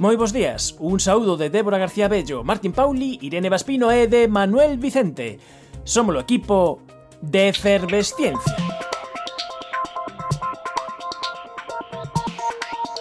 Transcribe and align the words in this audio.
Moi 0.00 0.16
bos 0.16 0.32
días, 0.32 0.80
un 0.80 0.96
saúdo 0.96 1.36
de 1.36 1.52
Débora 1.52 1.76
García 1.76 2.08
Bello, 2.08 2.40
Martín 2.40 2.72
Pauli, 2.72 3.20
Irene 3.20 3.52
Vaspino 3.52 3.92
e 3.92 4.08
de 4.08 4.32
Manuel 4.32 4.80
Vicente. 4.80 5.36
Somos 5.84 6.16
o 6.16 6.24
equipo 6.24 6.80
de 7.20 7.52
Efervesciencia. 7.52 8.56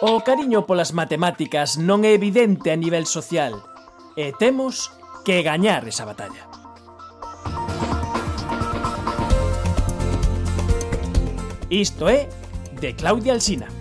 O 0.03 0.19
cariño 0.27 0.67
polas 0.67 0.91
matemáticas 0.91 1.79
non 1.79 2.03
é 2.03 2.11
evidente 2.11 2.67
a 2.67 2.75
nivel 2.75 3.07
social 3.07 3.63
e 4.19 4.35
temos 4.35 4.91
que 5.23 5.39
gañar 5.39 5.87
esa 5.87 6.03
batalla. 6.03 6.51
Isto 11.71 12.11
é 12.11 12.27
de 12.75 12.91
Claudia 12.91 13.39
Alsina. 13.39 13.78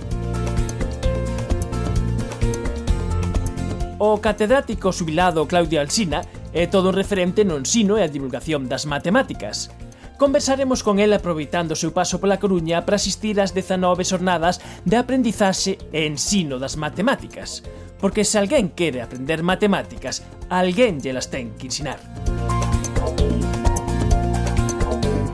O 3.98 4.20
catedrático 4.22 4.92
subilado 4.92 5.48
Claudio 5.50 5.80
Alsina 5.82 6.22
é 6.54 6.70
todo 6.70 6.94
un 6.94 6.94
referente 6.94 7.42
no 7.42 7.58
ensino 7.58 7.98
e 7.98 8.06
a 8.06 8.12
divulgación 8.12 8.70
das 8.70 8.86
matemáticas. 8.86 9.74
Conversaremos 10.14 10.86
con 10.86 11.02
el 11.02 11.10
aproveitando 11.10 11.74
o 11.74 11.80
seu 11.82 11.90
paso 11.90 12.22
pola 12.22 12.38
Coruña 12.38 12.86
para 12.86 12.94
asistir 12.94 13.42
ás 13.42 13.50
19 13.50 14.06
xornadas 14.06 14.62
de 14.86 15.02
aprendizaxe 15.02 15.82
e 15.90 16.06
ensino 16.06 16.62
das 16.62 16.78
matemáticas. 16.78 17.66
Porque 17.98 18.22
se 18.22 18.38
alguén 18.38 18.70
quere 18.70 19.02
aprender 19.02 19.42
matemáticas, 19.42 20.22
alguén 20.46 21.02
lle 21.02 21.10
las 21.10 21.26
ten 21.26 21.58
que 21.58 21.66
ensinar. 21.66 21.98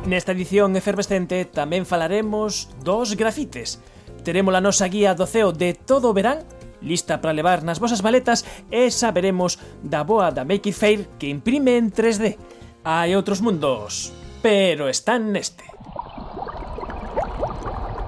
Nesta 0.08 0.32
edición 0.32 0.72
efervescente 0.72 1.44
tamén 1.52 1.84
falaremos 1.84 2.72
dos 2.80 3.12
grafites. 3.12 3.76
Teremos 4.24 4.56
a 4.56 4.64
nosa 4.64 4.88
guía 4.88 5.12
do 5.12 5.28
CEO 5.28 5.52
de 5.52 5.76
todo 5.76 6.08
o 6.08 6.16
verán 6.16 6.48
lista 6.84 7.18
para 7.24 7.32
levar 7.32 7.64
nas 7.64 7.80
vosas 7.80 8.04
maletas 8.04 8.44
e 8.68 8.92
saberemos 8.92 9.56
da 9.80 10.04
boa 10.04 10.28
da 10.30 10.44
Makey 10.44 10.76
Fair 10.76 11.08
que 11.16 11.32
imprime 11.32 11.80
en 11.80 11.88
3D. 11.90 12.36
Hai 12.84 13.16
outros 13.16 13.40
mundos, 13.40 14.12
pero 14.44 14.92
están 14.92 15.32
neste. 15.32 15.64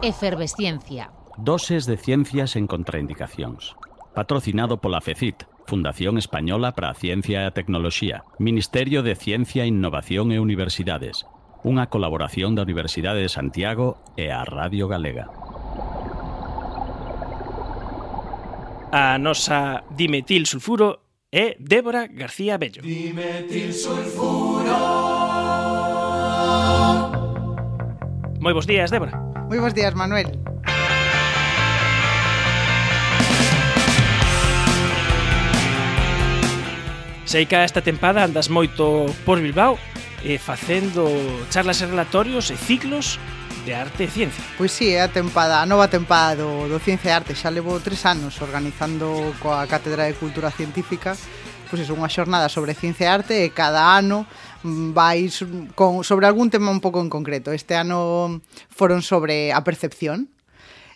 Efervesciencia. 0.05 1.11
Doses 1.41 1.89
de 1.89 1.97
ciencias 1.97 2.55
en 2.55 2.69
contraindicacións. 2.69 3.75
Patrocinado 4.15 4.81
pola 4.81 5.01
FECIT, 5.01 5.45
Fundación 5.67 6.17
Española 6.17 6.73
para 6.73 6.91
a 6.91 6.95
Ciencia 6.95 7.43
e 7.43 7.47
a 7.49 7.57
Tecnoloxía, 7.57 8.25
Ministerio 8.39 9.03
de 9.03 9.17
Ciencia, 9.17 9.67
Innovación 9.67 10.31
e 10.33 10.39
Universidades, 10.39 11.27
unha 11.67 11.91
colaboración 11.91 12.55
da 12.55 12.63
Universidade 12.63 13.21
de 13.21 13.33
Santiago 13.33 13.99
e 14.15 14.31
a 14.31 14.47
Radio 14.47 14.87
Galega. 14.87 15.27
A 18.97 19.19
nosa 19.19 19.85
dimetil 19.93 20.49
sulfuro 20.49 21.05
é 21.29 21.53
Débora 21.61 22.09
García 22.09 22.57
Bello. 22.57 22.81
Dimetil 22.81 23.69
sulfuro 23.77 24.73
Moi 28.41 28.57
bons 28.57 28.65
días, 28.65 28.89
Débora. 28.89 29.13
Moi 29.53 29.61
bons 29.61 29.77
días, 29.77 29.93
Manuel. 29.93 30.33
Sei 37.29 37.45
que 37.45 37.61
esta 37.61 37.85
tempada 37.85 38.25
andas 38.25 38.49
moito 38.49 39.13
por 39.29 39.45
Bilbao 39.45 39.77
e 40.25 40.41
facendo 40.41 41.05
charlas 41.53 41.85
e 41.85 41.87
relatorios 41.93 42.49
e 42.49 42.56
ciclos 42.56 43.21
de 43.66 43.75
Arte 43.75 44.04
e 44.04 44.09
Ciencia. 44.09 44.44
Pois 44.54 44.71
sí, 44.71 44.94
é 44.94 45.03
a 45.03 45.10
tempada, 45.10 45.59
a 45.59 45.66
nova 45.66 45.91
tempada 45.91 46.47
do, 46.47 46.71
do 46.71 46.78
Ciencia 46.78 47.10
e 47.10 47.15
Arte. 47.19 47.34
Xa 47.34 47.50
levo 47.50 47.82
tres 47.82 48.06
anos 48.06 48.38
organizando 48.38 49.34
coa 49.43 49.66
Cátedra 49.66 50.06
de 50.06 50.15
Cultura 50.15 50.54
Científica 50.54 51.19
pois 51.66 51.82
é 51.82 51.91
unha 51.91 52.06
xornada 52.06 52.47
sobre 52.47 52.78
ciencia 52.78 53.10
e 53.10 53.10
arte 53.10 53.34
e 53.43 53.50
cada 53.50 53.99
ano 53.99 54.22
mm, 54.62 54.94
vais 54.94 55.43
con, 55.75 56.06
sobre 56.06 56.31
algún 56.31 56.47
tema 56.47 56.71
un 56.71 56.78
pouco 56.78 57.03
en 57.03 57.10
concreto. 57.10 57.50
Este 57.50 57.75
ano 57.75 58.38
foron 58.71 59.03
sobre 59.03 59.50
a 59.50 59.66
percepción, 59.66 60.31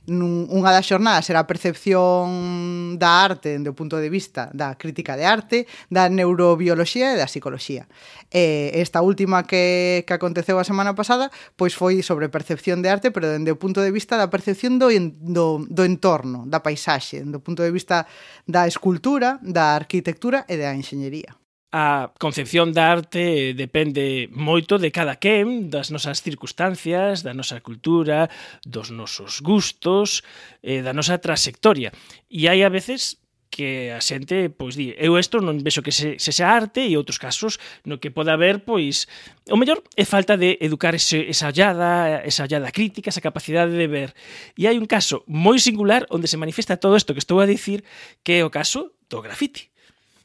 nun, 0.09 0.49
unha 0.49 0.71
das 0.73 0.87
xornadas 0.89 1.29
era 1.29 1.45
a 1.45 1.49
percepción 1.51 2.97
da 2.97 3.25
arte 3.25 3.53
dende 3.53 3.73
o 3.73 3.77
punto 3.77 4.01
de 4.01 4.09
vista 4.09 4.49
da 4.57 4.79
crítica 4.79 5.19
de 5.19 5.25
arte, 5.27 5.59
da 5.93 6.09
neurobioloxía 6.09 7.13
e 7.13 7.21
da 7.21 7.29
psicología. 7.29 7.89
E 8.31 8.71
esta 8.79 9.03
última 9.03 9.45
que, 9.45 10.07
que 10.07 10.15
aconteceu 10.15 10.57
a 10.57 10.65
semana 10.65 10.95
pasada 10.95 11.29
pois 11.59 11.75
foi 11.75 12.01
sobre 12.05 12.31
percepción 12.31 12.81
de 12.81 12.89
arte, 12.93 13.11
pero 13.11 13.29
dende 13.29 13.53
o 13.53 13.61
punto 13.61 13.83
de 13.83 13.91
vista 13.91 14.15
da 14.17 14.31
percepción 14.31 14.79
do, 14.79 14.89
do, 14.93 15.67
do 15.67 15.83
entorno, 15.83 16.47
da 16.47 16.63
paisaxe, 16.63 17.25
do 17.27 17.43
punto 17.43 17.65
de 17.65 17.73
vista 17.75 18.07
da 18.47 18.69
escultura, 18.69 19.41
da 19.43 19.75
arquitectura 19.75 20.45
e 20.47 20.55
da 20.61 20.73
enxeñería. 20.77 21.40
A 21.71 22.11
concepción 22.19 22.75
da 22.75 22.91
arte 22.91 23.55
depende 23.55 24.27
moito 24.35 24.75
de 24.75 24.91
cada 24.91 25.23
quen, 25.23 25.71
das 25.71 25.95
nosas 25.95 26.19
circunstancias, 26.19 27.23
da 27.23 27.31
nosa 27.31 27.63
cultura, 27.63 28.27
dos 28.67 28.91
nosos 28.91 29.39
gustos, 29.39 30.27
eh, 30.67 30.83
da 30.83 30.91
nosa 30.91 31.23
trayectoria. 31.23 31.95
E 32.27 32.51
hai 32.51 32.67
a 32.67 32.75
veces 32.75 33.23
que 33.55 33.95
a 33.95 34.03
xente 34.03 34.51
pois 34.51 34.75
di, 34.75 34.99
eu 34.99 35.15
isto 35.15 35.39
non 35.39 35.63
vexo 35.63 35.79
que 35.79 35.95
se, 35.95 36.19
se 36.19 36.35
xa 36.35 36.51
arte 36.51 36.83
e 36.83 36.99
outros 36.99 37.23
casos 37.23 37.63
no 37.87 38.03
que 38.03 38.11
pode 38.11 38.35
haber 38.35 38.67
pois 38.67 39.07
o 39.47 39.55
mellor 39.55 39.79
é 39.95 40.03
falta 40.03 40.35
de 40.35 40.59
educar 40.59 40.99
ese, 40.99 41.31
esa 41.31 41.55
ollada, 41.55 42.19
esa 42.27 42.51
ollada 42.51 42.75
crítica, 42.75 43.15
esa 43.15 43.23
capacidade 43.23 43.71
de 43.71 43.87
ver. 43.87 44.11
E 44.59 44.67
hai 44.67 44.75
un 44.75 44.91
caso 44.91 45.23
moi 45.31 45.63
singular 45.63 46.03
onde 46.11 46.27
se 46.27 46.35
manifesta 46.35 46.83
todo 46.83 46.99
isto 46.99 47.15
que 47.15 47.23
estou 47.23 47.39
a 47.39 47.47
dicir, 47.47 47.87
que 48.27 48.39
é 48.39 48.47
o 48.47 48.51
caso 48.51 48.91
do 49.07 49.23
grafiti 49.23 49.71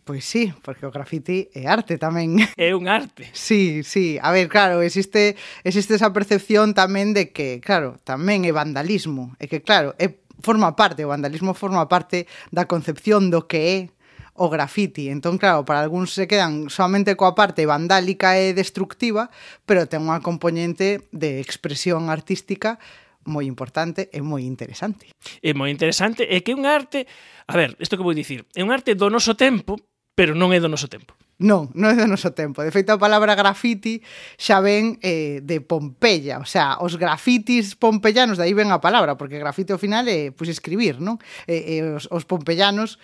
Pois 0.05 0.23
sí, 0.23 0.53
porque 0.61 0.85
o 0.85 0.93
grafiti 0.93 1.49
é 1.49 1.65
arte 1.65 1.97
tamén. 1.97 2.37
É 2.61 2.77
un 2.77 2.85
arte. 2.85 3.25
Sí, 3.33 3.81
sí. 3.81 4.21
A 4.21 4.29
ver, 4.29 4.45
claro, 4.53 4.85
existe, 4.85 5.33
existe 5.65 5.97
esa 5.97 6.13
percepción 6.13 6.77
tamén 6.77 7.17
de 7.17 7.33
que, 7.33 7.57
claro, 7.57 7.97
tamén 8.05 8.45
é 8.45 8.53
vandalismo. 8.53 9.33
E 9.41 9.49
que, 9.49 9.65
claro, 9.65 9.97
é, 9.97 10.13
forma 10.45 10.77
parte, 10.77 11.01
o 11.01 11.09
vandalismo 11.09 11.57
forma 11.57 11.89
parte 11.89 12.29
da 12.53 12.69
concepción 12.69 13.33
do 13.33 13.49
que 13.49 13.61
é 13.65 13.77
o 14.37 14.45
grafiti. 14.53 15.09
Entón, 15.09 15.41
claro, 15.41 15.65
para 15.65 15.81
algúns 15.81 16.13
se 16.13 16.29
quedan 16.29 16.69
solamente 16.69 17.17
coa 17.17 17.33
parte 17.33 17.65
vandálica 17.65 18.37
e 18.37 18.53
destructiva, 18.53 19.33
pero 19.65 19.89
ten 19.89 20.05
unha 20.05 20.21
componente 20.21 21.09
de 21.09 21.41
expresión 21.41 22.13
artística 22.13 22.77
moi 23.25 23.49
importante 23.49 24.05
e 24.13 24.21
moi 24.21 24.45
interesante. 24.45 25.09
É 25.41 25.51
moi 25.57 25.73
interesante, 25.73 26.29
é 26.29 26.45
que 26.45 26.53
é 26.53 26.55
un 26.55 26.69
arte, 26.69 27.09
a 27.49 27.57
ver, 27.57 27.73
isto 27.81 27.97
que 27.97 28.05
vou 28.05 28.13
dicir, 28.13 28.45
é 28.53 28.61
un 28.61 28.69
arte 28.69 28.93
do 28.93 29.09
noso 29.09 29.33
tempo, 29.33 29.81
pero 30.15 30.33
non 30.33 30.55
é 30.55 30.63
do 30.63 30.71
noso 30.71 30.87
tempo. 30.87 31.13
Non, 31.35 31.67
non 31.75 31.91
é 31.91 31.99
do 31.99 32.07
noso 32.07 32.31
tempo. 32.31 32.63
De 32.63 32.71
feito, 32.71 32.95
a 32.95 32.99
palabra 32.99 33.35
graffiti 33.35 33.99
xa 34.39 34.63
ven 34.63 34.95
eh, 35.03 35.43
de 35.43 35.59
Pompeya. 35.59 36.39
O 36.39 36.47
sea, 36.47 36.79
os 36.79 36.95
grafitis 36.95 37.75
pompeyanos, 37.75 38.39
aí 38.39 38.55
ven 38.55 38.71
a 38.71 38.79
palabra, 38.79 39.19
porque 39.19 39.35
grafite 39.35 39.75
ao 39.75 39.81
final 39.81 40.07
é 40.07 40.31
pues, 40.31 40.47
escribir, 40.47 41.03
non? 41.03 41.19
Eh, 41.51 41.83
eh, 41.83 41.99
os, 41.99 42.07
os 42.07 42.23
pompeyanos 42.23 42.95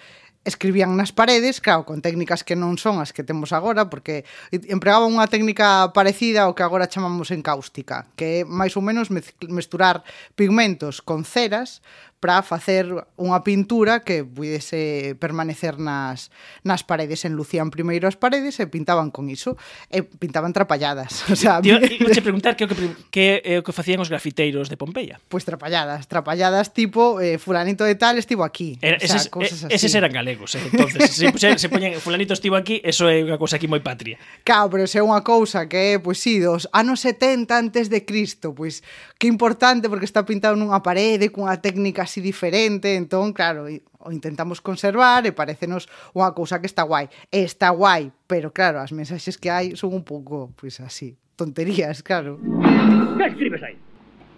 escribían 0.44 0.98
nas 0.98 1.14
paredes, 1.14 1.62
claro, 1.62 1.86
con 1.86 2.02
técnicas 2.02 2.42
que 2.42 2.58
non 2.58 2.74
son 2.82 2.98
as 2.98 3.14
que 3.14 3.22
temos 3.22 3.54
agora, 3.54 3.94
porque 3.94 4.26
empregaban 4.50 5.14
unha 5.14 5.30
técnica 5.30 5.94
parecida 5.94 6.50
ao 6.50 6.58
que 6.58 6.66
agora 6.66 6.90
chamamos 6.90 7.30
encáustica, 7.30 8.10
que 8.18 8.42
é 8.42 8.48
máis 8.48 8.74
ou 8.74 8.82
menos 8.82 9.14
mesturar 9.14 10.02
pigmentos 10.34 11.06
con 11.06 11.28
ceras 11.28 11.86
para 12.22 12.46
facer 12.46 12.86
unha 13.18 13.42
pintura 13.42 14.06
que 14.06 14.22
pudese 14.22 15.18
permanecer 15.18 15.82
nas, 15.82 16.30
nas 16.62 16.86
paredes. 16.86 17.26
Enlucían 17.26 17.74
primeiro 17.74 18.06
as 18.06 18.14
paredes 18.14 18.62
e 18.62 18.70
pintaban 18.70 19.10
con 19.10 19.28
iso. 19.28 19.58
E 19.90 20.06
pintaban 20.06 20.54
trapalladas. 20.54 21.26
O 21.32 21.36
sea, 21.42 21.58
Tío, 21.64 21.80
mi... 21.82 21.98
te 21.98 22.22
preguntar 22.22 22.54
que 22.54 22.66
o 22.66 22.68
que, 22.70 22.78
que, 23.10 23.42
é 23.42 23.58
o 23.58 23.66
que 23.66 23.74
facían 23.74 23.98
os 23.98 24.14
grafiteiros 24.14 24.70
de 24.70 24.78
Pompeia. 24.78 25.18
Pois 25.18 25.42
pues 25.42 25.50
trapalladas. 25.50 26.06
Trapalladas 26.06 26.70
tipo 26.78 27.18
eh, 27.18 27.42
fulanito 27.42 27.82
de 27.82 27.98
tal 27.98 28.22
estivo 28.22 28.46
aquí. 28.46 28.78
Era, 28.86 28.98
o 28.98 29.00
sea, 29.02 29.18
eses, 29.18 29.26
cosas 29.34 29.66
así. 29.66 29.74
eses 29.74 29.92
eran 29.98 30.14
galegos. 30.14 30.54
Eh, 30.54 30.62
entonces, 30.62 31.10
se, 31.10 31.34
se, 31.34 31.58
se 31.58 31.68
poñen 31.74 31.98
fulanito 31.98 32.38
estivo 32.38 32.54
aquí, 32.54 32.78
eso 32.86 33.10
é 33.10 33.26
unha 33.26 33.42
cousa 33.42 33.58
aquí 33.58 33.66
moi 33.66 33.82
patria. 33.82 34.22
Claro, 34.46 34.70
pero 34.70 34.86
se 34.86 35.02
é 35.02 35.04
unha 35.04 35.26
cousa 35.26 35.66
que 35.66 35.98
é, 35.98 35.98
pois 35.98 36.22
pues, 36.22 36.22
sí, 36.22 36.38
dos 36.38 36.70
anos 36.70 37.02
70 37.02 37.50
antes 37.50 37.90
de 37.90 38.06
Cristo, 38.06 38.54
pois 38.54 38.86
pues, 38.86 39.18
que 39.18 39.26
importante 39.26 39.90
porque 39.90 40.06
está 40.06 40.22
pintado 40.22 40.54
nunha 40.54 40.86
parede 40.86 41.34
cunha 41.34 41.58
técnica 41.58 42.11
así 42.12 42.20
diferente, 42.20 42.96
entón, 42.98 43.32
claro, 43.32 43.72
o 44.00 44.12
intentamos 44.12 44.60
conservar 44.60 45.24
e 45.24 45.32
parecenos 45.32 45.88
unha 46.12 46.36
cousa 46.36 46.60
que 46.60 46.68
está 46.68 46.84
guai. 46.84 47.08
E 47.32 47.48
está 47.48 47.72
guai, 47.72 48.12
pero 48.28 48.52
claro, 48.52 48.84
as 48.84 48.92
mensaxes 48.92 49.40
que 49.40 49.48
hai 49.48 49.80
son 49.80 49.96
un 49.96 50.04
pouco, 50.04 50.52
pois 50.60 50.84
así, 50.84 51.16
tonterías, 51.40 52.04
claro. 52.04 52.36
Que 53.16 53.32
escribes 53.32 53.64
aí? 53.64 53.80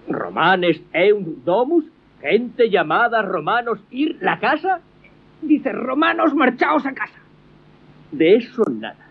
Romanes 0.06 0.86
un 0.94 1.42
domus, 1.42 1.90
gente 2.22 2.70
llamada 2.70 3.26
romanos 3.26 3.82
ir 3.90 4.22
la 4.22 4.38
casa? 4.38 4.78
Dice 5.42 5.74
romanos 5.74 6.38
marchaos 6.38 6.86
a 6.86 6.94
casa. 6.94 7.18
De 8.14 8.38
eso 8.38 8.62
nada. 8.70 9.02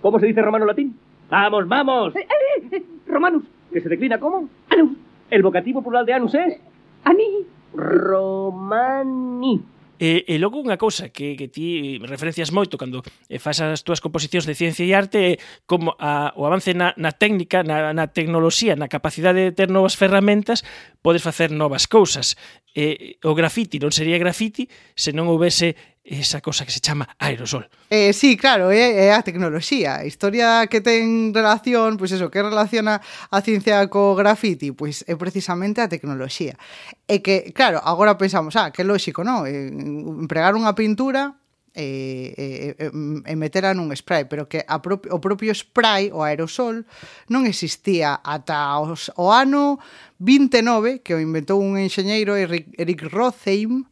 ¿Cómo 0.00 0.18
se 0.18 0.26
dice 0.26 0.40
romano 0.40 0.64
latín? 0.64 0.96
Vamos, 1.28 1.68
vamos. 1.68 2.16
Eh, 2.16 2.24
eh, 2.24 2.68
eh, 2.72 2.84
romanus. 3.06 3.44
¿Que 3.70 3.82
se 3.82 3.88
declina 3.88 4.18
cómo? 4.18 4.48
Anus. 4.70 4.96
¿El 5.28 5.42
vocativo 5.42 5.82
plural 5.82 6.06
de 6.06 6.14
anus 6.14 6.34
es? 6.34 6.56
Ani. 7.04 7.57
Romani. 7.78 9.62
E, 9.98 10.22
e 10.30 10.38
logo 10.38 10.62
unha 10.62 10.78
cousa 10.78 11.10
que, 11.10 11.34
que 11.34 11.50
ti 11.50 11.98
referencias 12.06 12.54
moito 12.54 12.78
cando 12.78 13.02
eh, 13.26 13.42
fas 13.42 13.58
as 13.58 13.82
túas 13.82 13.98
composicións 13.98 14.46
de 14.46 14.54
ciencia 14.54 14.86
e 14.86 14.94
arte 14.94 15.18
é 15.18 15.32
como 15.66 15.98
a, 15.98 16.30
o 16.38 16.46
avance 16.46 16.70
na, 16.70 16.94
na 16.94 17.10
técnica, 17.10 17.66
na, 17.66 17.90
na 17.90 18.06
tecnoloxía, 18.06 18.78
na 18.78 18.86
capacidade 18.86 19.42
de 19.42 19.50
ter 19.50 19.74
novas 19.74 19.98
ferramentas, 19.98 20.62
podes 21.02 21.26
facer 21.26 21.50
novas 21.50 21.90
cousas. 21.90 22.38
E, 22.78 23.18
o 23.26 23.34
grafiti 23.34 23.82
non 23.82 23.90
sería 23.90 24.22
grafiti 24.22 24.70
se 24.94 25.10
non 25.10 25.26
houvese 25.26 25.74
esa 26.08 26.40
cosa 26.40 26.64
que 26.64 26.72
se 26.72 26.80
chama 26.80 27.08
aerosol. 27.18 27.68
Eh, 27.90 28.12
sí, 28.12 28.36
claro, 28.36 28.70
é, 28.72 29.08
é 29.08 29.12
a 29.12 29.20
tecnoloxía, 29.20 30.00
a 30.00 30.06
historia 30.08 30.64
que 30.66 30.80
ten 30.80 31.36
relación, 31.36 32.00
pois 32.00 32.12
eso, 32.16 32.32
que 32.32 32.40
relaciona 32.40 33.04
a 33.28 33.38
ciencia 33.44 33.84
co 33.92 34.16
graffiti, 34.16 34.72
pois 34.72 35.04
é 35.04 35.14
precisamente 35.20 35.84
a 35.84 35.92
tecnoloxía. 35.92 36.56
E 37.04 37.20
que, 37.20 37.52
claro, 37.52 37.84
agora 37.84 38.16
pensamos, 38.16 38.56
ah, 38.56 38.72
que 38.72 38.88
lóxico, 38.88 39.20
non? 39.20 39.44
Eh, 39.44 39.68
empregar 39.68 40.56
unha 40.56 40.72
pintura 40.72 41.36
e, 41.76 42.74
e, 42.80 42.90
e 42.90 43.34
metera 43.36 43.76
nun 43.76 43.92
spray, 43.94 44.26
pero 44.26 44.48
que 44.48 44.64
a 44.64 44.80
pro 44.80 44.98
o 44.98 45.18
propio 45.20 45.52
spray, 45.52 46.10
o 46.10 46.24
aerosol, 46.24 46.88
non 47.28 47.44
existía 47.44 48.18
ata 48.24 48.80
os, 48.80 49.12
o 49.14 49.30
ano 49.30 49.78
29, 50.18 51.04
que 51.04 51.14
o 51.14 51.22
inventou 51.22 51.60
un 51.60 51.78
enxeñeiro 51.78 52.34
Eric, 52.34 52.72
Eric 52.80 53.06
Rotheim, 53.12 53.86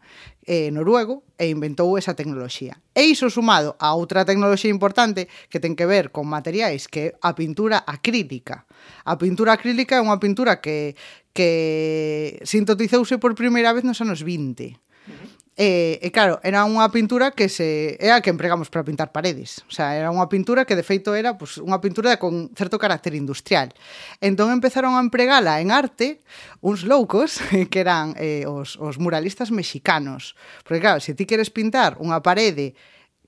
eh, 0.46 0.70
noruego 0.70 1.26
e 1.36 1.50
inventou 1.50 1.98
esa 1.98 2.14
tecnoloxía. 2.14 2.78
E 2.94 3.04
iso 3.10 3.28
sumado 3.28 3.74
a 3.82 3.92
outra 3.92 4.24
tecnoloxía 4.24 4.70
importante 4.70 5.28
que 5.50 5.58
ten 5.58 5.74
que 5.74 5.84
ver 5.84 6.14
con 6.14 6.30
materiais 6.30 6.86
que 6.86 7.12
é 7.12 7.14
a 7.20 7.34
pintura 7.34 7.82
acrílica. 7.82 8.64
A 9.04 9.18
pintura 9.18 9.58
acrílica 9.58 9.98
é 9.98 10.02
unha 10.02 10.22
pintura 10.22 10.62
que 10.62 10.94
que 11.36 12.40
sintetizouse 12.48 13.20
por 13.20 13.36
primeira 13.36 13.76
vez 13.76 13.84
nos 13.84 14.00
anos 14.00 14.24
20. 14.24 14.80
E, 15.56 15.98
e 16.04 16.12
claro, 16.12 16.36
era 16.44 16.68
unha 16.68 16.84
pintura 16.92 17.32
que 17.32 17.48
se 17.48 17.96
é 17.96 18.12
a 18.12 18.20
que 18.20 18.28
empregamos 18.28 18.68
para 18.68 18.84
pintar 18.84 19.08
paredes. 19.08 19.64
O 19.64 19.72
sea, 19.72 19.96
era 19.96 20.12
unha 20.12 20.28
pintura 20.28 20.68
que 20.68 20.76
de 20.76 20.84
feito 20.84 21.16
era 21.16 21.40
pues, 21.40 21.56
unha 21.56 21.80
pintura 21.80 22.20
con 22.20 22.52
certo 22.52 22.76
carácter 22.76 23.16
industrial. 23.16 23.72
Entón 24.20 24.52
empezaron 24.52 24.92
a 24.92 25.00
empregala 25.00 25.56
en 25.64 25.72
arte 25.72 26.20
uns 26.60 26.84
loucos 26.84 27.40
que 27.72 27.80
eran 27.80 28.12
eh, 28.20 28.44
os, 28.44 28.76
os 28.76 29.00
muralistas 29.00 29.48
mexicanos. 29.48 30.36
Porque 30.60 30.84
claro, 30.84 31.00
se 31.00 31.16
ti 31.16 31.24
queres 31.24 31.48
pintar 31.48 31.96
unha 32.04 32.20
parede 32.20 32.76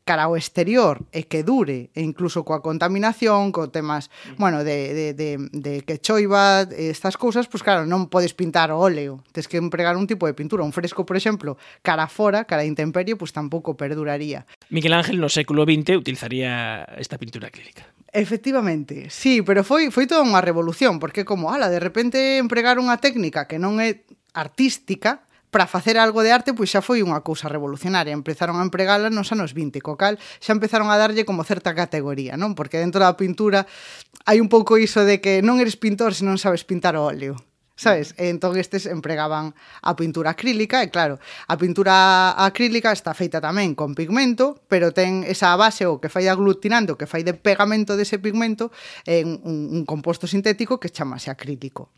cara 0.08 0.24
ao 0.24 0.40
exterior 0.40 1.04
e 1.12 1.28
que 1.28 1.44
dure, 1.44 1.92
e 1.92 2.00
incluso 2.00 2.40
coa 2.40 2.64
contaminación, 2.64 3.52
co 3.52 3.68
temas, 3.68 4.08
mm. 4.08 4.40
bueno, 4.40 4.64
de, 4.64 4.96
de, 4.96 5.06
de, 5.12 5.36
de 5.52 5.84
que 5.84 6.00
choiva, 6.00 6.64
estas 6.72 7.20
cousas, 7.20 7.44
pois 7.44 7.60
pues, 7.60 7.68
claro, 7.68 7.84
non 7.84 8.08
podes 8.08 8.32
pintar 8.32 8.72
o 8.72 8.80
óleo, 8.80 9.20
tens 9.36 9.44
que 9.44 9.60
empregar 9.60 10.00
un 10.00 10.08
tipo 10.08 10.24
de 10.24 10.32
pintura, 10.32 10.64
un 10.64 10.72
fresco, 10.72 11.04
por 11.04 11.20
exemplo, 11.20 11.60
cara 11.84 12.08
fora, 12.08 12.48
cara 12.48 12.64
a 12.64 12.70
intemperie, 12.70 13.20
pois 13.20 13.28
pues, 13.28 13.36
tampouco 13.36 13.76
perduraría. 13.76 14.48
Miguel 14.72 14.96
Ángel 14.96 15.20
no 15.20 15.28
século 15.28 15.68
XX 15.68 16.00
utilizaría 16.00 16.88
esta 16.96 17.20
pintura 17.20 17.52
acrílica. 17.52 17.84
Efectivamente, 18.08 19.12
sí, 19.12 19.44
pero 19.44 19.60
foi 19.60 19.92
foi 19.92 20.08
toda 20.08 20.24
unha 20.24 20.40
revolución, 20.40 20.96
porque 20.96 21.28
como, 21.28 21.52
ala, 21.52 21.68
de 21.68 21.84
repente 21.84 22.40
empregar 22.40 22.80
unha 22.80 22.96
técnica 22.96 23.44
que 23.44 23.60
non 23.60 23.76
é 23.76 24.08
artística, 24.32 25.27
para 25.50 25.66
facer 25.66 25.98
algo 25.98 26.22
de 26.22 26.32
arte, 26.32 26.52
pois 26.52 26.68
xa 26.68 26.84
foi 26.84 27.00
unha 27.00 27.24
cousa 27.24 27.48
revolucionaria. 27.48 28.12
Empezaron 28.12 28.60
a 28.60 28.64
empregala 28.64 29.08
nos 29.08 29.32
anos 29.32 29.56
20, 29.56 29.80
co 29.80 29.96
cal 29.96 30.20
xa 30.40 30.52
empezaron 30.52 30.92
a 30.92 31.00
darlle 31.00 31.24
como 31.24 31.44
certa 31.44 31.72
categoría, 31.72 32.36
non? 32.36 32.52
Porque 32.52 32.80
dentro 32.80 33.00
da 33.00 33.16
pintura 33.16 33.64
hai 34.28 34.38
un 34.44 34.52
pouco 34.52 34.76
iso 34.76 35.08
de 35.08 35.24
que 35.24 35.40
non 35.40 35.60
eres 35.60 35.80
pintor 35.80 36.12
se 36.12 36.26
non 36.28 36.36
sabes 36.36 36.62
pintar 36.68 36.96
o 36.96 37.04
óleo. 37.04 37.36
Sabes? 37.78 38.18
E 38.18 38.26
entón 38.26 38.58
estes 38.58 38.90
empregaban 38.90 39.54
a 39.86 39.94
pintura 39.94 40.34
acrílica 40.34 40.82
e 40.82 40.90
claro, 40.90 41.22
a 41.46 41.54
pintura 41.54 42.34
acrílica 42.34 42.90
está 42.90 43.14
feita 43.14 43.38
tamén 43.38 43.78
con 43.78 43.94
pigmento, 43.94 44.58
pero 44.66 44.90
ten 44.90 45.22
esa 45.22 45.54
base 45.54 45.86
o 45.86 46.02
que 46.02 46.10
fai 46.10 46.26
aglutinando, 46.26 46.98
que 46.98 47.06
fai 47.06 47.22
de 47.22 47.38
pegamento 47.38 47.94
dese 47.94 48.18
pigmento 48.18 48.74
en 49.06 49.38
un, 49.46 49.70
un 49.78 49.82
composto 49.86 50.26
sintético 50.26 50.82
que 50.82 50.90
chamase 50.90 51.30
acrílico. 51.30 51.94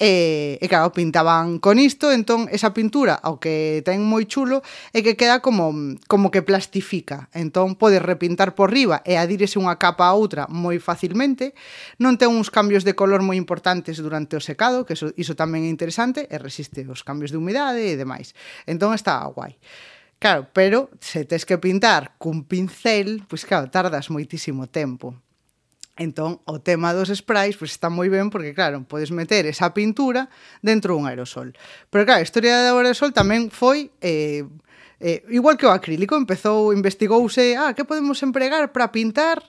E, 0.00 0.56
e 0.56 0.66
claro, 0.72 0.96
pintaban 0.96 1.60
con 1.60 1.76
isto, 1.76 2.08
entón 2.08 2.48
esa 2.48 2.72
pintura, 2.72 3.20
ao 3.20 3.36
que 3.36 3.84
ten 3.84 4.00
moi 4.00 4.24
chulo, 4.24 4.64
é 4.96 5.04
que 5.04 5.12
queda 5.12 5.44
como, 5.44 5.76
como 6.08 6.32
que 6.32 6.40
plastifica. 6.40 7.28
Entón 7.36 7.76
podes 7.76 8.00
repintar 8.00 8.56
por 8.56 8.72
riba 8.72 9.04
e 9.04 9.20
adírese 9.20 9.60
unha 9.60 9.76
capa 9.76 10.08
a 10.08 10.16
outra 10.16 10.48
moi 10.48 10.80
facilmente. 10.80 11.52
Non 12.00 12.16
ten 12.16 12.32
uns 12.32 12.48
cambios 12.48 12.80
de 12.88 12.96
color 12.96 13.20
moi 13.20 13.36
importantes 13.36 14.00
durante 14.00 14.40
o 14.40 14.40
secado, 14.40 14.88
que 14.88 14.96
iso, 14.96 15.12
iso 15.20 15.36
tamén 15.36 15.68
é 15.68 15.70
interesante, 15.70 16.24
e 16.24 16.40
resiste 16.40 16.80
os 16.88 17.04
cambios 17.04 17.28
de 17.28 17.36
humidade 17.36 17.84
e 17.84 18.00
demais. 18.00 18.32
Entón 18.64 18.96
está 18.96 19.20
guai. 19.28 19.60
Claro, 20.16 20.48
pero 20.56 20.88
se 21.04 21.28
tes 21.28 21.44
que 21.44 21.60
pintar 21.60 22.16
cun 22.16 22.48
pincel, 22.48 23.28
pois 23.28 23.44
claro, 23.44 23.68
tardas 23.68 24.08
moitísimo 24.08 24.64
tempo. 24.64 25.12
Entón, 26.00 26.40
o 26.48 26.64
tema 26.64 26.96
dos 26.96 27.12
sprays 27.12 27.60
pois, 27.60 27.76
está 27.76 27.92
moi 27.92 28.08
ben 28.08 28.32
porque, 28.32 28.56
claro, 28.56 28.80
podes 28.88 29.12
meter 29.12 29.44
esa 29.44 29.76
pintura 29.76 30.32
dentro 30.64 30.96
dun 30.96 31.04
aerosol. 31.04 31.52
Pero, 31.92 32.08
claro, 32.08 32.24
a 32.24 32.26
historia 32.26 32.72
do 32.72 32.80
aerosol 32.80 33.12
tamén 33.12 33.52
foi... 33.52 33.92
Eh, 34.00 34.48
eh, 35.00 35.20
igual 35.28 35.60
que 35.60 35.68
o 35.68 35.72
acrílico, 35.76 36.16
empezou, 36.16 36.72
investigouse, 36.72 37.52
ah, 37.52 37.76
que 37.76 37.84
podemos 37.84 38.16
empregar 38.24 38.72
para 38.72 38.88
pintar 38.88 39.44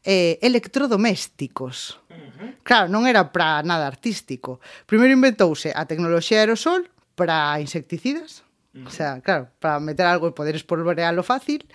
eh, 0.00 0.40
electrodomésticos. 0.40 2.00
Uh 2.08 2.16
-huh. 2.16 2.50
Claro, 2.64 2.88
non 2.88 3.04
era 3.04 3.28
para 3.28 3.60
nada 3.60 3.84
artístico. 3.84 4.56
Primeiro 4.88 5.12
inventouse 5.12 5.68
a 5.76 5.84
tecnoloxía 5.84 6.40
aerosol 6.40 6.88
para 7.12 7.60
insecticidas, 7.60 8.40
Uh 8.70 8.78
-huh. 8.78 8.86
O 8.86 8.90
sea, 8.90 9.20
claro, 9.20 9.48
para 9.58 9.80
meter 9.82 10.06
algo 10.06 10.30
e 10.30 10.32
poder 10.32 10.54
espolvorealo 10.54 11.26
fácil. 11.26 11.66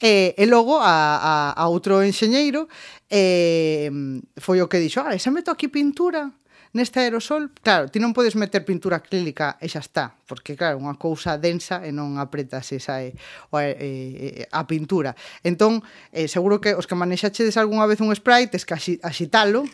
Eh, 0.00 0.32
E 0.32 0.44
logo 0.48 0.80
a, 0.80 0.96
a, 1.20 1.34
a 1.52 1.64
outro 1.68 2.00
enxeñeiro 2.00 2.68
eh, 3.12 3.92
Foi 4.40 4.58
o 4.64 4.68
que 4.68 4.80
dixo 4.80 5.04
Ah, 5.04 5.12
se 5.18 5.28
meto 5.28 5.52
aquí 5.52 5.68
pintura 5.68 6.32
neste 6.72 7.00
aerosol? 7.00 7.50
Claro, 7.60 7.88
ti 7.88 8.00
non 8.00 8.12
podes 8.16 8.36
meter 8.36 8.64
pintura 8.64 9.00
acrílica 9.00 9.56
e 9.60 9.68
xa 9.68 9.80
está 9.84 10.16
Porque 10.28 10.56
claro, 10.56 10.80
unha 10.80 10.96
cousa 10.96 11.36
densa 11.36 11.84
e 11.84 11.92
non 11.92 12.16
apretas 12.16 12.72
esa 12.72 13.00
e, 13.04 13.12
e, 13.52 14.44
a 14.48 14.64
pintura. 14.64 15.12
Entón, 15.44 15.84
eh, 16.12 16.28
seguro 16.28 16.60
que 16.60 16.72
os 16.76 16.88
que 16.88 16.96
manexachedes 16.96 17.56
algunha 17.56 17.88
vez 17.88 18.00
un 18.00 18.12
spray 18.12 18.48
Tes 18.48 18.64
que 18.64 18.76
axitalo. 19.04 19.64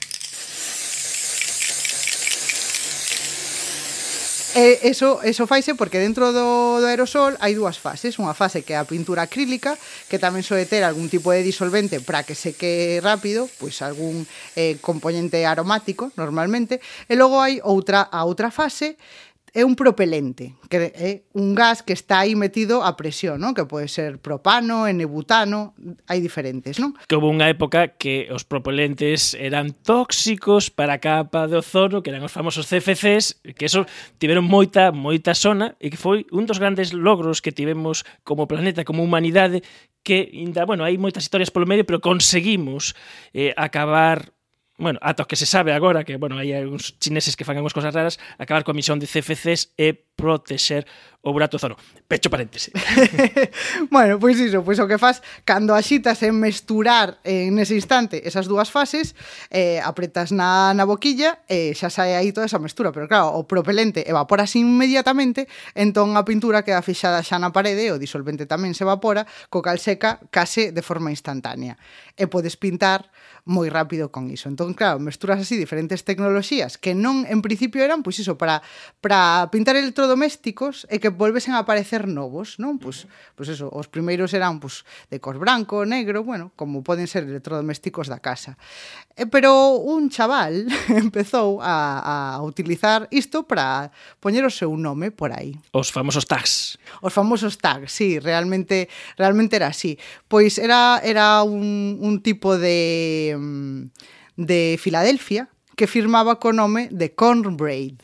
E 4.54 4.86
eso, 4.86 5.18
eso 5.26 5.50
faise 5.50 5.74
porque 5.74 5.98
dentro 5.98 6.30
do, 6.30 6.78
do 6.78 6.86
aerosol 6.86 7.34
hai 7.42 7.58
dúas 7.58 7.82
fases. 7.82 8.22
Unha 8.22 8.38
fase 8.38 8.62
que 8.62 8.70
é 8.70 8.78
a 8.78 8.86
pintura 8.86 9.26
acrílica, 9.26 9.74
que 10.06 10.22
tamén 10.22 10.46
soe 10.46 10.62
ter 10.62 10.86
algún 10.86 11.10
tipo 11.10 11.34
de 11.34 11.42
disolvente 11.42 11.98
para 11.98 12.22
que 12.22 12.38
seque 12.38 13.02
rápido, 13.02 13.50
pois 13.58 13.82
algún 13.82 14.22
eh, 14.54 14.78
componente 14.78 15.42
aromático 15.42 16.14
normalmente. 16.14 16.78
E 17.10 17.18
logo 17.18 17.42
hai 17.42 17.58
outra 17.66 18.06
a 18.06 18.22
outra 18.22 18.54
fase 18.54 18.94
é 19.54 19.64
un 19.64 19.78
propelente, 19.78 20.58
que 20.66 20.90
é 20.90 21.22
un 21.30 21.54
gas 21.54 21.86
que 21.86 21.94
está 21.94 22.26
aí 22.26 22.34
metido 22.34 22.82
a 22.82 22.98
presión, 22.98 23.38
¿no? 23.38 23.54
que 23.54 23.62
pode 23.70 23.86
ser 23.86 24.18
propano, 24.18 24.90
enebutano, 24.90 25.78
hai 26.10 26.18
diferentes, 26.18 26.82
non? 26.82 26.98
Que 27.06 27.14
houve 27.14 27.30
unha 27.30 27.46
época 27.46 27.94
que 27.94 28.26
os 28.34 28.42
propelentes 28.42 29.38
eran 29.38 29.70
tóxicos 29.86 30.74
para 30.74 30.98
a 30.98 31.00
capa 31.00 31.46
de 31.46 31.62
ozono, 31.62 32.02
que 32.02 32.10
eran 32.10 32.26
os 32.26 32.34
famosos 32.34 32.66
CFCs, 32.66 33.46
que 33.54 33.70
eso 33.70 33.86
tiveron 34.18 34.42
moita 34.42 34.90
moita 34.90 35.38
sona 35.38 35.78
e 35.78 35.86
que 35.86 36.02
foi 36.02 36.26
un 36.34 36.50
dos 36.50 36.58
grandes 36.58 36.90
logros 36.90 37.38
que 37.38 37.54
tivemos 37.54 38.02
como 38.26 38.50
planeta, 38.50 38.82
como 38.82 39.06
humanidade, 39.06 39.62
que, 40.02 40.34
ainda, 40.34 40.66
bueno, 40.66 40.82
hai 40.82 40.98
moitas 40.98 41.22
historias 41.22 41.54
polo 41.54 41.70
medio, 41.70 41.86
pero 41.86 42.02
conseguimos 42.02 42.98
eh, 43.30 43.54
acabar 43.54 44.33
bueno, 44.76 44.98
ata 45.02 45.24
que 45.24 45.36
se 45.36 45.46
sabe 45.46 45.72
agora, 45.72 46.02
que, 46.04 46.16
bueno, 46.16 46.38
hai 46.38 46.50
uns 46.66 46.98
chineses 46.98 47.38
que 47.38 47.46
fan 47.46 47.58
unhas 47.58 47.74
cosas 47.74 47.94
raras, 47.94 48.18
acabar 48.42 48.66
coa 48.66 48.74
misión 48.74 48.98
de 48.98 49.06
CFCs 49.06 49.74
e 49.78 49.94
protexer 49.94 50.82
o 51.24 51.32
burato 51.32 51.58
zoro. 51.58 51.76
Pecho 52.06 52.28
paréntese. 52.28 52.70
bueno, 53.90 54.20
pois 54.20 54.36
iso, 54.36 54.60
pois 54.60 54.76
o 54.78 54.84
que 54.84 55.00
faz 55.00 55.24
cando 55.48 55.72
axitas 55.72 56.20
en 56.22 56.36
mesturar 56.36 57.18
eh, 57.24 57.48
en 57.48 57.56
ese 57.58 57.74
instante 57.74 58.28
esas 58.28 58.44
dúas 58.44 58.68
fases, 58.68 59.16
eh, 59.48 59.80
apretas 59.80 60.30
na, 60.36 60.76
na 60.76 60.84
boquilla 60.84 61.40
e 61.48 61.72
eh, 61.72 61.78
xa 61.78 61.88
sae 61.88 62.12
aí 62.12 62.30
toda 62.30 62.44
esa 62.44 62.60
mestura, 62.60 62.92
pero 62.92 63.08
claro, 63.08 63.32
o 63.40 63.48
propelente 63.48 64.04
evaporase 64.04 64.60
inmediatamente, 64.60 65.48
entón 65.72 66.12
a 66.20 66.28
pintura 66.28 66.60
queda 66.60 66.84
fixada 66.84 67.24
xa 67.24 67.40
na 67.40 67.50
parede 67.56 67.88
e 67.88 67.90
o 67.90 67.98
disolvente 67.98 68.44
tamén 68.44 68.76
se 68.76 68.84
evapora, 68.84 69.24
co 69.48 69.64
cal 69.64 69.80
seca 69.80 70.20
case 70.28 70.76
de 70.76 70.84
forma 70.84 71.08
instantánea. 71.08 71.80
E 72.20 72.28
podes 72.28 72.60
pintar 72.60 73.08
moi 73.44 73.68
rápido 73.68 74.08
con 74.08 74.32
iso. 74.32 74.48
Entón, 74.48 74.72
claro, 74.72 74.96
mesturas 74.96 75.36
así 75.36 75.60
diferentes 75.60 76.04
tecnoloxías 76.04 76.80
que 76.80 76.96
non 76.96 77.28
en 77.28 77.44
principio 77.44 77.84
eran, 77.84 78.00
pois 78.00 78.16
iso, 78.16 78.40
para, 78.40 78.64
para 79.04 79.48
pintar 79.52 79.76
electrodomésticos 79.76 80.88
e 80.88 80.96
que 80.96 81.12
volvesen 81.14 81.54
a 81.54 81.62
aparecer 81.62 82.10
novos, 82.10 82.58
non? 82.58 82.76
Pois, 82.82 83.08
pois 83.38 83.48
eso, 83.48 83.70
os 83.70 83.86
primeiros 83.88 84.34
eran 84.34 84.60
pois, 84.60 84.84
de 85.08 85.22
cor 85.22 85.38
branco, 85.38 85.86
negro, 85.86 86.26
bueno, 86.26 86.52
como 86.58 86.82
poden 86.82 87.06
ser 87.06 87.24
electrodomésticos 87.24 88.10
da 88.10 88.18
casa. 88.18 88.58
E, 89.14 89.24
pero 89.30 89.78
un 89.78 90.10
chaval 90.10 90.66
empezou 90.90 91.62
a, 91.62 92.36
a 92.36 92.42
utilizar 92.42 93.06
isto 93.14 93.46
para 93.46 93.94
poñer 94.18 94.42
o 94.44 94.52
seu 94.52 94.74
nome 94.74 95.14
por 95.14 95.30
aí. 95.30 95.56
Os 95.70 95.94
famosos 95.94 96.26
tags. 96.26 96.76
Os 97.00 97.14
famosos 97.14 97.56
tags, 97.56 97.94
sí, 97.94 98.18
realmente 98.18 98.90
realmente 99.16 99.56
era 99.56 99.70
así. 99.70 99.96
Pois 100.26 100.58
era 100.58 101.00
era 101.00 101.40
un, 101.46 101.98
un 102.02 102.20
tipo 102.20 102.58
de 102.58 103.38
de 104.36 104.76
Filadelfia 104.82 105.48
que 105.76 105.86
firmaba 105.86 106.38
co 106.38 106.52
nome 106.54 106.88
de 106.90 107.14
Cornbraid 107.14 107.98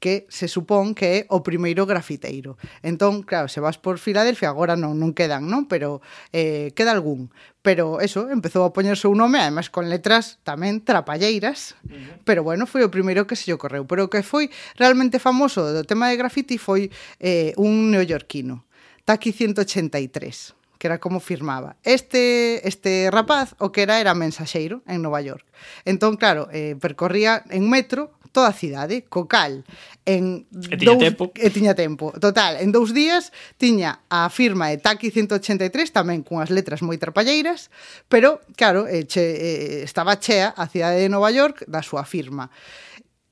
que 0.00 0.26
se 0.28 0.48
supón 0.48 0.94
que 0.94 1.06
é 1.06 1.18
o 1.32 1.42
primeiro 1.42 1.86
grafiteiro. 1.86 2.56
Entón, 2.82 3.22
claro, 3.22 3.48
se 3.48 3.60
vas 3.60 3.78
por 3.78 3.98
Filadelfia, 3.98 4.48
agora 4.48 4.76
non, 4.76 4.96
non 5.00 5.16
quedan, 5.16 5.48
non? 5.48 5.66
Pero 5.66 6.04
eh, 6.32 6.72
queda 6.76 6.92
algún. 6.92 7.32
Pero 7.64 7.98
eso, 7.98 8.30
empezou 8.30 8.62
a 8.62 8.72
poñer 8.72 8.94
seu 8.94 9.16
nome, 9.16 9.42
además 9.42 9.72
con 9.72 9.90
letras 9.90 10.38
tamén 10.46 10.84
trapalleiras, 10.84 11.74
uh 11.82 11.90
-huh. 11.90 12.22
pero 12.22 12.46
bueno, 12.46 12.68
foi 12.68 12.86
o 12.86 12.92
primeiro 12.92 13.26
que 13.26 13.34
se 13.34 13.50
lle 13.50 13.58
ocorreu. 13.58 13.88
Pero 13.88 14.06
o 14.06 14.10
que 14.12 14.22
foi 14.22 14.52
realmente 14.78 15.18
famoso 15.18 15.64
do 15.66 15.82
tema 15.82 16.12
de 16.12 16.20
grafiti 16.20 16.56
foi 16.60 16.92
eh, 17.18 17.56
un 17.58 17.90
neoyorquino, 17.90 18.66
Taki 19.06 19.30
183 19.30 20.56
que 20.78 20.86
era 20.86 20.98
como 20.98 21.20
firmaba. 21.20 21.76
Este 21.84 22.66
este 22.68 23.08
rapaz 23.10 23.54
o 23.58 23.72
que 23.72 23.82
era 23.82 24.00
era 24.00 24.14
mensaxeiro 24.14 24.82
en 24.86 25.02
Nova 25.02 25.20
York. 25.20 25.44
Entón, 25.84 26.16
claro, 26.16 26.48
eh, 26.52 26.76
percorría 26.80 27.42
en 27.48 27.68
metro 27.70 28.12
toda 28.36 28.52
a 28.52 28.56
cidade, 28.56 29.08
co 29.08 29.24
cal 29.24 29.64
en 30.04 30.44
e 30.68 30.76
tiña 30.76 31.00
dous, 31.00 31.04
tempo. 31.08 31.24
E 31.32 31.48
tiña 31.48 31.72
tempo. 31.72 32.12
Total, 32.20 32.60
en 32.60 32.68
dous 32.68 32.92
días 32.92 33.32
tiña 33.56 34.04
a 34.12 34.28
firma 34.28 34.68
de 34.68 34.76
Taki 34.76 35.08
183 35.08 35.72
tamén 35.96 36.20
cunhas 36.20 36.52
letras 36.52 36.84
moi 36.84 37.00
trapalleiras, 37.00 37.72
pero 38.12 38.44
claro, 38.60 38.84
e 38.84 39.08
che, 39.08 39.24
e, 39.24 39.50
estaba 39.88 40.20
chea 40.20 40.52
a 40.52 40.68
cidade 40.68 41.00
de 41.00 41.08
Nova 41.08 41.32
York 41.32 41.64
da 41.64 41.80
súa 41.80 42.04
firma. 42.04 42.52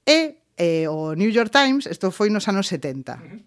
E 0.09 0.41
eh, 0.57 0.89
o 0.89 1.13
New 1.13 1.29
York 1.29 1.53
Times, 1.53 1.85
isto 1.85 2.09
foi 2.09 2.33
nos 2.33 2.49
anos 2.49 2.73
70. 2.73 3.13
Uh 3.13 3.21
-huh 3.21 3.41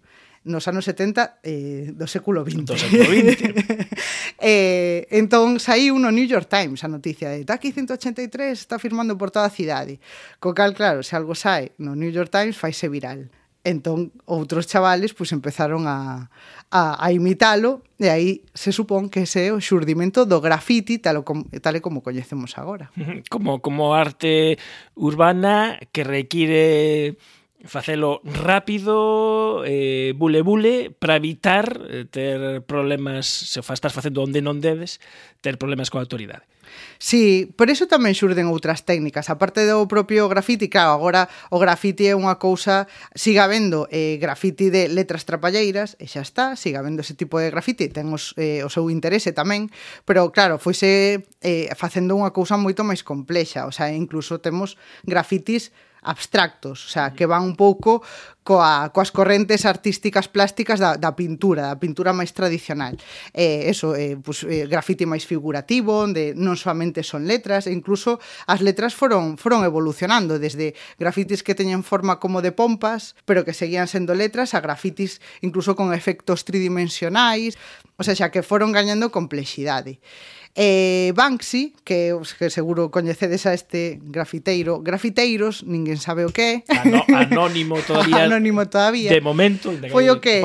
nos 0.48 0.66
anos 0.66 0.84
70 0.84 1.40
eh, 1.42 1.92
do 1.92 2.06
século 2.08 2.42
XX. 2.42 2.64
Do 2.64 2.78
século 2.78 3.04
XX. 3.04 3.52
Eh, 4.38 5.10
entón 5.10 5.58
saiu 5.58 5.98
no 5.98 6.14
New 6.14 6.22
York 6.22 6.46
Times 6.46 6.86
a 6.86 6.88
noticia 6.88 7.26
de 7.26 7.42
Taki 7.42 7.74
183 7.74 8.54
está 8.54 8.78
firmando 8.78 9.18
por 9.18 9.34
toda 9.34 9.50
a 9.50 9.50
cidade. 9.50 9.98
Co 10.38 10.54
cal, 10.54 10.78
claro, 10.78 11.02
se 11.02 11.18
algo 11.18 11.34
sai 11.34 11.74
no 11.82 11.98
New 11.98 12.14
York 12.14 12.30
Times 12.30 12.54
faise 12.54 12.86
viral. 12.86 13.34
Entón, 13.66 14.14
outros 14.24 14.70
chavales 14.70 15.12
pues, 15.12 15.34
empezaron 15.34 15.90
a, 15.90 16.30
a, 16.70 16.96
a 17.04 17.06
imitalo 17.10 17.82
e 17.98 18.06
aí 18.06 18.46
se 18.54 18.70
supón 18.70 19.10
que 19.10 19.26
ese 19.26 19.50
é 19.50 19.52
o 19.52 19.58
xurdimento 19.58 20.22
do 20.22 20.38
graffiti 20.38 21.02
tal, 21.02 21.26
com, 21.26 21.42
tal 21.58 21.74
e 21.74 21.82
como 21.82 22.00
coñecemos 22.06 22.54
agora. 22.56 22.94
Como, 23.26 23.58
como 23.58 23.98
arte 23.98 24.56
urbana 24.94 25.82
que 25.90 26.06
require 26.06 27.18
facelo 27.64 28.20
rápido, 28.24 29.64
eh, 29.66 30.14
bule 30.16 30.42
bule, 30.42 30.94
para 30.94 31.16
evitar 31.16 31.80
eh, 31.90 32.04
ter 32.06 32.62
problemas, 32.62 33.26
se 33.26 33.60
estás 33.60 33.92
facendo 33.92 34.22
onde 34.22 34.42
non 34.42 34.62
debes, 34.62 35.02
ter 35.42 35.58
problemas 35.58 35.90
coa 35.90 36.02
autoridade. 36.02 36.46
Sí, 36.98 37.52
por 37.56 37.70
eso 37.70 37.86
tamén 37.86 38.14
xurden 38.14 38.50
outras 38.50 38.84
técnicas 38.84 39.30
Aparte 39.32 39.64
do 39.64 39.86
propio 39.88 40.28
grafiti, 40.28 40.68
claro, 40.68 40.92
agora 40.92 41.30
o 41.48 41.56
grafiti 41.56 42.10
é 42.10 42.14
unha 42.14 42.36
cousa 42.36 42.90
Siga 43.14 43.48
vendo 43.48 43.86
eh, 43.88 44.18
grafiti 44.20 44.68
de 44.68 44.90
letras 44.90 45.24
trapalleiras 45.24 45.96
E 45.96 46.10
xa 46.10 46.20
está, 46.20 46.58
siga 46.60 46.82
vendo 46.84 47.00
ese 47.00 47.16
tipo 47.16 47.40
de 47.40 47.48
grafiti 47.48 47.88
Ten 47.88 48.12
os, 48.12 48.34
eh, 48.36 48.60
o 48.66 48.70
seu 48.70 48.90
interese 48.92 49.32
tamén 49.32 49.72
Pero 50.04 50.28
claro, 50.34 50.60
foise 50.60 51.24
eh, 51.40 51.72
facendo 51.78 52.18
unha 52.18 52.34
cousa 52.34 52.60
moito 52.60 52.84
máis 52.84 53.00
complexa 53.00 53.64
O 53.64 53.72
sea, 53.72 53.88
incluso 53.94 54.42
temos 54.42 54.76
grafitis 55.06 55.72
abstractos, 56.02 56.86
o 56.86 56.88
sea, 56.88 57.12
que 57.12 57.26
van 57.26 57.42
un 57.42 57.56
pouco 57.56 58.02
coa, 58.48 58.88
coas 58.96 59.12
correntes 59.12 59.68
artísticas 59.68 60.24
plásticas 60.24 60.80
da, 60.80 60.96
da 60.96 61.12
pintura, 61.12 61.68
da 61.68 61.76
pintura 61.76 62.16
máis 62.16 62.32
tradicional. 62.32 62.96
Eh, 63.36 63.68
eso, 63.68 63.92
eh, 63.92 64.16
pues, 64.16 64.40
eh, 64.48 64.64
grafiti 64.64 65.04
máis 65.04 65.28
figurativo, 65.28 66.08
onde 66.08 66.32
non 66.32 66.56
solamente 66.56 67.04
son 67.04 67.28
letras, 67.28 67.68
e 67.68 67.76
incluso 67.76 68.16
as 68.48 68.64
letras 68.64 68.96
foron 68.96 69.36
foron 69.36 69.68
evolucionando, 69.68 70.40
desde 70.40 70.72
grafitis 70.96 71.44
que 71.44 71.52
teñen 71.52 71.84
forma 71.84 72.16
como 72.16 72.40
de 72.40 72.56
pompas, 72.56 73.12
pero 73.28 73.44
que 73.44 73.52
seguían 73.52 73.84
sendo 73.84 74.16
letras, 74.16 74.56
a 74.56 74.64
grafitis 74.64 75.20
incluso 75.44 75.76
con 75.76 75.92
efectos 75.92 76.48
tridimensionais, 76.48 77.60
o 78.00 78.02
sea, 78.02 78.16
xa 78.16 78.32
que 78.32 78.40
foron 78.40 78.72
gañando 78.72 79.12
complexidade. 79.12 80.00
Eh, 80.60 81.12
Banksy, 81.14 81.72
que, 81.84 82.18
que 82.36 82.50
seguro 82.50 82.90
coñecedes 82.90 83.46
a 83.46 83.54
este 83.54 84.02
grafiteiro, 84.02 84.82
grafiteiros, 84.82 85.62
ninguén 85.62 86.02
sabe 86.02 86.26
o 86.26 86.34
que 86.34 86.66
é. 86.66 86.74
Ano, 86.82 87.06
anónimo 87.14 87.78
todavía. 87.78 88.26
anónimo 88.26 88.66
todavía. 88.66 89.14
De 89.14 89.22
momento. 89.22 89.70
De 89.70 89.86
foi 89.86 90.10
o 90.10 90.18
que 90.18 90.42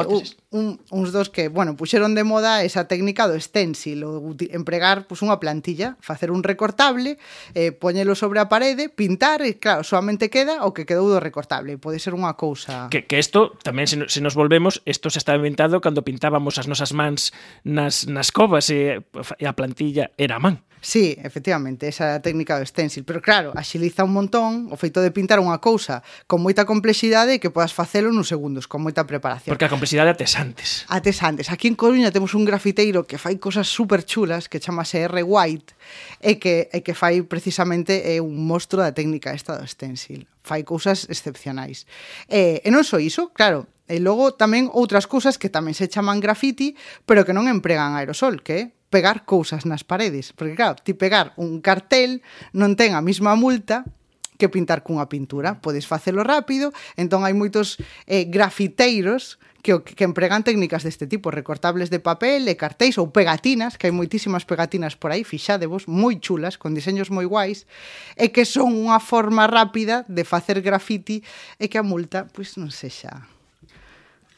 un, 0.53 0.79
uns 0.93 1.09
dos 1.11 1.33
que, 1.33 1.49
bueno, 1.49 1.75
puxeron 1.75 2.13
de 2.13 2.21
moda 2.21 2.61
esa 2.61 2.85
técnica 2.85 3.25
do 3.25 3.33
stencil, 3.41 4.05
o 4.05 4.37
empregar 4.53 5.09
pues, 5.09 5.25
unha 5.25 5.41
plantilla, 5.41 5.97
facer 5.97 6.29
un 6.29 6.45
recortable, 6.45 7.17
eh, 7.57 7.73
poñelo 7.73 8.13
sobre 8.13 8.37
a 8.37 8.47
parede, 8.47 8.87
pintar 8.87 9.41
e, 9.41 9.57
claro, 9.57 9.81
solamente 9.81 10.29
queda 10.29 10.61
o 10.61 10.71
que 10.71 10.85
quedou 10.85 11.09
do 11.09 11.17
recortable. 11.17 11.81
Pode 11.81 11.97
ser 11.97 12.13
unha 12.13 12.37
cousa... 12.37 12.87
Que, 12.93 13.09
que 13.09 13.17
esto, 13.17 13.57
tamén, 13.65 13.89
se, 13.89 13.97
se 14.05 14.21
nos 14.21 14.37
volvemos, 14.37 14.85
isto 14.85 15.09
se 15.09 15.17
está 15.17 15.33
inventado 15.33 15.81
cando 15.81 16.05
pintábamos 16.05 16.61
as 16.61 16.69
nosas 16.69 16.93
mans 16.93 17.33
nas, 17.65 18.05
nas 18.05 18.29
covas 18.29 18.69
e, 18.69 19.01
e 19.41 19.45
a 19.49 19.57
plantilla 19.57 20.13
era 20.21 20.37
a 20.37 20.43
man. 20.43 20.61
Sí, 20.83 21.17
efectivamente, 21.23 21.87
esa 21.87 22.11
é 22.11 22.19
a 22.19 22.19
técnica 22.19 22.59
do 22.59 22.65
stencil, 22.67 23.07
pero 23.07 23.23
claro, 23.23 23.55
axiliza 23.55 24.03
un 24.03 24.11
montón 24.11 24.67
o 24.67 24.75
feito 24.75 24.99
de 24.99 25.15
pintar 25.15 25.39
unha 25.39 25.55
cousa 25.63 26.03
con 26.27 26.43
moita 26.43 26.67
complexidade 26.67 27.39
que 27.39 27.47
podas 27.47 27.71
facelo 27.71 28.11
nos 28.11 28.27
segundos, 28.27 28.67
con 28.67 28.83
moita 28.83 29.07
preparación. 29.07 29.55
Porque 29.55 29.63
a 29.63 29.71
complexidade 29.71 30.11
ates 30.11 30.35
antes. 30.35 30.83
Ates 30.91 31.23
antes. 31.23 31.47
Aquí 31.55 31.71
en 31.71 31.79
Coruña 31.79 32.11
temos 32.11 32.35
un 32.35 32.43
grafiteiro 32.43 33.07
que 33.07 33.15
fai 33.15 33.39
cosas 33.39 33.71
super 33.71 34.03
chulas 34.03 34.51
que 34.51 34.59
chamase 34.59 35.07
R. 35.07 35.23
White 35.23 35.71
e 36.19 36.35
que, 36.35 36.67
e 36.67 36.83
que 36.83 36.91
fai 36.91 37.23
precisamente 37.23 38.03
é 38.03 38.19
un 38.19 38.43
monstro 38.43 38.83
da 38.83 38.91
técnica 38.91 39.31
esta 39.31 39.55
do 39.55 39.63
stencil. 39.63 40.27
Fai 40.43 40.67
cousas 40.67 41.07
excepcionais. 41.07 41.87
E, 42.27 42.59
e 42.59 42.67
non 42.67 42.83
só 42.83 42.99
iso, 42.99 43.31
claro, 43.31 43.71
e 43.87 44.03
logo 44.03 44.35
tamén 44.35 44.67
outras 44.67 45.07
cousas 45.07 45.39
que 45.39 45.47
tamén 45.47 45.79
se 45.79 45.87
chaman 45.87 46.19
graffiti, 46.19 46.75
pero 47.07 47.23
que 47.23 47.31
non 47.31 47.47
empregan 47.47 47.95
aerosol, 47.95 48.43
que 48.43 48.55
é 48.55 48.63
pegar 48.93 49.25
cousas 49.25 49.65
nas 49.65 49.81
paredes, 49.81 50.37
porque 50.37 50.53
claro, 50.53 50.77
ti 50.77 50.93
pegar 50.93 51.33
un 51.41 51.65
cartel 51.65 52.21
non 52.53 52.77
ten 52.77 52.93
a 52.93 53.01
mesma 53.01 53.33
multa 53.33 53.81
que 54.37 54.53
pintar 54.53 54.85
cunha 54.85 55.09
pintura, 55.09 55.57
podes 55.65 55.89
facelo 55.89 56.21
rápido, 56.21 56.69
entón 56.93 57.25
hai 57.25 57.33
moitos 57.33 57.81
eh, 58.05 58.29
grafiteiros 58.29 59.41
que, 59.65 59.81
que 59.81 60.03
empregan 60.05 60.45
técnicas 60.45 60.85
deste 60.85 61.09
tipo, 61.09 61.33
recortables 61.33 61.89
de 61.89 61.97
papel 61.97 62.45
e 62.45 62.53
cartéis 62.53 63.01
ou 63.01 63.09
pegatinas, 63.09 63.81
que 63.81 63.89
hai 63.89 63.95
moitísimas 63.95 64.45
pegatinas 64.45 64.93
por 64.93 65.09
aí, 65.09 65.25
fixadevos, 65.25 65.89
moi 65.89 66.21
chulas, 66.21 66.61
con 66.61 66.77
diseños 66.77 67.09
moi 67.09 67.25
guais, 67.25 67.65
e 68.13 68.29
que 68.29 68.45
son 68.45 68.77
unha 68.77 69.01
forma 69.01 69.49
rápida 69.49 70.05
de 70.05 70.21
facer 70.21 70.61
grafiti 70.61 71.25
e 71.57 71.65
que 71.65 71.81
a 71.81 71.87
multa, 71.87 72.29
pois 72.29 72.59
non 72.61 72.69
sexa 72.69 73.25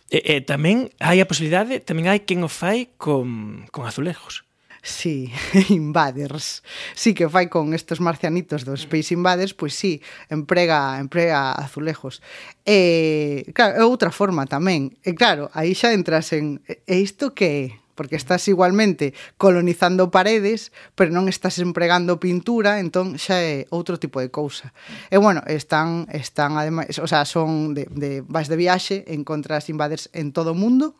E, 0.09 0.21
e 0.21 0.35
tamén 0.45 0.93
hai 1.01 1.17
a 1.17 1.29
posibilidade, 1.29 1.81
tamén 1.81 2.05
hai 2.05 2.21
quen 2.21 2.45
o 2.45 2.49
fai 2.49 2.93
con, 3.01 3.65
con 3.73 3.89
azulejos. 3.89 4.45
Sí, 4.85 5.33
Invaders. 5.69 6.61
Sí 6.93 7.17
que 7.17 7.25
fai 7.25 7.49
con 7.49 7.73
estes 7.73 7.97
marcianitos 7.97 8.69
dos 8.69 8.81
mm. 8.81 8.85
Space 8.85 9.13
Invaders, 9.17 9.57
pois 9.57 9.73
sí, 9.73 9.97
emprega, 10.29 11.01
emprega 11.01 11.57
azulejos. 11.57 12.21
E, 12.69 13.49
claro, 13.57 13.81
é 13.81 13.83
outra 13.83 14.13
forma 14.13 14.45
tamén. 14.45 14.93
E 15.01 15.17
claro, 15.17 15.49
aí 15.57 15.73
xa 15.73 15.89
entras 15.89 16.29
en... 16.37 16.61
E 16.69 17.01
isto 17.01 17.33
que 17.33 17.49
é? 17.49 17.84
porque 17.95 18.15
estás 18.19 18.47
igualmente 18.47 19.13
colonizando 19.39 20.11
paredes, 20.11 20.75
pero 20.93 21.09
non 21.15 21.31
estás 21.31 21.57
empregando 21.57 22.21
pintura, 22.21 22.77
entón 22.83 23.15
xa 23.15 23.41
é 23.41 23.65
outro 23.71 23.97
tipo 23.97 24.21
de 24.21 24.29
cousa. 24.29 24.75
E 25.09 25.17
bueno, 25.17 25.41
están 25.47 26.05
están 26.11 26.59
ademais, 26.59 26.99
o 26.99 27.07
sea, 27.07 27.25
son 27.25 27.73
de 27.73 27.87
de 27.89 28.21
vas 28.27 28.51
de 28.51 28.59
viaxe, 28.59 29.07
encontras 29.07 29.71
invaders 29.71 30.11
en 30.13 30.35
todo 30.35 30.53
o 30.53 30.59
mundo, 30.59 30.93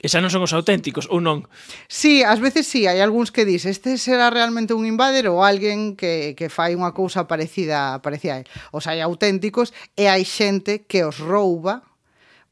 E 0.00 0.08
xa 0.08 0.24
non 0.24 0.32
son 0.32 0.48
os 0.48 0.56
auténticos, 0.56 1.04
ou 1.12 1.20
non? 1.20 1.44
Sí, 1.84 2.24
ás 2.24 2.40
veces 2.40 2.64
sí, 2.64 2.88
hai 2.88 3.04
algúns 3.04 3.28
que 3.28 3.44
dis 3.44 3.68
este 3.68 4.00
será 4.00 4.32
realmente 4.32 4.72
un 4.72 4.88
invader 4.88 5.28
ou 5.28 5.44
alguén 5.44 5.92
que, 5.92 6.32
que 6.32 6.48
fai 6.48 6.72
unha 6.72 6.96
cousa 6.96 7.28
parecida, 7.28 8.00
parecida 8.00 8.32
a 8.32 8.38
él. 8.40 8.48
Os 8.72 8.88
hai 8.88 9.04
auténticos 9.04 9.76
e 10.00 10.08
hai 10.08 10.24
xente 10.24 10.88
que 10.88 11.04
os 11.04 11.20
rouba 11.20 11.84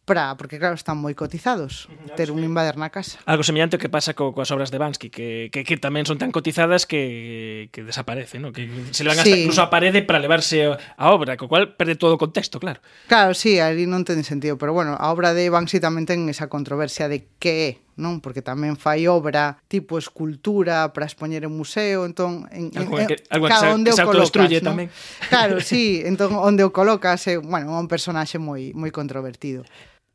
para 0.08 0.32
porque 0.40 0.56
claro, 0.56 0.72
están 0.72 0.96
moi 0.96 1.12
cotizados 1.12 1.92
ah, 1.92 2.16
ter 2.16 2.32
un 2.32 2.40
invader 2.40 2.80
na 2.80 2.88
casa. 2.88 3.20
Algo 3.28 3.44
semellante 3.44 3.76
ao 3.76 3.82
que 3.84 3.92
pasa 3.92 4.16
co, 4.16 4.32
coas 4.32 4.48
obras 4.48 4.72
de 4.72 4.80
Bansky, 4.80 5.12
que, 5.12 5.52
que, 5.52 5.68
que 5.68 5.76
tamén 5.76 6.08
son 6.08 6.16
tan 6.16 6.32
cotizadas 6.32 6.88
que, 6.88 7.68
que 7.68 7.84
desaparece, 7.84 8.40
¿no? 8.40 8.56
que 8.56 8.72
se 8.96 9.04
levan 9.04 9.20
sí. 9.20 9.28
hasta 9.28 9.36
incluso 9.36 9.60
a 9.60 9.68
parede 9.68 10.00
para 10.00 10.16
levarse 10.16 10.64
a 10.72 11.06
obra, 11.12 11.36
co 11.36 11.52
cual 11.52 11.76
perde 11.76 12.00
todo 12.00 12.16
o 12.16 12.20
contexto, 12.20 12.56
claro. 12.56 12.80
Claro, 13.04 13.36
sí, 13.36 13.60
ali 13.60 13.84
non 13.84 14.08
ten 14.08 14.24
sentido, 14.24 14.56
pero 14.56 14.72
bueno, 14.72 14.96
a 14.96 15.12
obra 15.12 15.36
de 15.36 15.52
Banksy 15.52 15.76
tamén 15.76 16.08
ten 16.08 16.24
esa 16.32 16.48
controversia 16.48 17.12
de 17.12 17.28
que 17.36 17.52
é 17.68 17.70
non? 17.98 18.22
Porque 18.22 18.40
tamén 18.40 18.78
fai 18.78 19.10
obra 19.10 19.58
tipo 19.66 19.98
escultura 19.98 20.94
para 20.94 21.04
expoñer 21.04 21.42
en 21.42 21.52
museo, 21.52 22.06
entón 22.06 22.46
en, 22.54 22.70
algo 22.78 23.02
en, 23.02 23.10
que, 23.10 23.16
algo 23.28 23.50
claro, 23.50 23.66
que 23.66 23.74
onde 23.74 23.90
que 23.90 23.98
o 23.98 24.06
colocas, 24.06 24.48
non? 24.62 24.66
tamén. 24.70 24.88
Claro, 25.26 25.58
sí, 25.58 26.00
entón 26.10 26.38
onde 26.38 26.62
o 26.62 26.70
colocas 26.70 27.26
é, 27.26 27.42
bueno, 27.42 27.74
un 27.74 27.90
personaxe 27.90 28.38
moi 28.38 28.70
moi 28.72 28.94
controvertido. 28.94 29.66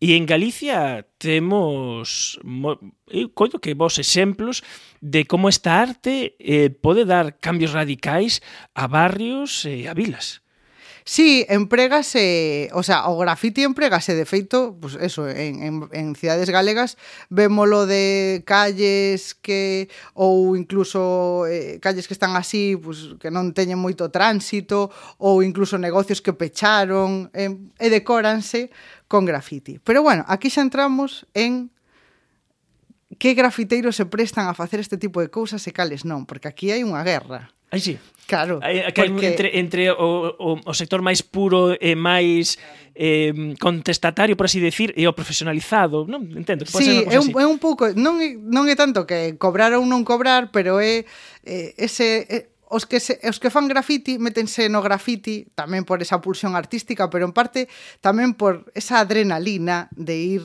E 0.03 0.19
en 0.19 0.25
Galicia 0.27 1.07
temos, 1.15 2.35
eu 3.07 3.31
coido 3.31 3.55
que 3.55 3.71
vos 3.71 3.95
exemplos 3.95 4.59
de 4.99 5.23
como 5.23 5.47
esta 5.47 5.79
arte 5.79 6.35
eh, 6.43 6.75
pode 6.75 7.07
dar 7.07 7.39
cambios 7.39 7.71
radicais 7.71 8.43
a 8.75 8.83
barrios 8.91 9.63
e 9.63 9.87
a 9.87 9.95
vilas. 9.95 10.42
Sí, 11.05 11.45
empregase, 11.49 12.69
o 12.71 12.81
sea, 12.81 13.11
o 13.11 13.19
grafiti 13.19 13.63
empregase 13.63 14.15
de 14.15 14.23
feito, 14.23 14.77
pues 14.79 14.95
eso, 14.95 15.27
en, 15.27 15.59
en, 15.61 15.73
en 15.91 16.15
cidades 16.15 16.49
galegas 16.49 16.95
vémolo 17.27 17.85
de 17.85 18.43
calles 18.47 19.35
que 19.35 19.91
ou 20.15 20.55
incluso 20.55 21.43
eh, 21.51 21.79
calles 21.83 22.07
que 22.07 22.15
están 22.15 22.39
así, 22.39 22.79
pues 22.79 23.19
que 23.19 23.27
non 23.27 23.51
teñen 23.51 23.83
moito 23.83 24.07
tránsito 24.15 24.95
ou 25.19 25.43
incluso 25.43 25.75
negocios 25.75 26.23
que 26.23 26.31
pecharon 26.31 27.27
eh, 27.35 27.51
e 27.51 27.87
decóranse 27.91 28.71
con 29.11 29.27
grafiti. 29.27 29.83
Pero 29.83 30.07
bueno, 30.07 30.23
aquí 30.31 30.47
xa 30.47 30.63
entramos 30.63 31.27
en 31.35 31.67
que 33.19 33.35
grafiteiros 33.35 33.95
se 33.95 34.05
prestan 34.05 34.47
a 34.47 34.53
facer 34.53 34.79
este 34.79 34.97
tipo 34.97 35.19
de 35.19 35.29
cousas 35.29 35.67
e 35.67 35.75
cales 35.75 36.07
non, 36.07 36.23
porque 36.23 36.47
aquí 36.47 36.71
hai 36.71 36.87
unha 36.87 37.03
guerra. 37.03 37.51
Aí 37.73 37.81
sí. 37.81 37.97
Claro. 38.27 38.59
Aí, 38.61 38.85
que 38.93 39.03
porque... 39.03 39.27
entre, 39.27 39.59
entre 39.59 39.91
o, 39.91 40.29
o, 40.37 40.61
o 40.63 40.73
sector 40.77 41.01
máis 41.01 41.25
puro 41.25 41.73
e 41.73 41.97
máis 41.97 42.61
eh, 42.93 43.33
contestatario, 43.59 44.37
por 44.37 44.45
así 44.45 44.61
decir, 44.61 44.93
e 44.95 45.09
o 45.09 45.17
profesionalizado, 45.17 46.05
non? 46.05 46.29
Entendo. 46.37 46.63
Que 46.63 46.71
sí, 46.71 47.01
é 47.09 47.17
un, 47.17 47.33
é 47.33 47.45
un 47.49 47.57
pouco, 47.57 47.89
non 47.97 48.21
é, 48.21 48.37
non 48.37 48.69
é 48.69 48.77
tanto 48.77 49.09
que 49.09 49.35
cobrar 49.41 49.73
ou 49.73 49.83
non 49.83 50.05
cobrar, 50.05 50.53
pero 50.53 50.77
é, 50.77 51.03
é 51.41 51.73
ese... 51.81 52.29
É, 52.29 52.53
os 52.73 52.89
que 52.89 52.97
se, 52.97 53.21
os 53.21 53.37
que 53.37 53.53
fan 53.53 53.69
graffiti 53.69 54.17
métense 54.17 54.65
no 54.65 54.81
graffiti 54.81 55.45
tamén 55.53 55.85
por 55.85 56.01
esa 56.01 56.17
pulsión 56.17 56.57
artística, 56.57 57.05
pero 57.05 57.29
en 57.29 57.33
parte 57.33 57.69
tamén 58.01 58.33
por 58.33 58.65
esa 58.73 58.97
adrenalina 58.97 59.93
de 59.93 60.15
ir 60.17 60.41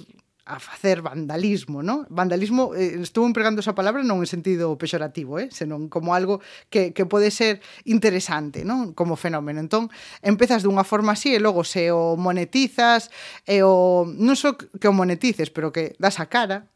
a 0.49 0.59
facer 0.59 1.02
vandalismo, 1.02 1.83
¿no? 1.83 2.07
Vandalismo, 2.09 2.75
eh, 2.75 2.97
estou 3.05 3.28
empregando 3.28 3.61
esa 3.61 3.76
palabra 3.76 4.00
non 4.00 4.25
en 4.25 4.28
sentido 4.28 4.73
pexorativo, 4.81 5.37
eh? 5.37 5.52
senón 5.52 5.93
como 5.93 6.17
algo 6.17 6.40
que, 6.73 6.97
que 6.97 7.05
pode 7.05 7.28
ser 7.28 7.61
interesante, 7.85 8.64
¿no? 8.64 8.97
Como 8.97 9.21
fenómeno. 9.21 9.61
Entón, 9.61 9.93
empezas 10.25 10.64
dunha 10.64 10.88
forma 10.88 11.12
así 11.12 11.37
e 11.37 11.38
logo 11.38 11.69
se 11.69 11.93
o 11.93 12.17
monetizas, 12.17 13.12
e 13.45 13.61
o... 13.61 14.09
non 14.09 14.35
só 14.35 14.57
so 14.57 14.81
que 14.81 14.88
o 14.88 14.97
monetices, 14.97 15.52
pero 15.52 15.69
que 15.69 15.93
das 16.00 16.17
a 16.17 16.33
cara, 16.33 16.73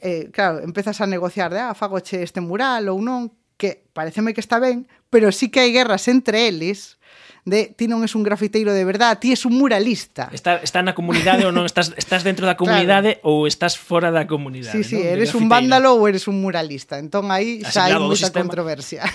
eh, 0.00 0.32
claro, 0.32 0.64
empezas 0.64 1.04
a 1.04 1.06
negociar 1.06 1.52
de, 1.52 1.60
ah, 1.60 1.76
fagoche 1.76 2.24
este 2.24 2.40
mural 2.40 2.88
ou 2.88 2.98
non, 3.04 3.28
que 3.60 3.84
pareceme 3.92 4.32
que 4.32 4.40
está 4.40 4.56
ben, 4.56 4.88
pero 5.12 5.30
sí 5.30 5.52
que 5.52 5.60
hai 5.60 5.70
guerras 5.70 6.08
entre 6.08 6.48
eles, 6.48 6.96
de 7.44 7.74
ti 7.74 7.90
non 7.90 8.06
es 8.06 8.14
un 8.14 8.22
grafiteiro 8.22 8.70
de 8.70 8.86
verdade, 8.86 9.18
ti 9.18 9.34
es 9.34 9.42
un 9.42 9.58
muralista. 9.58 10.30
Está, 10.30 10.62
está 10.62 10.78
na 10.78 10.94
comunidade 10.94 11.42
ou 11.42 11.50
non, 11.50 11.66
estás, 11.66 11.90
estás 11.98 12.22
dentro 12.22 12.46
da 12.46 12.54
comunidade 12.54 13.18
claro. 13.18 13.26
ou 13.26 13.50
estás 13.50 13.74
fora 13.74 14.14
da 14.14 14.30
comunidade. 14.30 14.78
Sí, 14.78 14.94
sí, 14.94 14.98
¿no? 15.02 15.10
eres 15.10 15.34
un 15.34 15.50
vándalo 15.50 15.98
ou 15.98 16.06
eres 16.06 16.30
un 16.30 16.38
muralista. 16.38 17.02
Entón 17.02 17.34
aí 17.34 17.66
xa 17.66 17.90
hai 17.90 17.98
moita 17.98 18.30
controversia. 18.30 19.02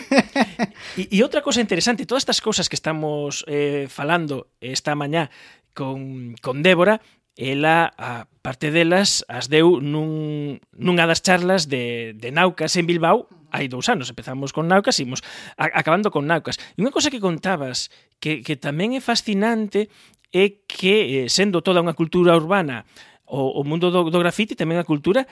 E, 0.98 1.10
e 1.14 1.18
outra 1.22 1.46
cosa 1.46 1.62
interesante, 1.62 2.06
todas 2.06 2.26
estas 2.26 2.42
cousas 2.42 2.70
que 2.70 2.78
estamos 2.78 3.46
eh, 3.46 3.86
falando 3.90 4.50
esta 4.62 4.98
mañá 4.98 5.30
con, 5.74 6.34
con 6.42 6.62
Débora, 6.66 7.02
ela 7.38 7.94
a 7.98 8.26
parte 8.42 8.72
delas 8.74 9.22
as 9.30 9.46
deu 9.46 9.78
nun, 9.78 10.58
nunha 10.74 11.06
das 11.06 11.22
charlas 11.22 11.70
de, 11.70 12.18
de 12.18 12.34
Naucas 12.34 12.74
en 12.76 12.90
Bilbao 12.90 13.30
hai 13.58 13.66
dous 13.66 13.90
anos. 13.90 14.14
Empezamos 14.14 14.54
con 14.54 14.70
Naucas, 14.70 15.02
imos 15.02 15.26
a, 15.58 15.74
acabando 15.74 16.14
con 16.14 16.30
Naucas. 16.30 16.62
E 16.78 16.86
unha 16.86 16.94
cosa 16.94 17.10
que 17.10 17.18
contabas 17.18 17.90
que, 18.22 18.46
que 18.46 18.54
tamén 18.54 18.94
é 18.94 19.02
fascinante 19.02 19.90
é 20.30 20.62
que, 20.70 21.26
eh, 21.26 21.28
sendo 21.34 21.66
toda 21.66 21.82
unha 21.82 21.98
cultura 21.98 22.38
urbana, 22.38 22.86
o, 23.26 23.60
o 23.60 23.62
mundo 23.66 23.90
do, 23.90 24.08
do 24.14 24.22
grafiti 24.22 24.56
tamén 24.56 24.78
a 24.80 24.88
cultura 24.88 25.26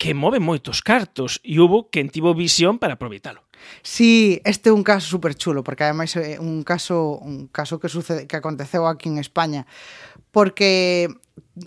que 0.00 0.16
move 0.16 0.40
moitos 0.40 0.80
cartos 0.80 1.44
e 1.44 1.60
hubo 1.60 1.92
quen 1.92 2.08
tivo 2.08 2.32
visión 2.32 2.80
para 2.80 2.96
aproveitalo. 2.96 3.44
Sí, 3.84 4.40
este 4.48 4.70
é 4.70 4.72
un 4.72 4.80
caso 4.80 5.04
super 5.04 5.36
chulo, 5.36 5.60
porque 5.60 5.84
ademais 5.84 6.16
é 6.16 6.40
un 6.40 6.64
caso 6.64 7.20
un 7.20 7.52
caso 7.52 7.76
que 7.76 7.92
sucede 7.92 8.24
que 8.24 8.36
aconteceu 8.40 8.88
aquí 8.88 9.12
en 9.12 9.20
España, 9.20 9.68
porque 10.32 11.08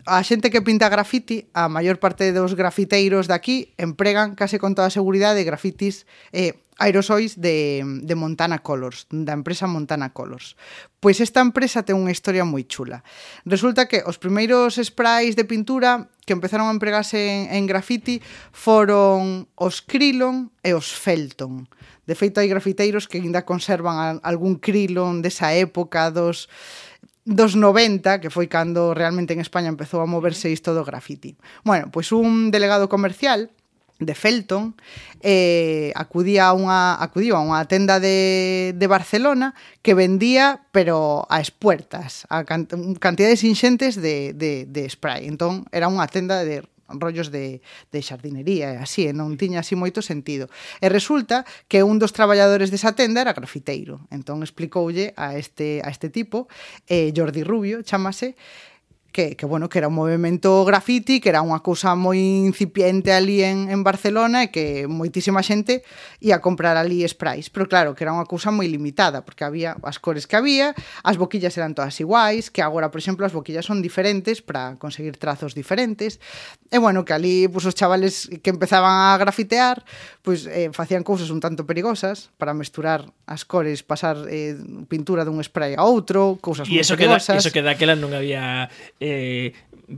a 0.05 0.23
xente 0.23 0.49
que 0.49 0.65
pinta 0.65 0.89
grafiti, 0.89 1.49
a 1.53 1.69
maior 1.69 2.01
parte 2.01 2.31
dos 2.33 2.57
grafiteiros 2.57 3.29
de 3.29 3.35
aquí 3.35 3.57
empregan 3.77 4.35
case 4.35 4.57
con 4.57 4.75
toda 4.75 4.89
a 4.89 4.95
seguridade 4.95 5.43
grafitis 5.45 6.05
eh, 6.31 6.59
aerosois 6.77 7.39
de, 7.39 7.83
de 8.01 8.15
Montana 8.15 8.59
Colors, 8.59 9.05
da 9.11 9.33
empresa 9.33 9.67
Montana 9.67 10.11
Colors. 10.11 10.57
Pois 10.99 11.21
esta 11.21 11.41
empresa 11.43 11.85
ten 11.85 11.99
unha 11.99 12.13
historia 12.13 12.47
moi 12.47 12.65
chula. 12.65 13.05
Resulta 13.45 13.85
que 13.85 14.01
os 14.03 14.17
primeiros 14.17 14.81
sprays 14.81 15.37
de 15.37 15.45
pintura 15.45 16.09
que 16.25 16.33
empezaron 16.33 16.71
a 16.71 16.75
empregarse 16.75 17.19
en, 17.19 17.53
en 17.53 17.63
grafiti 17.69 18.23
foron 18.51 19.45
os 19.59 19.83
Krylon 19.83 20.49
e 20.65 20.73
os 20.73 20.89
Felton. 20.89 21.69
De 22.03 22.15
feito, 22.19 22.43
hai 22.43 22.51
grafiteiros 22.51 23.07
que 23.07 23.21
ainda 23.21 23.47
conservan 23.47 24.19
algún 24.25 24.59
Krylon 24.59 25.23
desa 25.23 25.55
época 25.55 26.11
dos 26.11 26.51
dos 27.25 27.55
90, 27.55 28.19
que 28.19 28.29
foi 28.29 28.51
cando 28.51 28.93
realmente 28.93 29.31
en 29.31 29.39
España 29.39 29.71
empezou 29.71 30.03
a 30.03 30.09
moverse 30.09 30.51
isto 30.51 30.75
do 30.75 30.83
graffiti. 30.83 31.39
Bueno, 31.63 31.87
pois 31.87 32.11
un 32.11 32.51
delegado 32.51 32.91
comercial 32.91 33.51
de 33.99 34.15
Felton 34.15 34.75
eh, 35.21 35.93
acudía 35.95 36.51
a 36.51 36.53
unha, 36.53 36.99
acudiu 36.99 37.39
a 37.39 37.45
unha 37.45 37.63
tenda 37.69 38.03
de, 38.03 38.75
de 38.75 38.87
Barcelona 38.91 39.55
que 39.79 39.95
vendía, 39.95 40.67
pero 40.75 41.23
a 41.31 41.39
espuertas, 41.39 42.27
a 42.27 42.43
can, 42.43 42.67
cantidades 42.99 43.47
inxentes 43.47 43.95
de, 43.95 44.35
de, 44.35 44.67
de 44.67 44.83
spray. 44.89 45.23
Entón, 45.29 45.63
era 45.71 45.87
unha 45.87 46.09
tenda 46.11 46.43
de 46.43 46.67
rollos 46.99 47.31
de, 47.31 47.61
de 47.91 47.99
xardinería 48.01 48.73
e 48.73 48.77
así, 48.77 49.09
e 49.09 49.13
non 49.13 49.37
tiña 49.39 49.61
así 49.61 49.73
moito 49.77 50.01
sentido. 50.03 50.49
E 50.81 50.87
resulta 50.89 51.45
que 51.71 51.81
un 51.81 51.97
dos 51.97 52.13
traballadores 52.13 52.69
desa 52.69 52.93
tenda 52.93 53.21
era 53.21 53.33
grafiteiro. 53.33 54.05
Entón 54.09 54.41
explicoulle 54.41 55.13
a 55.17 55.37
este, 55.37 55.81
a 55.85 55.89
este 55.89 56.09
tipo, 56.09 56.47
eh, 56.89 57.13
Jordi 57.15 57.43
Rubio, 57.43 57.81
chamase, 57.81 58.35
que, 59.13 59.37
que 59.37 59.45
bueno, 59.45 59.69
que 59.69 59.77
era 59.77 59.87
un 59.87 59.95
movimento 59.95 60.65
graffiti, 60.65 61.21
que 61.21 61.29
era 61.29 61.45
unha 61.45 61.61
cousa 61.61 61.93
moi 61.93 62.17
incipiente 62.17 63.13
ali 63.13 63.45
en, 63.45 63.69
en 63.69 63.85
Barcelona 63.85 64.43
e 64.43 64.51
que 64.51 64.89
moitísima 64.89 65.45
xente 65.45 65.85
ia 66.19 66.41
comprar 66.41 66.75
ali 66.75 67.05
sprays, 67.05 67.53
pero 67.53 67.69
claro, 67.69 67.93
que 67.93 68.03
era 68.03 68.11
unha 68.11 68.25
cousa 68.25 68.49
moi 68.49 68.65
limitada, 68.67 69.21
porque 69.21 69.45
había 69.45 69.77
as 69.85 70.01
cores 70.01 70.25
que 70.25 70.35
había, 70.35 70.73
as 71.05 71.15
boquillas 71.21 71.55
eran 71.55 71.77
todas 71.77 71.95
iguais, 72.01 72.49
que 72.49 72.65
agora, 72.65 72.89
por 72.89 72.99
exemplo, 72.99 73.23
as 73.23 73.31
boquillas 73.31 73.69
son 73.69 73.85
diferentes 73.85 74.41
para 74.41 74.75
conseguir 74.81 75.15
trazos 75.21 75.53
diferentes, 75.53 76.17
e 76.73 76.81
bueno, 76.81 77.05
que 77.05 77.13
ali 77.13 77.45
pues, 77.47 77.69
os 77.69 77.77
chavales 77.77 78.27
que 78.41 78.49
empezaban 78.49 79.13
a 79.13 79.17
grafitear, 79.21 79.85
pues 80.25 80.49
eh, 80.49 80.73
facían 80.73 81.05
cousas 81.05 81.29
un 81.29 81.37
tanto 81.37 81.69
perigosas 81.69 82.33
para 82.41 82.57
mesturar 82.57 83.13
as 83.29 83.45
cores, 83.45 83.85
pasar 83.85 84.17
eh, 84.25 84.57
pintura 84.89 85.21
dun 85.21 85.37
spray 85.45 85.77
a 85.77 85.85
outro, 85.85 86.41
cousas 86.41 86.65
moi 86.65 86.81
perigosas. 86.81 86.89
E 86.89 86.89
iso 86.89 86.97
que, 86.97 87.05
da, 87.05 87.37
iso 87.37 87.51
que 87.53 87.61
daquela 87.61 87.93
non 87.93 88.17
había 88.17 88.73
eh, 89.03 89.51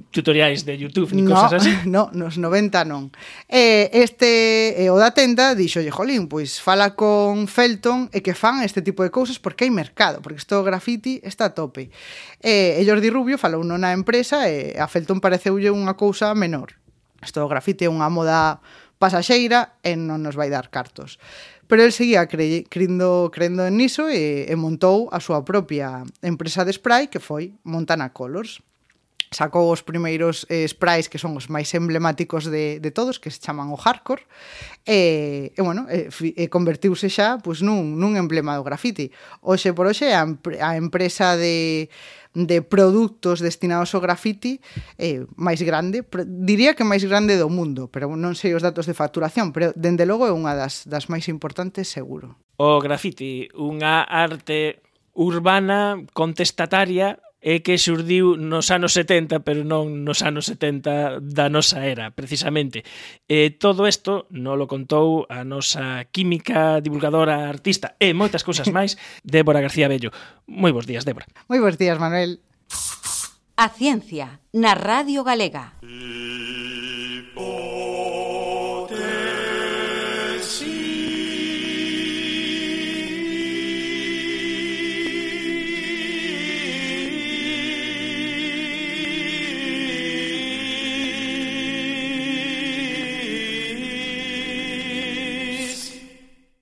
tutoriais 0.10 0.66
de 0.66 0.78
YouTube 0.78 1.14
ni 1.14 1.22
no, 1.22 1.36
cosas 1.36 1.62
así. 1.62 1.78
No, 1.86 2.10
nos 2.14 2.38
90 2.38 2.86
non. 2.86 3.14
Eh, 3.48 3.90
este 3.94 4.82
eh, 4.82 4.90
o 4.90 4.98
da 4.98 5.14
tenda 5.14 5.54
dixolle, 5.54 5.94
"Jolín, 5.94 6.26
pois 6.26 6.58
fala 6.58 6.98
con 6.98 7.46
Felton 7.46 8.10
e 8.10 8.26
que 8.26 8.34
fan 8.34 8.66
este 8.66 8.82
tipo 8.82 9.06
de 9.06 9.14
cousas 9.14 9.38
porque 9.38 9.70
hai 9.70 9.72
mercado, 9.72 10.26
porque 10.26 10.42
isto 10.42 10.66
graffiti 10.66 11.22
está 11.22 11.54
a 11.54 11.56
tope." 11.56 11.94
Eh, 12.42 12.82
e 12.82 12.82
Jordi 12.84 13.14
Rubio 13.14 13.38
falou 13.38 13.62
na 13.62 13.94
empresa 13.94 14.50
e 14.50 14.74
eh, 14.74 14.82
a 14.82 14.90
Felton 14.90 15.22
pareceulle 15.22 15.70
unha 15.70 15.94
cousa 15.94 16.34
menor. 16.34 16.74
Isto 17.22 17.46
graffiti 17.46 17.86
é 17.86 17.92
unha 17.92 18.10
moda 18.10 18.60
pasaxeira 18.98 19.78
e 19.86 19.94
non 19.94 20.26
nos 20.26 20.34
vai 20.34 20.50
dar 20.50 20.74
cartos 20.74 21.22
pero 21.68 21.84
el 21.84 21.92
seguía 21.92 22.28
cre 22.28 22.64
crendo 22.70 23.32
en 23.34 23.78
niso 23.78 24.10
e, 24.10 24.46
e 24.46 24.56
montou 24.56 25.10
a 25.10 25.18
súa 25.18 25.42
propia 25.42 26.06
empresa 26.22 26.62
de 26.62 26.74
spray 26.74 27.10
que 27.10 27.18
foi 27.18 27.58
Montana 27.66 28.14
Colors 28.14 28.62
sacou 29.32 29.72
os 29.72 29.82
primeiros 29.82 30.46
eh, 30.50 30.68
sprays 30.68 31.10
que 31.10 31.18
son 31.18 31.34
os 31.38 31.50
máis 31.50 31.72
emblemáticos 31.74 32.46
de, 32.50 32.80
de 32.80 32.92
todos, 32.92 33.18
que 33.18 33.32
se 33.32 33.42
chaman 33.42 33.74
o 33.74 33.78
hardcore, 33.80 34.24
e, 34.86 35.52
e 35.56 35.62
bueno, 35.62 35.90
e, 35.90 36.10
e 36.12 36.46
convertiuse 36.50 37.10
xa 37.10 37.42
pois, 37.42 37.66
nun, 37.66 37.98
nun 37.98 38.20
emblema 38.20 38.58
do 38.58 38.66
graffiti. 38.66 39.10
Oxe 39.42 39.74
por 39.74 39.90
oxe, 39.90 40.14
a, 40.14 40.26
a 40.62 40.72
empresa 40.78 41.34
de, 41.36 41.90
de 42.36 42.62
produtos 42.62 43.40
destinados 43.40 43.96
ao 43.96 44.04
graffiti 44.04 44.60
eh, 45.00 45.24
máis 45.40 45.64
grande, 45.64 46.04
diría 46.28 46.76
que 46.76 46.84
máis 46.84 47.02
grande 47.08 47.40
do 47.40 47.48
mundo, 47.48 47.88
pero 47.88 48.12
non 48.14 48.36
sei 48.36 48.54
os 48.54 48.62
datos 48.62 48.86
de 48.86 48.94
facturación, 48.94 49.56
pero 49.56 49.72
dende 49.74 50.04
logo 50.04 50.28
é 50.28 50.34
unha 50.36 50.54
das, 50.54 50.84
das 50.86 51.08
máis 51.08 51.32
importantes 51.32 51.88
seguro. 51.88 52.36
O 52.60 52.84
graffiti, 52.84 53.50
unha 53.56 54.04
arte 54.04 54.84
urbana 55.16 56.04
contestataria 56.12 57.24
é 57.46 57.62
que 57.62 57.78
xurdiu 57.78 58.34
nos 58.42 58.74
anos 58.74 58.98
70, 58.98 59.46
pero 59.46 59.62
non 59.62 60.02
nos 60.02 60.26
anos 60.26 60.50
70 60.50 61.22
da 61.22 61.46
nosa 61.46 61.86
era, 61.86 62.10
precisamente. 62.10 62.82
E 63.30 63.54
todo 63.54 63.86
isto 63.86 64.26
non 64.34 64.58
lo 64.58 64.66
contou 64.66 65.30
a 65.30 65.46
nosa 65.46 66.10
química, 66.10 66.82
divulgadora, 66.82 67.46
artista 67.46 67.94
e 68.02 68.18
moitas 68.18 68.42
cousas 68.42 68.74
máis, 68.74 68.98
Débora 69.22 69.62
García 69.62 69.86
Bello. 69.86 70.10
Moi 70.50 70.74
bons 70.74 70.90
días, 70.90 71.06
Débora. 71.06 71.30
Moi 71.46 71.62
bons 71.62 71.78
días, 71.78 72.02
Manuel. 72.02 72.42
A 73.62 73.70
ciencia 73.70 74.42
na 74.50 74.74
Radio 74.74 75.22
Galega. 75.22 75.78
Mm. 75.86 76.55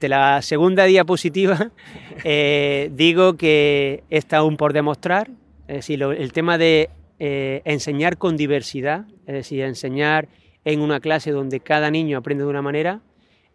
La 0.09 0.41
segunda 0.41 0.85
diapositiva 0.85 1.71
eh, 2.23 2.89
digo 2.93 3.35
que 3.35 4.03
está 4.09 4.37
aún 4.37 4.57
por 4.57 4.73
demostrar, 4.73 5.29
es 5.67 5.77
decir, 5.77 5.99
lo, 5.99 6.11
el 6.11 6.33
tema 6.33 6.57
de 6.57 6.89
eh, 7.19 7.61
enseñar 7.65 8.17
con 8.17 8.37
diversidad, 8.37 9.05
es 9.25 9.33
decir, 9.33 9.61
enseñar 9.61 10.27
en 10.65 10.81
una 10.81 10.99
clase 10.99 11.31
donde 11.31 11.59
cada 11.59 11.91
niño 11.91 12.17
aprende 12.17 12.43
de 12.43 12.49
una 12.49 12.61
manera, 12.61 13.01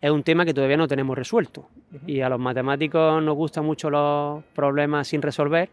es 0.00 0.10
un 0.10 0.22
tema 0.22 0.44
que 0.44 0.54
todavía 0.54 0.76
no 0.76 0.88
tenemos 0.88 1.16
resuelto. 1.16 1.68
Y 2.06 2.20
a 2.20 2.28
los 2.28 2.38
matemáticos 2.38 3.22
nos 3.22 3.34
gustan 3.34 3.64
mucho 3.64 3.90
los 3.90 4.44
problemas 4.54 5.08
sin 5.08 5.22
resolver, 5.22 5.70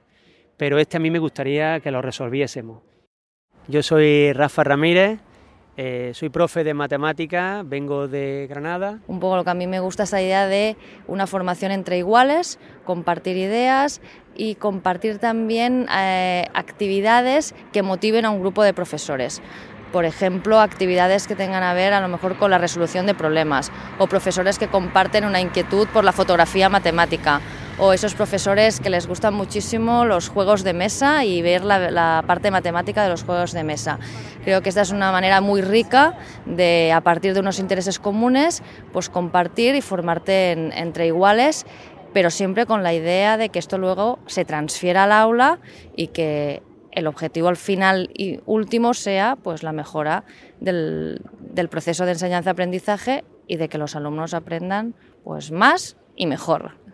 pero 0.57 0.79
este 0.79 0.97
a 0.97 0.99
mí 0.99 1.11
me 1.11 1.19
gustaría 1.19 1.79
que 1.79 1.91
lo 1.91 2.01
resolviésemos. 2.01 2.81
Yo 3.67 3.83
soy 3.83 4.31
Rafa 4.33 4.63
Ramírez, 4.63 5.19
eh, 5.77 6.11
soy 6.13 6.29
profe 6.29 6.63
de 6.63 6.73
matemática, 6.73 7.61
vengo 7.65 8.07
de 8.07 8.47
Granada. 8.49 8.99
Un 9.07 9.19
poco 9.19 9.35
lo 9.35 9.43
que 9.43 9.49
a 9.49 9.53
mí 9.53 9.67
me 9.67 9.81
gusta 9.81 10.03
es 10.03 10.09
esa 10.09 10.21
idea 10.21 10.47
de 10.47 10.77
una 11.07 11.27
formación 11.27 11.71
entre 11.71 11.97
iguales, 11.97 12.59
compartir 12.85 13.35
ideas 13.35 14.01
y 14.35 14.55
compartir 14.55 15.17
también 15.17 15.87
eh, 15.93 16.47
actividades 16.53 17.53
que 17.73 17.83
motiven 17.83 18.23
a 18.23 18.29
un 18.29 18.39
grupo 18.39 18.63
de 18.63 18.73
profesores. 18.73 19.41
Por 19.91 20.05
ejemplo, 20.05 20.59
actividades 20.59 21.27
que 21.27 21.35
tengan 21.35 21.63
a 21.63 21.73
ver 21.73 21.93
a 21.93 22.01
lo 22.01 22.07
mejor 22.07 22.37
con 22.37 22.51
la 22.51 22.57
resolución 22.57 23.05
de 23.05 23.13
problemas 23.13 23.71
o 23.99 24.07
profesores 24.07 24.57
que 24.57 24.67
comparten 24.67 25.25
una 25.25 25.41
inquietud 25.41 25.87
por 25.89 26.03
la 26.03 26.11
fotografía 26.11 26.69
matemática 26.69 27.41
o 27.77 27.91
esos 27.91 28.15
profesores 28.15 28.79
que 28.79 28.89
les 28.89 29.07
gustan 29.07 29.33
muchísimo 29.33 30.05
los 30.05 30.29
juegos 30.29 30.63
de 30.63 30.73
mesa 30.73 31.25
y 31.25 31.41
ver 31.41 31.63
la, 31.63 32.23
parte 32.25 32.51
matemática 32.51 33.03
de 33.03 33.09
los 33.09 33.23
juegos 33.23 33.51
de 33.51 33.63
mesa. 33.63 33.99
Creo 34.43 34.61
que 34.61 34.69
esta 34.69 34.81
es 34.81 34.91
una 34.91 35.11
manera 35.11 35.41
muy 35.41 35.61
rica 35.61 36.17
de, 36.45 36.91
a 36.93 37.01
partir 37.01 37.33
de 37.33 37.41
unos 37.41 37.59
intereses 37.59 37.99
comunes, 37.99 38.63
pues 38.93 39.09
compartir 39.09 39.75
y 39.75 39.81
formarte 39.81 40.51
en, 40.51 40.71
entre 40.71 41.07
iguales, 41.07 41.65
pero 42.13 42.29
siempre 42.29 42.65
con 42.65 42.81
la 42.81 42.93
idea 42.93 43.37
de 43.37 43.49
que 43.49 43.59
esto 43.59 43.77
luego 43.77 44.19
se 44.25 44.45
transfiera 44.45 45.03
al 45.03 45.11
aula 45.11 45.59
y 45.95 46.07
que 46.07 46.63
el 46.91 47.07
objetivo 47.07 47.49
al 47.49 47.57
final 47.57 48.09
y 48.13 48.39
último 48.45 48.93
sea 48.93 49.35
pues 49.35 49.63
la 49.63 49.73
mejora 49.73 50.23
del, 50.61 51.21
del 51.41 51.67
proceso 51.67 52.05
de 52.05 52.13
enseñanza-aprendizaje 52.13 53.25
y 53.47 53.57
de 53.57 53.67
que 53.67 53.77
los 53.77 53.97
alumnos 53.97 54.33
aprendan 54.33 54.95
pues 55.25 55.51
más 55.51 55.97
y 56.15 56.25
mejor. 56.25 56.84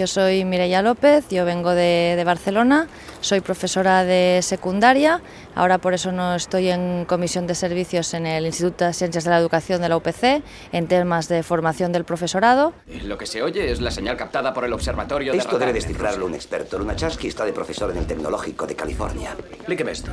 Yo 0.00 0.06
soy 0.06 0.46
Mireia 0.46 0.80
López, 0.80 1.26
yo 1.28 1.44
vengo 1.44 1.72
de, 1.72 2.14
de, 2.16 2.24
Barcelona, 2.24 2.88
soy 3.20 3.42
profesora 3.42 4.02
de 4.02 4.40
secundaria, 4.40 5.20
ahora 5.54 5.76
por 5.76 5.92
eso 5.92 6.10
no 6.10 6.34
estoy 6.34 6.70
en 6.70 7.04
comisión 7.04 7.46
de 7.46 7.54
servicios 7.54 8.14
en 8.14 8.24
el 8.24 8.46
Instituto 8.46 8.86
de 8.86 8.94
Ciencias 8.94 9.24
de 9.24 9.30
la 9.30 9.36
Educación 9.36 9.82
de 9.82 9.90
la 9.90 9.98
UPC, 9.98 10.42
en 10.72 10.86
temas 10.86 11.28
de 11.28 11.42
formación 11.42 11.92
del 11.92 12.04
profesorado. 12.04 12.72
Lo 13.04 13.18
que 13.18 13.26
se 13.26 13.42
oye 13.42 13.70
es 13.70 13.82
la 13.82 13.90
señal 13.90 14.16
captada 14.16 14.54
por 14.54 14.64
el 14.64 14.72
observatorio 14.72 15.34
Esto 15.34 15.58
de 15.58 15.66
debe 15.66 15.74
descifrarlo 15.74 16.24
un 16.24 16.34
experto. 16.34 16.78
Lunacharsky 16.78 17.28
está 17.28 17.44
de 17.44 17.52
profesor 17.52 17.90
en 17.90 17.98
el 17.98 18.06
Tecnológico 18.06 18.66
de 18.66 18.74
California. 18.74 19.36
Explíqueme 19.52 19.92
esto. 19.92 20.12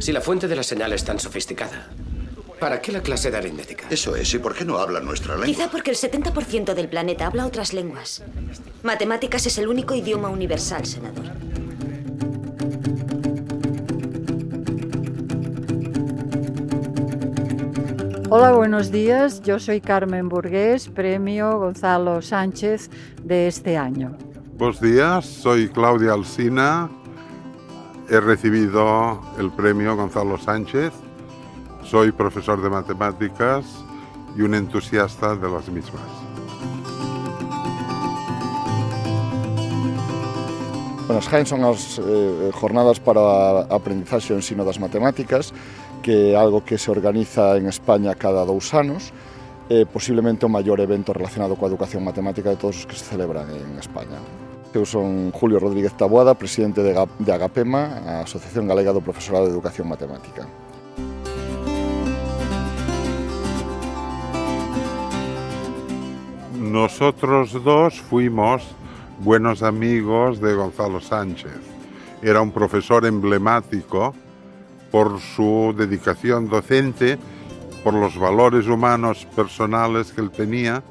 Si 0.00 0.10
la 0.10 0.20
fuente 0.20 0.48
de 0.48 0.56
la 0.56 0.64
señal 0.64 0.92
es 0.92 1.04
tan 1.04 1.20
sofisticada, 1.20 1.90
¿Para 2.60 2.82
qué 2.82 2.92
la 2.92 3.00
clase 3.00 3.30
de 3.30 3.38
aritmética? 3.38 3.86
Eso 3.88 4.14
es, 4.14 4.34
¿y 4.34 4.38
por 4.38 4.54
qué 4.54 4.66
no 4.66 4.76
habla 4.76 5.00
nuestra 5.00 5.32
lengua? 5.32 5.46
Quizá 5.46 5.70
porque 5.70 5.90
el 5.90 5.96
70% 5.96 6.74
del 6.74 6.90
planeta 6.90 7.26
habla 7.26 7.46
otras 7.46 7.72
lenguas. 7.72 8.22
Matemáticas 8.82 9.46
es 9.46 9.56
el 9.56 9.66
único 9.66 9.94
idioma 9.94 10.28
universal, 10.28 10.84
senador. 10.84 11.24
Hola, 18.28 18.52
buenos 18.52 18.92
días. 18.92 19.40
Yo 19.40 19.58
soy 19.58 19.80
Carmen 19.80 20.28
Burgués, 20.28 20.88
premio 20.88 21.58
Gonzalo 21.58 22.20
Sánchez 22.20 22.90
de 23.24 23.48
este 23.48 23.78
año. 23.78 24.18
Buenos 24.58 24.82
días, 24.82 25.24
soy 25.24 25.70
Claudia 25.70 26.12
Alsina. 26.12 26.90
He 28.10 28.20
recibido 28.20 29.22
el 29.38 29.50
premio 29.50 29.96
Gonzalo 29.96 30.36
Sánchez 30.36 30.92
Soy 31.84 32.12
profesor 32.12 32.62
de 32.62 32.70
matemáticas 32.70 33.64
y 34.36 34.42
un 34.42 34.54
entusiasta 34.54 35.34
de 35.34 35.48
las 35.50 35.68
mismas. 35.68 36.02
Bueno, 41.10 41.18
as 41.18 41.48
son 41.48 41.64
as 41.64 41.98
eh, 41.98 42.50
jornadas 42.54 43.00
para 43.00 43.66
aprendizaxe 43.66 44.30
o 44.32 44.38
ensino 44.38 44.62
das 44.62 44.78
matemáticas, 44.78 45.50
que 46.06 46.30
é 46.30 46.36
algo 46.38 46.62
que 46.62 46.78
se 46.78 46.86
organiza 46.86 47.58
en 47.58 47.66
España 47.66 48.14
cada 48.14 48.46
dous 48.46 48.70
anos, 48.78 49.10
eh, 49.66 49.90
posiblemente 49.90 50.46
o 50.46 50.48
maior 50.48 50.78
evento 50.78 51.10
relacionado 51.10 51.58
coa 51.58 51.66
educación 51.66 52.06
matemática 52.06 52.54
de 52.54 52.62
todos 52.62 52.78
os 52.78 52.86
que 52.86 52.94
se 52.94 53.10
celebran 53.10 53.50
en 53.50 53.74
España. 53.82 54.22
Eu 54.70 54.86
son 54.86 55.34
Julio 55.34 55.58
Rodríguez 55.58 55.98
Taboada, 55.98 56.38
presidente 56.38 56.78
de, 56.78 56.94
de 56.94 57.32
Agapema, 57.34 58.06
a 58.06 58.22
Asociación 58.22 58.70
Galega 58.70 58.94
do 58.94 59.02
Profesorado 59.02 59.50
de 59.50 59.54
Educación 59.58 59.90
Matemática. 59.90 60.46
Nosotros 66.70 67.64
dos 67.64 68.00
fuimos 68.00 68.62
buenos 69.18 69.64
amigos 69.64 70.40
de 70.40 70.54
Gonzalo 70.54 71.00
Sánchez. 71.00 71.58
Era 72.22 72.40
un 72.40 72.52
profesor 72.52 73.04
emblemático 73.06 74.14
por 74.92 75.18
su 75.18 75.74
dedicación 75.76 76.48
docente, 76.48 77.18
por 77.82 77.94
los 77.94 78.16
valores 78.16 78.68
humanos 78.68 79.26
personales 79.34 80.12
que 80.12 80.20
él 80.20 80.30
tenía 80.30 80.84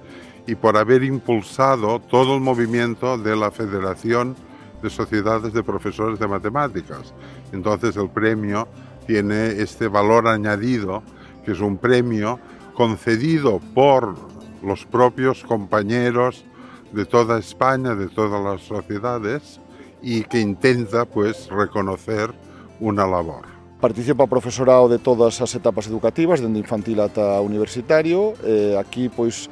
y 0.45 0.55
por 0.55 0.75
haber 0.75 1.01
impulsado 1.01 1.99
todo 2.01 2.35
el 2.35 2.41
movimiento 2.41 3.17
de 3.17 3.37
la 3.37 3.49
Federación 3.49 4.35
de 4.83 4.89
Sociedades 4.89 5.53
de 5.53 5.63
Profesores 5.63 6.19
de 6.19 6.27
Matemáticas. 6.27 7.13
Entonces 7.53 7.95
el 7.95 8.09
premio 8.09 8.67
tiene 9.07 9.61
este 9.61 9.87
valor 9.87 10.27
añadido, 10.27 11.03
que 11.45 11.53
es 11.53 11.61
un 11.61 11.77
premio 11.77 12.37
concedido 12.73 13.61
por 13.73 14.38
los 14.63 14.85
propios 14.85 15.43
compañeros 15.43 16.45
de 16.91 17.05
toda 17.05 17.37
España, 17.37 17.95
de 17.95 18.07
todas 18.07 18.41
las 18.43 18.61
sociedades 18.61 19.59
y 20.01 20.23
que 20.23 20.39
intenta 20.39 21.05
pues 21.05 21.47
reconocer 21.49 22.31
una 22.79 23.05
labor. 23.05 23.45
Participa 23.79 24.27
o 24.27 24.27
profesorado 24.27 24.91
de 24.91 24.99
todas 24.99 25.39
as 25.39 25.55
etapas 25.55 25.87
educativas, 25.87 26.43
dende 26.43 26.59
infantil 26.59 26.99
ata 26.99 27.39
universitario. 27.39 28.35
Eh, 28.43 28.75
aquí, 28.75 29.07
pois, 29.07 29.47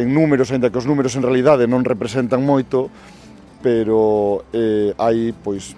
en 0.00 0.16
números, 0.16 0.48
ainda 0.48 0.72
que 0.72 0.80
os 0.80 0.88
números 0.88 1.12
en 1.12 1.20
realidade 1.20 1.68
non 1.68 1.84
representan 1.84 2.40
moito, 2.40 2.88
pero 3.60 4.48
eh, 4.56 4.96
hai, 4.96 5.36
pois, 5.36 5.76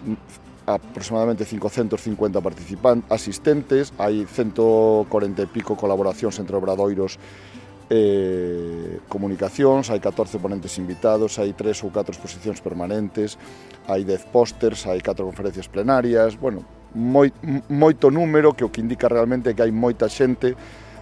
aproximadamente 0.63 1.43
550 1.43 2.39
participantes, 2.39 3.11
asistentes, 3.11 3.91
hai 3.99 4.23
140 4.31 5.43
e 5.43 5.49
pico 5.51 5.75
colaboracións 5.75 6.39
entre 6.39 6.55
obradoiros 6.55 7.19
eh, 7.91 9.01
comunicacións, 9.09 9.89
hai 9.89 10.01
14 10.01 10.39
ponentes 10.39 10.77
invitados, 10.77 11.41
hai 11.41 11.57
3 11.57 11.85
ou 11.85 11.91
4 11.91 12.13
exposicións 12.13 12.61
permanentes, 12.61 13.41
hai 13.89 14.05
10 14.05 14.29
pósters, 14.29 14.85
hai 14.85 15.01
4 15.01 15.25
conferencias 15.25 15.69
plenarias, 15.69 16.37
bueno, 16.37 16.65
moi, 16.95 17.33
moito 17.69 18.13
número 18.13 18.53
que 18.53 18.65
o 18.65 18.73
que 18.73 18.81
indica 18.81 19.09
realmente 19.09 19.57
que 19.57 19.63
hai 19.65 19.73
moita 19.73 20.09
xente 20.09 20.53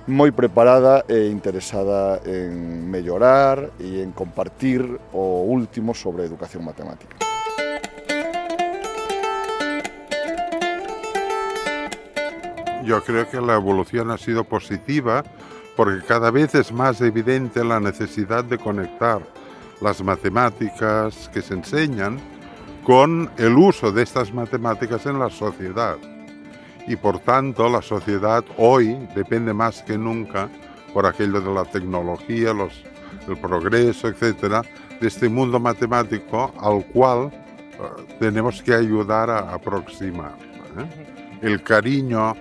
moi 0.06 0.30
preparada 0.30 1.02
e 1.10 1.26
interesada 1.34 2.22
en 2.22 2.86
mellorar 2.86 3.74
e 3.82 3.98
en 4.06 4.14
compartir 4.14 4.86
o 5.10 5.42
último 5.42 5.98
sobre 5.98 6.22
educación 6.22 6.62
matemática. 6.62 7.18
Yo 12.86 13.02
creo 13.02 13.28
que 13.28 13.40
la 13.40 13.54
evolución 13.54 14.12
ha 14.12 14.18
sido 14.18 14.44
positiva 14.44 15.24
porque 15.76 16.04
cada 16.06 16.30
vez 16.30 16.54
es 16.54 16.72
más 16.72 17.00
evidente 17.00 17.62
la 17.62 17.78
necesidad 17.78 18.42
de 18.44 18.58
conectar 18.58 19.20
las 19.80 20.02
matemáticas 20.02 21.30
que 21.32 21.42
se 21.42 21.54
enseñan 21.54 22.18
con 22.82 23.30
el 23.36 23.56
uso 23.58 23.92
de 23.92 24.02
estas 24.02 24.32
matemáticas 24.32 25.04
en 25.06 25.18
la 25.18 25.28
sociedad. 25.28 25.96
Y 26.86 26.96
por 26.96 27.18
tanto 27.18 27.68
la 27.68 27.82
sociedad 27.82 28.44
hoy 28.56 28.96
depende 29.14 29.52
más 29.52 29.82
que 29.82 29.98
nunca 29.98 30.48
por 30.94 31.04
aquello 31.04 31.40
de 31.40 31.52
la 31.52 31.64
tecnología, 31.64 32.54
los, 32.54 32.82
el 33.28 33.36
progreso, 33.36 34.08
etcétera, 34.08 34.62
de 35.00 35.08
este 35.08 35.28
mundo 35.28 35.60
matemático 35.60 36.54
al 36.58 36.86
cual 36.86 37.26
uh, 37.26 38.02
tenemos 38.18 38.62
que 38.62 38.72
ayudar 38.72 39.28
a 39.28 39.52
aproximar. 39.52 40.36
¿eh? 40.78 41.38
El 41.42 41.62
cariño 41.62 42.34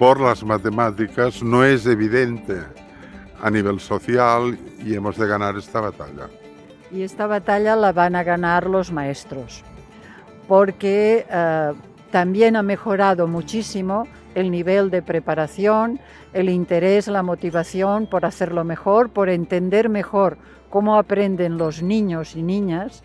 por 0.00 0.18
las 0.18 0.42
matemáticas 0.42 1.42
no 1.42 1.62
es 1.62 1.84
evidente 1.84 2.56
a 3.42 3.50
nivel 3.50 3.78
social 3.80 4.58
y 4.82 4.94
hemos 4.94 5.18
de 5.18 5.26
ganar 5.26 5.58
esta 5.58 5.82
batalla. 5.82 6.30
Y 6.90 7.02
esta 7.02 7.26
batalla 7.26 7.76
la 7.76 7.92
van 7.92 8.16
a 8.16 8.22
ganar 8.22 8.66
los 8.66 8.90
maestros, 8.90 9.62
porque 10.48 11.26
eh, 11.30 11.72
también 12.10 12.56
ha 12.56 12.62
mejorado 12.62 13.28
muchísimo 13.28 14.08
el 14.34 14.50
nivel 14.50 14.88
de 14.88 15.02
preparación, 15.02 16.00
el 16.32 16.48
interés, 16.48 17.06
la 17.06 17.22
motivación 17.22 18.06
por 18.06 18.24
hacerlo 18.24 18.64
mejor, 18.64 19.10
por 19.10 19.28
entender 19.28 19.90
mejor 19.90 20.38
cómo 20.70 20.96
aprenden 20.96 21.58
los 21.58 21.82
niños 21.82 22.36
y 22.36 22.42
niñas 22.42 23.02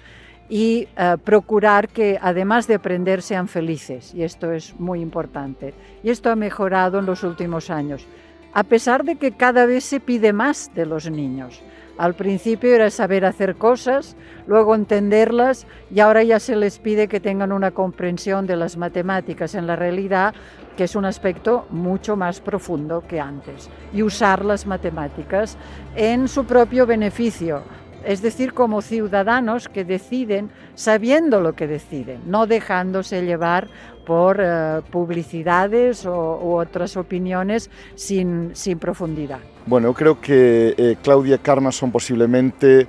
y 0.49 0.88
uh, 0.97 1.17
procurar 1.17 1.89
que 1.89 2.19
además 2.21 2.67
de 2.67 2.75
aprender 2.75 3.21
sean 3.21 3.47
felices, 3.47 4.13
y 4.13 4.23
esto 4.23 4.51
es 4.51 4.79
muy 4.79 5.01
importante. 5.01 5.73
Y 6.03 6.10
esto 6.10 6.29
ha 6.29 6.36
mejorado 6.36 6.99
en 6.99 7.05
los 7.05 7.23
últimos 7.23 7.69
años, 7.69 8.05
a 8.53 8.63
pesar 8.63 9.03
de 9.03 9.15
que 9.15 9.31
cada 9.31 9.65
vez 9.65 9.84
se 9.84 9.99
pide 9.99 10.34
más 10.34 10.71
de 10.75 10.86
los 10.86 11.10
niños. 11.10 11.62
Al 11.97 12.13
principio 12.13 12.75
era 12.75 12.89
saber 12.89 13.23
hacer 13.23 13.55
cosas, 13.55 14.17
luego 14.47 14.75
entenderlas 14.75 15.65
y 15.89 16.01
ahora 16.01 16.23
ya 16.23 16.41
se 16.41 16.58
les 16.58 16.77
pide 16.77 17.08
que 17.08 17.21
tengan 17.21 17.53
una 17.53 17.71
comprensión 17.71 18.45
de 18.47 18.58
las 18.58 18.75
matemáticas 18.75 19.55
en 19.55 19.65
la 19.65 19.77
realidad, 19.77 20.36
que 20.75 20.84
es 20.84 20.95
un 20.97 21.05
aspecto 21.05 21.65
mucho 21.69 22.17
más 22.17 22.41
profundo 22.41 23.05
que 23.08 23.21
antes, 23.21 23.69
y 23.93 24.03
usar 24.03 24.43
las 24.43 24.65
matemáticas 24.65 25.58
en 25.95 26.27
su 26.27 26.43
propio 26.43 26.86
beneficio, 26.86 27.63
es 28.05 28.21
decir, 28.21 28.53
como 28.53 28.81
ciudadanos 28.81 29.67
que 29.67 29.83
deciden 29.83 30.49
sabiendo 30.75 31.41
lo 31.41 31.53
que 31.53 31.67
deciden, 31.67 32.21
no 32.25 32.47
dejándose 32.47 33.25
llevar 33.25 33.67
por 34.05 34.39
uh, 34.39 34.81
publicidades 34.91 36.05
o, 36.05 36.39
u 36.41 36.57
otras 36.57 36.95
opiniones 36.95 37.69
sin, 37.95 38.53
profundidad. 38.79 39.39
Bueno, 39.65 39.93
creo 39.93 40.21
que 40.21 40.75
eh, 40.77 40.95
Claudia 41.01 41.39
Karma 41.39 41.71
son 41.71 41.91
posiblemente 41.91 42.87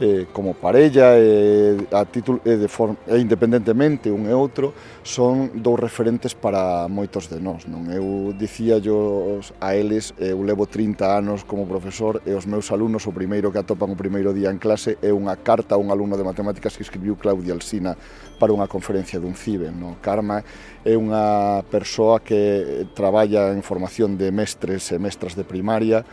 eh, 0.00 0.26
como 0.32 0.54
parella 0.54 1.18
e, 1.18 1.76
a 1.90 2.04
título, 2.06 2.40
e, 2.44 2.54
de 2.54 2.68
forma, 2.68 2.96
e 3.06 3.18
independentemente 3.18 4.10
un 4.10 4.30
e 4.30 4.34
outro 4.34 4.70
son 5.02 5.58
dous 5.58 5.78
referentes 5.78 6.38
para 6.38 6.86
moitos 6.86 7.26
de 7.26 7.42
nós. 7.42 7.66
Non? 7.66 7.90
Eu 7.90 8.30
dicía 8.38 8.78
yo 8.78 9.42
a 9.58 9.74
eles, 9.74 10.14
eh, 10.22 10.30
eu 10.30 10.40
levo 10.46 10.70
30 10.70 11.02
anos 11.02 11.42
como 11.42 11.66
profesor 11.66 12.22
e 12.22 12.30
os 12.30 12.46
meus 12.46 12.70
alumnos 12.70 13.06
o 13.10 13.12
primeiro 13.12 13.50
que 13.50 13.58
atopan 13.58 13.90
o 13.90 13.98
primeiro 13.98 14.30
día 14.30 14.54
en 14.54 14.62
clase 14.62 14.94
é 15.02 15.10
unha 15.10 15.34
carta 15.42 15.74
a 15.74 15.82
un 15.82 15.90
alumno 15.90 16.14
de 16.14 16.22
matemáticas 16.22 16.78
que 16.78 16.86
escribiu 16.86 17.18
Claudia 17.18 17.54
Alsina 17.58 17.98
para 18.38 18.54
unha 18.54 18.70
conferencia 18.70 19.18
dun 19.18 19.34
CIBE. 19.34 19.74
Non? 19.74 19.98
Karma 19.98 20.46
é 20.86 20.94
unha 20.94 21.58
persoa 21.66 22.22
que 22.22 22.86
traballa 22.94 23.50
en 23.50 23.66
formación 23.66 24.14
de 24.14 24.30
mestres 24.30 24.94
e 24.94 24.96
mestras 25.02 25.34
de 25.34 25.42
primaria 25.42 26.06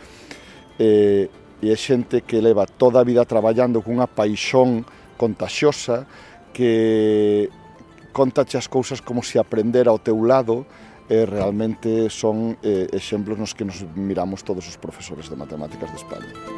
e 0.74 1.30
eh, 1.30 1.45
e 1.62 1.72
é 1.72 1.76
xente 1.76 2.22
que 2.22 2.40
leva 2.40 2.66
toda 2.66 3.00
a 3.00 3.04
vida 3.04 3.24
traballando 3.24 3.80
cunha 3.80 4.06
paixón 4.06 4.84
contagiosa 5.16 6.04
que 6.52 7.48
contache 8.12 8.56
as 8.56 8.68
cousas 8.68 9.00
como 9.00 9.20
se 9.22 9.38
aprender 9.38 9.88
ao 9.88 10.00
teu 10.00 10.20
lado 10.24 10.64
e 11.08 11.22
realmente 11.24 12.10
son 12.10 12.58
eh, 12.64 12.90
exemplos 12.92 13.38
nos 13.38 13.54
que 13.54 13.64
nos 13.64 13.84
miramos 13.94 14.42
todos 14.42 14.66
os 14.66 14.76
profesores 14.76 15.30
de 15.30 15.36
matemáticas 15.36 15.92
de 15.92 15.98
España. 16.02 16.55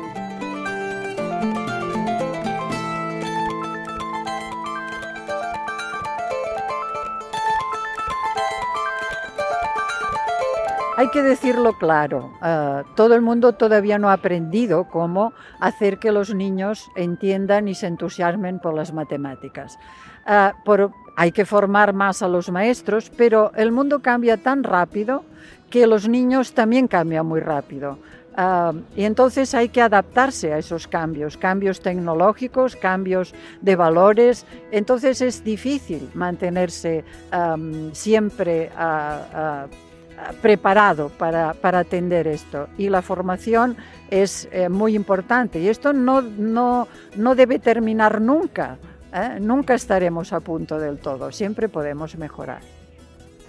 Hay 10.98 11.10
que 11.10 11.22
decirlo 11.22 11.74
claro, 11.74 12.32
uh, 12.42 12.82
todo 12.96 13.14
el 13.14 13.22
mundo 13.22 13.52
todavía 13.52 14.00
no 14.00 14.10
ha 14.10 14.14
aprendido 14.14 14.88
cómo 14.88 15.32
hacer 15.60 16.00
que 16.00 16.10
los 16.10 16.34
niños 16.34 16.90
entiendan 16.96 17.68
y 17.68 17.76
se 17.76 17.86
entusiasmen 17.86 18.58
por 18.58 18.74
las 18.74 18.92
matemáticas. 18.92 19.78
Uh, 20.26 20.90
hay 21.14 21.30
que 21.30 21.46
formar 21.46 21.92
más 21.92 22.20
a 22.20 22.26
los 22.26 22.50
maestros, 22.50 23.12
pero 23.16 23.52
el 23.54 23.70
mundo 23.70 24.02
cambia 24.02 24.38
tan 24.38 24.64
rápido 24.64 25.22
que 25.70 25.86
los 25.86 26.08
niños 26.08 26.52
también 26.52 26.88
cambian 26.88 27.26
muy 27.26 27.38
rápido. 27.38 28.00
Uh, 28.36 28.80
y 28.96 29.04
entonces 29.04 29.54
hay 29.54 29.68
que 29.68 29.80
adaptarse 29.80 30.52
a 30.52 30.58
esos 30.58 30.88
cambios, 30.88 31.36
cambios 31.36 31.80
tecnológicos, 31.80 32.74
cambios 32.74 33.36
de 33.60 33.76
valores. 33.76 34.44
Entonces 34.72 35.20
es 35.20 35.44
difícil 35.44 36.10
mantenerse 36.14 37.04
um, 37.32 37.92
siempre 37.92 38.72
uh, 38.76 39.87
Eh, 40.18 40.32
preparado 40.42 41.10
para, 41.10 41.54
para 41.54 41.80
atender 41.80 42.26
esto. 42.26 42.68
Y 42.76 42.88
la 42.88 43.02
formación 43.02 43.76
es 44.10 44.48
eh, 44.50 44.68
muy 44.68 44.94
importante. 44.94 45.60
Y 45.60 45.68
esto 45.68 45.92
no, 45.92 46.22
no, 46.22 46.88
no 47.16 47.34
debe 47.34 47.58
terminar 47.58 48.20
nunca. 48.20 48.78
¿eh? 49.12 49.38
Nunca 49.40 49.74
estaremos 49.74 50.32
a 50.32 50.40
punto 50.40 50.78
del 50.78 50.98
todo. 50.98 51.30
Siempre 51.30 51.68
podemos 51.68 52.16
mejorar. 52.16 52.62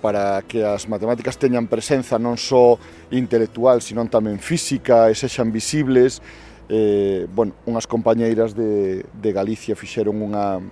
Para 0.01 0.41
que 0.47 0.63
as 0.63 0.87
matemáticas 0.87 1.35
teñan 1.35 1.67
presenza 1.67 2.15
non 2.15 2.39
só 2.39 2.79
intelectual, 3.11 3.83
senón 3.83 4.07
tamén 4.07 4.39
física 4.39 5.11
e 5.11 5.13
sexan 5.17 5.51
visibles, 5.51 6.23
eh, 6.71 7.27
bueno, 7.27 7.51
unhas 7.67 7.83
compañeiras 7.83 8.55
de, 8.55 9.03
de 9.03 9.29
Galicia 9.35 9.75
fixeron 9.75 10.23
unha, 10.23 10.63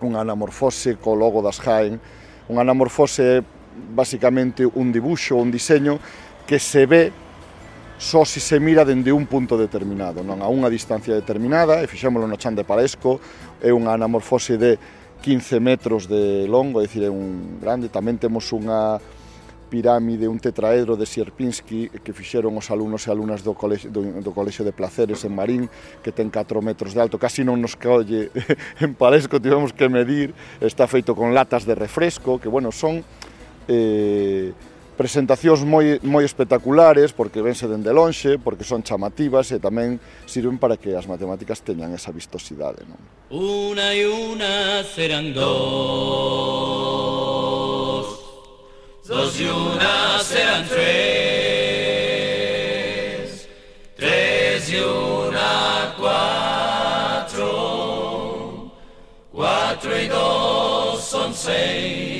unha 0.00 0.24
anamorfose 0.24 0.96
co 0.96 1.12
logo 1.12 1.44
das 1.44 1.60
Jaén. 1.60 2.00
Unha 2.48 2.64
anamorfose 2.64 3.44
basicamente 3.94 4.66
un 4.66 4.92
dibuxo, 4.92 5.36
un 5.36 5.50
diseño 5.50 5.98
que 6.46 6.58
se 6.58 6.86
ve 6.86 7.12
só 7.98 8.24
se 8.24 8.38
se 8.38 8.60
mira 8.60 8.84
dende 8.84 9.10
un 9.10 9.26
punto 9.26 9.58
determinado, 9.58 10.22
non? 10.22 10.38
A 10.38 10.46
unha 10.46 10.70
distancia 10.70 11.10
determinada, 11.18 11.82
e 11.82 11.90
fixémolo 11.90 12.30
no 12.30 12.38
chan 12.38 12.54
de 12.54 12.62
Paresco, 12.62 13.18
é 13.58 13.74
unha 13.74 13.98
anamorfose 13.98 14.54
de 14.54 14.78
15 15.18 15.58
metros 15.58 16.06
de 16.06 16.46
longo, 16.46 16.78
é 16.78 16.86
dicir, 16.86 17.02
é 17.02 17.10
un 17.10 17.58
grande, 17.58 17.90
tamén 17.90 18.14
temos 18.14 18.54
unha 18.54 19.02
pirámide, 19.68 20.30
un 20.30 20.38
tetraedro 20.38 20.96
de 20.96 21.04
Sierpinski 21.04 21.90
que 22.00 22.14
fixeron 22.14 22.56
os 22.56 22.70
alumnos 22.70 23.04
e 23.06 23.12
alumnas 23.12 23.44
do 23.44 23.52
colexio, 23.52 23.90
do, 23.92 24.00
do 24.22 24.32
colexio 24.32 24.64
de 24.64 24.72
Placeres 24.72 25.26
en 25.26 25.36
Marín 25.36 25.68
que 26.00 26.10
ten 26.10 26.32
4 26.32 26.62
metros 26.64 26.96
de 26.96 27.02
alto, 27.04 27.20
casi 27.20 27.44
non 27.44 27.60
nos 27.60 27.76
colle 27.76 28.32
en 28.84 28.96
Palesco, 28.96 29.36
tivemos 29.42 29.76
que 29.76 29.90
medir. 29.92 30.32
Está 30.62 30.88
feito 30.88 31.12
con 31.12 31.36
latas 31.36 31.68
de 31.68 31.76
refresco 31.76 32.40
que 32.40 32.48
bueno, 32.48 32.72
son 32.72 33.04
eh, 33.68 34.52
presentacións 34.98 35.62
moi, 35.62 36.02
moi 36.02 36.26
espectaculares 36.26 37.14
porque 37.14 37.38
vense 37.38 37.70
dende 37.70 37.94
lonxe, 37.94 38.34
porque 38.34 38.66
son 38.66 38.82
chamativas 38.82 39.54
e 39.54 39.62
tamén 39.62 40.02
sirven 40.26 40.58
para 40.58 40.74
que 40.74 40.98
as 40.98 41.06
matemáticas 41.06 41.62
teñan 41.62 41.94
esa 41.94 42.10
vistosidade. 42.10 42.82
Non? 42.82 42.98
Una 43.30 43.94
e 43.94 44.02
una 44.10 44.82
serán 44.82 45.30
dos, 45.30 45.46
dos 49.06 49.38
e 49.38 49.46
una 49.46 50.18
serán 50.18 50.66
tres, 50.66 51.86
tres 53.94 54.66
e 54.74 54.82
una 54.82 55.94
cuatro, 55.94 57.46
cuatro 59.30 59.94
e 59.94 60.10
dos 60.10 61.06
son 61.06 61.30
seis, 61.30 62.17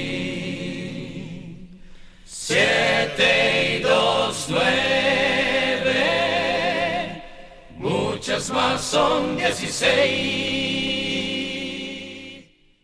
Siete 2.48 3.76
y 3.76 3.82
dos, 3.82 4.46
nueve. 4.48 5.92
Muchas 7.76 8.48
más 8.50 8.80
son 8.80 9.36
dieciséis. 9.36 10.48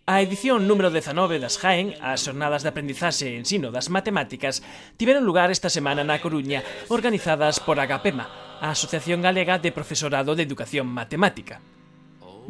A 0.05 0.20
edición 0.20 0.68
número 0.68 0.90
19 0.90 1.40
das 1.40 1.57
Jaén, 1.57 1.96
as 2.05 2.20
xornadas 2.20 2.61
de 2.61 2.68
aprendizaxe 2.77 3.33
e 3.33 3.40
ensino 3.40 3.72
das 3.72 3.88
matemáticas, 3.88 4.61
tiveron 5.00 5.24
lugar 5.24 5.48
esta 5.48 5.72
semana 5.72 6.05
na 6.05 6.20
Coruña, 6.20 6.61
organizadas 6.92 7.57
por 7.57 7.81
Agapema, 7.81 8.61
a 8.61 8.68
Asociación 8.77 9.24
Galega 9.24 9.57
de 9.57 9.72
Profesorado 9.72 10.37
de 10.37 10.44
Educación 10.44 10.92
Matemática. 10.92 11.64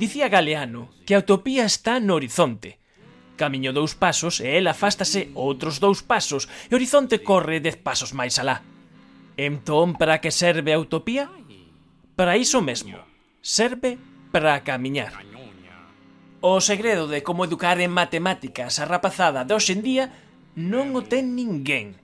Dicía 0.02 0.26
Galeano 0.26 0.90
que 1.06 1.14
a 1.14 1.22
utopía 1.22 1.62
está 1.62 2.02
no 2.02 2.18
horizonte, 2.18 2.82
Camiño 3.36 3.74
dous 3.74 3.98
pasos 3.98 4.38
e 4.38 4.54
ela 4.54 4.78
afástase 4.78 5.34
outros 5.34 5.82
dous 5.82 6.06
pasos 6.06 6.46
e 6.70 6.72
o 6.72 6.78
horizonte 6.78 7.18
corre 7.18 7.58
dez 7.58 7.74
pasos 7.74 8.14
máis 8.14 8.38
alá. 8.38 8.62
Entón, 9.34 9.98
para 9.98 10.22
que 10.22 10.30
serve 10.30 10.70
a 10.70 10.78
utopía? 10.78 11.26
Para 12.14 12.38
iso 12.38 12.62
mesmo. 12.62 13.02
Serve 13.42 13.98
para 14.30 14.62
camiñar. 14.62 15.12
O 16.38 16.62
segredo 16.62 17.10
de 17.10 17.26
como 17.26 17.42
educar 17.42 17.82
en 17.82 17.90
matemáticas 17.90 18.78
a 18.78 18.86
rapazada 18.86 19.42
de 19.42 19.58
hoxendía 19.58 20.14
non 20.54 20.94
o 20.94 21.02
ten 21.02 21.34
ninguén. 21.34 21.98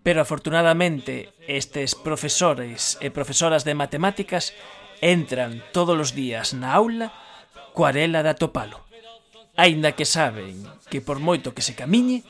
Pero 0.00 0.24
afortunadamente 0.24 1.36
estes 1.44 1.92
profesores 1.92 2.96
e 3.04 3.12
profesoras 3.12 3.68
de 3.68 3.76
matemáticas 3.76 4.56
entran 5.04 5.60
todos 5.76 6.00
os 6.00 6.10
días 6.16 6.56
na 6.56 6.72
aula 6.72 7.12
coarela 7.76 8.24
de 8.24 8.32
atopalo. 8.32 8.89
Aínda 9.56 9.92
que 9.92 10.04
saben 10.04 10.64
que 10.88 11.00
por 11.00 11.18
moito 11.18 11.52
que 11.54 11.62
se 11.62 11.74
camiñe 11.74 12.24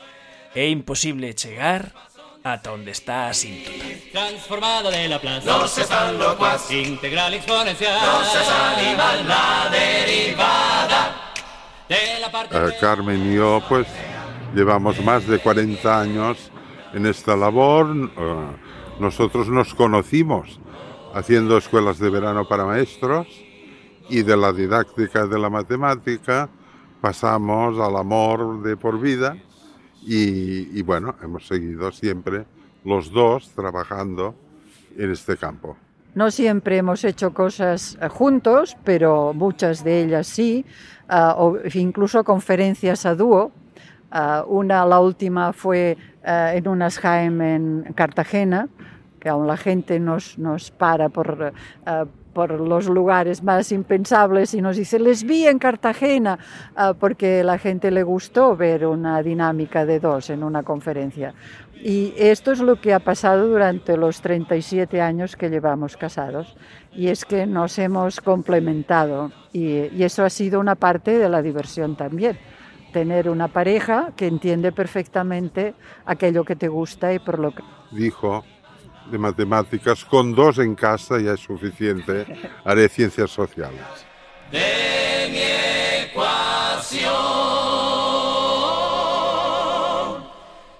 é 0.55 0.67
imposible 0.67 1.33
chegar 1.33 1.93
ata 2.43 2.73
onde 2.73 2.91
está 2.91 3.29
a 3.29 3.33
síntota. 3.33 3.71
Transformado 4.11 4.89
de 4.91 5.07
la 5.07 5.19
plaza. 5.19 5.45
Los 5.45 5.77
están 5.77 6.17
locuaz. 6.17 6.71
Integral 6.71 7.33
exponencial. 7.35 7.95
Los 8.01 8.35
es 8.35 8.49
animal 8.49 9.27
la 9.27 9.69
derivada. 9.69 11.31
De 11.87 12.19
la 12.19 12.31
parte 12.31 12.57
Eh, 12.57 12.77
Carmen 12.79 13.31
y 13.31 13.35
yo, 13.35 13.61
pues, 13.69 13.87
llevamos 14.55 14.99
más 15.03 15.27
de 15.27 15.39
40 15.39 16.01
años 16.01 16.51
en 16.93 17.05
esta 17.05 17.35
labor. 17.35 18.11
Eh, 18.17 18.57
nosotros 18.99 19.47
nos 19.47 19.73
conocimos 19.75 20.59
haciendo 21.13 21.57
escuelas 21.57 21.99
de 21.99 22.09
verano 22.09 22.47
para 22.47 22.65
maestros 22.65 23.27
y 24.09 24.23
de 24.23 24.37
la 24.37 24.51
didáctica 24.51 25.27
de 25.27 25.39
la 25.39 25.49
matemática 25.49 26.49
pasamos 27.01 27.79
al 27.79 27.97
amor 27.97 28.61
de 28.61 28.77
por 28.77 28.99
vida 28.99 29.35
y, 30.03 30.81
bueno, 30.83 31.15
hemos 31.21 31.47
seguido 31.47 31.91
siempre 31.91 32.45
los 32.85 33.11
dos 33.11 33.49
trabajando 33.49 34.35
en 34.97 35.11
este 35.11 35.35
campo. 35.37 35.75
No 36.13 36.29
siempre 36.29 36.77
hemos 36.77 37.03
hecho 37.03 37.33
cosas 37.33 37.97
eh, 38.01 38.09
juntos, 38.09 38.75
pero 38.83 39.33
muchas 39.33 39.83
de 39.83 40.03
ellas 40.03 40.27
sí, 40.27 40.65
ah, 41.07 41.35
o 41.37 41.57
incluso 41.73 42.23
conferencias 42.23 43.05
a 43.05 43.15
dúo. 43.15 43.51
Ah, 44.11 44.43
una, 44.45 44.85
la 44.85 44.99
última 44.99 45.53
fue 45.53 45.97
ah, 46.25 46.53
en 46.53 46.67
unas 46.67 46.99
Jaime 46.99 47.55
en 47.55 47.93
Cartagena, 47.95 48.67
que 49.21 49.29
aún 49.29 49.47
la 49.47 49.55
gente 49.55 50.01
nos, 50.01 50.37
nos 50.37 50.69
para 50.71 51.07
por, 51.07 51.53
ah, 51.85 52.05
por 52.33 52.59
los 52.59 52.87
lugares 52.87 53.43
más 53.43 53.71
impensables 53.71 54.53
y 54.53 54.61
nos 54.61 54.77
dice, 54.77 54.99
les 54.99 55.23
vi 55.23 55.47
en 55.47 55.59
Cartagena, 55.59 56.39
ah, 56.75 56.93
porque 56.97 57.43
la 57.43 57.57
gente 57.57 57.91
le 57.91 58.03
gustó 58.03 58.55
ver 58.55 58.85
una 58.85 59.21
dinámica 59.21 59.85
de 59.85 59.99
dos 59.99 60.29
en 60.29 60.43
una 60.43 60.63
conferencia. 60.63 61.33
Y 61.83 62.13
esto 62.15 62.51
es 62.51 62.59
lo 62.59 62.79
que 62.79 62.93
ha 62.93 62.99
pasado 62.99 63.47
durante 63.47 63.97
los 63.97 64.21
37 64.21 65.01
años 65.01 65.35
que 65.35 65.49
llevamos 65.49 65.97
casados. 65.97 66.55
Y 66.93 67.07
es 67.07 67.25
que 67.25 67.47
nos 67.47 67.79
hemos 67.79 68.21
complementado. 68.21 69.31
Y, 69.51 69.89
y 69.95 70.03
eso 70.03 70.23
ha 70.23 70.29
sido 70.29 70.59
una 70.59 70.75
parte 70.75 71.17
de 71.17 71.27
la 71.27 71.41
diversión 71.41 71.95
también. 71.95 72.37
Tener 72.93 73.29
una 73.29 73.47
pareja 73.47 74.11
que 74.15 74.27
entiende 74.27 74.71
perfectamente 74.71 75.73
aquello 76.05 76.45
que 76.45 76.55
te 76.55 76.67
gusta 76.67 77.13
y 77.13 77.19
por 77.19 77.39
lo 77.39 77.51
que... 77.51 77.63
Dijo 77.91 78.43
de 79.11 79.17
matemáticas, 79.17 80.05
con 80.05 80.33
dos 80.33 80.57
en 80.57 80.73
casa 80.75 81.19
ya 81.19 81.33
es 81.33 81.41
suficiente, 81.41 82.25
haré 82.63 82.87
ciencias 82.89 83.29
sociales. 83.29 83.81
de 84.51 85.27
mi 85.31 85.41
ecuación. 86.09 87.11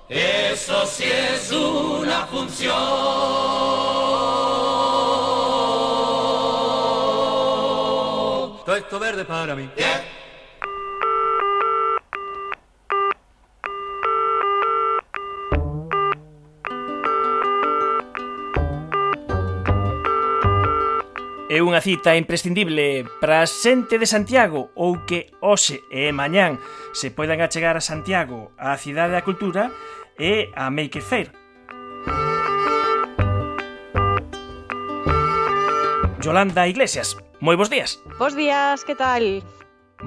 Eso 0.10 0.86
sí 0.86 1.04
es 1.06 1.52
una 1.52 2.26
función. 2.26 2.72
Todo 8.66 8.76
esto 8.76 9.00
verde 9.00 9.26
para 9.26 9.56
mí. 9.56 9.70
É 21.52 21.60
unha 21.60 21.84
cita 21.84 22.16
imprescindible 22.16 23.04
para 23.20 23.44
a 23.44 23.50
xente 23.50 24.00
de 24.00 24.08
Santiago 24.08 24.72
ou 24.72 25.04
que 25.04 25.36
hoxe 25.44 25.84
e 25.92 26.08
mañán 26.16 26.56
se 26.96 27.12
poidan 27.12 27.44
achegar 27.44 27.76
a 27.76 27.84
Santiago, 27.84 28.56
a 28.56 28.72
Cidade 28.80 29.12
da 29.12 29.20
Cultura 29.20 29.68
e 30.16 30.48
a 30.56 30.72
Maker 30.72 31.04
Fair. 31.04 31.28
Yolanda 36.24 36.72
Iglesias, 36.72 37.20
moi 37.44 37.60
bons 37.60 37.68
días. 37.68 38.00
Bos 38.16 38.32
días, 38.32 38.88
que 38.88 38.96
tal? 38.96 39.44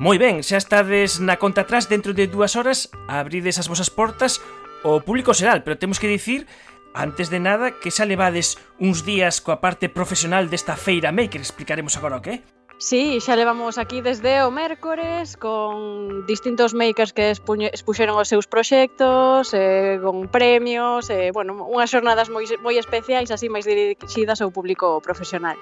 Moi 0.01 0.17
ben, 0.17 0.41
xa 0.41 0.57
estades 0.57 1.21
na 1.21 1.37
conta 1.37 1.69
atrás 1.69 1.93
dentro 1.93 2.17
de 2.17 2.25
dúas 2.25 2.57
horas, 2.57 2.89
abrides 3.05 3.61
as 3.61 3.69
vosas 3.69 3.93
portas, 3.93 4.41
o 4.81 5.05
público 5.05 5.37
xeral, 5.37 5.61
pero 5.61 5.77
temos 5.77 6.01
que 6.01 6.09
dicir 6.09 6.49
Antes 6.95 7.27
de 7.29 7.43
nada, 7.43 7.75
que 7.75 7.91
xa 7.91 8.07
levades 8.07 8.55
uns 8.79 9.03
días 9.03 9.43
coa 9.43 9.59
parte 9.59 9.91
profesional 9.91 10.47
desta 10.47 10.79
feira 10.79 11.11
maker, 11.11 11.43
explicaremos 11.43 11.99
agora 11.99 12.19
o 12.19 12.23
que 12.23 12.39
é. 12.39 12.54
Sí, 12.79 13.21
xa 13.21 13.37
levamos 13.39 13.79
aquí 13.79 14.03
desde 14.03 14.43
o 14.43 14.51
mércores 14.51 15.39
con 15.39 16.27
distintos 16.27 16.75
makers 16.75 17.15
que 17.15 17.31
expuxeron 17.31 18.19
os 18.19 18.27
seus 18.27 18.51
proxectos, 18.51 19.55
eh, 19.55 20.03
con 20.03 20.27
premios, 20.27 21.07
eh, 21.09 21.31
bueno, 21.31 21.55
unhas 21.71 21.95
xornadas 21.95 22.35
moi, 22.35 22.43
moi 22.67 22.75
especiais 22.75 23.31
así 23.31 23.47
máis 23.47 23.63
dirixidas 23.63 24.43
ao 24.43 24.51
público 24.51 24.99
profesional. 24.99 25.55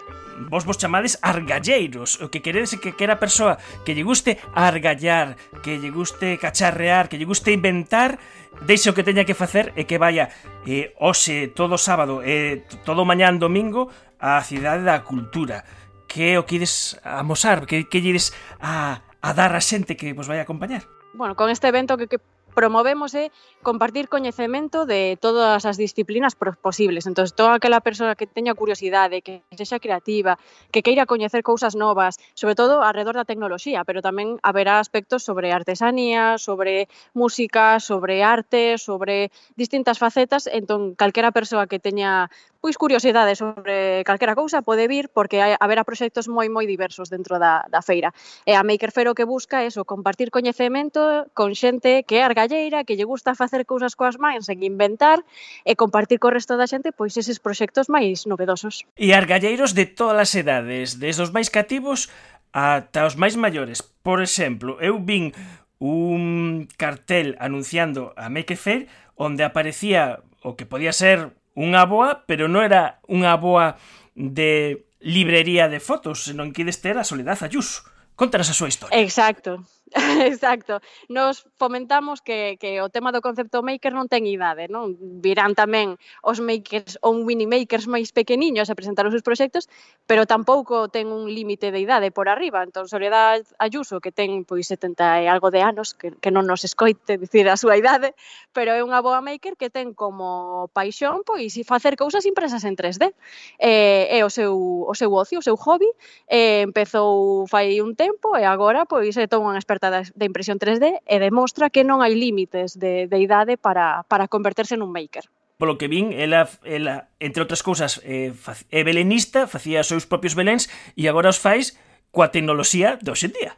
Vos 0.49 0.65
vos 0.65 0.81
chamades 0.81 1.21
argalleiros, 1.21 2.17
o 2.25 2.33
que 2.33 2.41
queredes 2.41 2.73
é 2.73 2.81
que 2.81 2.97
quera 2.97 3.21
persoa 3.21 3.61
que 3.85 3.93
lle 3.93 4.09
guste 4.09 4.41
argallar, 4.57 5.37
que 5.61 5.77
lle 5.77 5.93
guste 5.93 6.41
cacharrear, 6.41 7.13
que 7.13 7.21
lle 7.21 7.29
guste 7.29 7.53
inventar, 7.53 8.17
deixe 8.65 8.89
o 8.89 8.97
que 8.97 9.05
teña 9.05 9.29
que 9.29 9.37
facer 9.37 9.77
e 9.77 9.85
que 9.85 10.01
vaya 10.01 10.33
eh, 10.65 10.97
hoxe 10.97 11.53
todo 11.53 11.77
sábado 11.77 12.25
e 12.25 12.65
eh, 12.65 12.81
todo 12.89 13.05
mañán 13.05 13.37
domingo 13.37 13.93
á 14.17 14.41
cidade 14.41 14.81
da 14.81 15.05
cultura 15.05 15.67
que 16.13 16.37
é 16.37 16.39
o 16.39 16.45
que 16.45 16.61
ides 16.61 17.01
a 17.01 17.25
que, 17.65 17.89
que 17.89 17.99
ides 18.05 18.37
a, 18.61 19.01
a 19.25 19.31
dar 19.33 19.57
a 19.57 19.65
xente 19.65 19.97
que 19.97 20.13
vos 20.13 20.29
vai 20.29 20.45
acompañar? 20.45 20.85
Bueno, 21.17 21.33
con 21.33 21.49
este 21.49 21.73
evento 21.73 21.97
que, 21.97 22.05
que 22.05 22.21
promovemos 22.53 23.17
é 23.17 23.33
compartir 23.65 24.13
coñecemento 24.13 24.85
de 24.85 25.17
todas 25.17 25.65
as 25.65 25.77
disciplinas 25.81 26.37
posibles. 26.37 27.09
Entón, 27.09 27.27
toda 27.33 27.57
aquela 27.57 27.81
persoa 27.81 28.15
que 28.15 28.29
teña 28.29 28.53
curiosidade, 28.55 29.25
que 29.25 29.41
sexa 29.57 29.81
creativa, 29.81 30.37
que 30.69 30.85
queira 30.85 31.09
coñecer 31.09 31.41
cousas 31.43 31.75
novas, 31.75 32.21
sobre 32.37 32.55
todo 32.55 32.85
alrededor 32.85 33.17
da 33.17 33.29
tecnoloxía, 33.29 33.89
pero 33.89 34.05
tamén 34.05 34.37
haberá 34.45 34.79
aspectos 34.79 35.25
sobre 35.25 35.51
artesanía, 35.51 36.37
sobre 36.37 36.93
música, 37.17 37.81
sobre 37.81 38.21
arte, 38.21 38.77
sobre 38.77 39.33
distintas 39.57 39.97
facetas, 39.97 40.45
entón 40.45 40.93
calquera 40.93 41.33
persoa 41.33 41.65
que 41.65 41.81
teña 41.81 42.29
pois 42.63 42.79
curiosidade 42.79 43.35
sobre 43.35 44.07
calquera 44.07 44.39
cousa 44.39 44.63
pode 44.63 44.87
vir 44.87 45.11
porque 45.11 45.43
hai, 45.43 45.59
haberá 45.59 45.83
proxectos 45.83 46.31
moi 46.31 46.47
moi 46.47 46.63
diversos 46.71 47.11
dentro 47.11 47.43
da, 47.43 47.67
da 47.67 47.83
feira. 47.83 48.15
E 48.47 48.55
a 48.55 48.63
Maker 48.63 48.95
Fair 48.95 49.11
o 49.11 49.19
que 49.19 49.27
busca 49.27 49.67
é 49.67 49.69
eso, 49.69 49.83
compartir 49.83 50.31
coñecemento 50.31 51.27
con 51.35 51.59
xente 51.59 52.07
que 52.07 52.23
é 52.23 52.23
argalleira, 52.23 52.87
que 52.87 52.95
lle 52.95 53.03
gusta 53.03 53.35
facer 53.35 53.67
cousas 53.67 53.99
coas 53.99 54.15
mans, 54.15 54.47
en 54.47 54.63
inventar 54.63 55.19
e 55.67 55.75
compartir 55.75 56.23
co 56.23 56.31
resto 56.31 56.55
da 56.55 56.71
xente 56.71 56.95
pois 56.95 57.19
eses 57.19 57.43
proxectos 57.43 57.91
máis 57.91 58.31
novedosos. 58.31 58.87
E 58.95 59.11
argalleiros 59.11 59.75
de 59.75 59.91
todas 59.91 60.31
as 60.31 60.33
edades, 60.39 61.03
desde 61.03 61.27
os 61.27 61.35
máis 61.35 61.51
cativos 61.51 62.07
ata 62.55 63.11
os 63.11 63.19
máis 63.19 63.35
maiores. 63.35 63.83
Por 63.83 64.23
exemplo, 64.23 64.79
eu 64.79 65.03
vin 65.03 65.35
un 65.83 66.71
cartel 66.79 67.35
anunciando 67.43 68.15
a 68.15 68.31
Maker 68.31 68.55
Fair 68.55 68.81
onde 69.19 69.43
aparecía 69.43 70.23
o 70.47 70.55
que 70.55 70.63
podía 70.63 70.95
ser 70.95 71.42
unha 71.59 71.85
boa, 71.85 72.25
pero 72.25 72.49
non 72.49 72.65
era 72.65 73.03
unha 73.09 73.37
boa 73.37 73.77
de 74.17 74.85
librería 75.03 75.69
de 75.69 75.83
fotos, 75.83 76.25
senón 76.25 76.55
que 76.55 76.65
deste 76.65 76.93
era 76.95 77.05
Soledad 77.05 77.41
Ayuso. 77.43 77.85
Contanos 78.15 78.49
a 78.53 78.57
súa 78.57 78.71
historia. 78.71 78.95
Exacto, 78.97 79.65
exacto. 80.29 80.81
Nos 81.09 81.49
comentamos 81.63 82.23
que, 82.23 82.59
que 82.59 82.83
o 82.83 82.91
tema 82.91 83.15
do 83.15 83.23
concepto 83.23 83.63
maker 83.63 83.95
non 83.95 84.11
ten 84.11 84.27
idade, 84.27 84.67
non? 84.67 84.99
Virán 84.99 85.55
tamén 85.55 85.95
os 86.27 86.43
makers 86.43 86.99
ou 87.07 87.15
mini 87.23 87.47
makers 87.47 87.87
máis 87.87 88.11
pequeniños 88.11 88.67
a 88.67 88.75
presentar 88.75 89.07
os 89.07 89.15
seus 89.15 89.23
proxectos, 89.23 89.71
pero 90.11 90.27
tampouco 90.27 90.91
ten 90.91 91.15
un 91.15 91.31
límite 91.31 91.71
de 91.71 91.79
idade 91.79 92.11
por 92.11 92.27
arriba. 92.27 92.67
Entón, 92.67 92.91
Soledad 92.91 93.47
Ayuso, 93.63 94.03
que 94.03 94.11
ten 94.11 94.43
pois 94.43 94.67
70 94.67 95.23
e 95.23 95.31
algo 95.31 95.55
de 95.55 95.63
anos, 95.63 95.95
que, 95.95 96.11
que 96.19 96.35
non 96.35 96.51
nos 96.51 96.67
escoite 96.67 97.15
dicir 97.15 97.47
a 97.47 97.55
súa 97.55 97.79
idade, 97.79 98.19
pero 98.51 98.75
é 98.75 98.83
unha 98.83 98.99
boa 98.99 99.23
maker 99.23 99.55
que 99.55 99.71
ten 99.71 99.95
como 99.95 100.67
paixón 100.75 101.23
pois 101.23 101.55
facer 101.63 101.95
cousas 101.95 102.27
impresas 102.27 102.67
en 102.67 102.75
3D. 102.75 103.15
Eh, 103.63 104.11
é 104.11 104.27
o 104.27 104.31
seu, 104.35 104.59
o 104.83 104.95
seu 104.99 105.15
ocio, 105.15 105.39
o 105.39 105.47
seu 105.47 105.55
hobby, 105.55 105.87
eh, 106.27 106.67
empezou 106.67 107.47
fai 107.47 107.79
un 107.79 107.95
tempo 107.95 108.35
e 108.35 108.43
agora 108.43 108.83
pois 108.83 109.15
é 109.15 109.31
toda 109.31 109.47
unha 109.47 109.63
experta 109.63 109.95
de 109.95 110.25
impresión 110.27 110.59
3D 110.59 111.07
e 111.07 111.17
demostra 111.23 111.52
demostra 111.53 111.69
que 111.71 111.85
non 111.85 112.01
hai 112.01 112.17
límites 112.17 112.81
de, 112.81 113.05
de 113.05 113.19
idade 113.21 113.61
para, 113.61 114.09
para 114.09 114.25
converterse 114.25 114.81
nun 114.81 114.89
maker 114.89 115.29
polo 115.61 115.79
que 115.79 115.87
vin, 115.87 116.11
ela, 116.11 116.49
ela 116.67 117.07
entre 117.23 117.39
outras 117.39 117.63
cousas, 117.63 118.03
eh, 118.03 118.35
é, 118.73 118.81
é 118.81 118.83
belenista, 118.83 119.47
facía 119.47 119.85
os 119.85 119.87
seus 119.87 120.09
propios 120.11 120.35
beléns 120.35 120.67
e 120.99 121.07
agora 121.07 121.31
os 121.31 121.39
fais 121.39 121.79
coa 122.11 122.35
tecnoloxía 122.35 122.99
de 122.99 123.15
hoxe 123.15 123.31
en 123.31 123.35
día. 123.39 123.53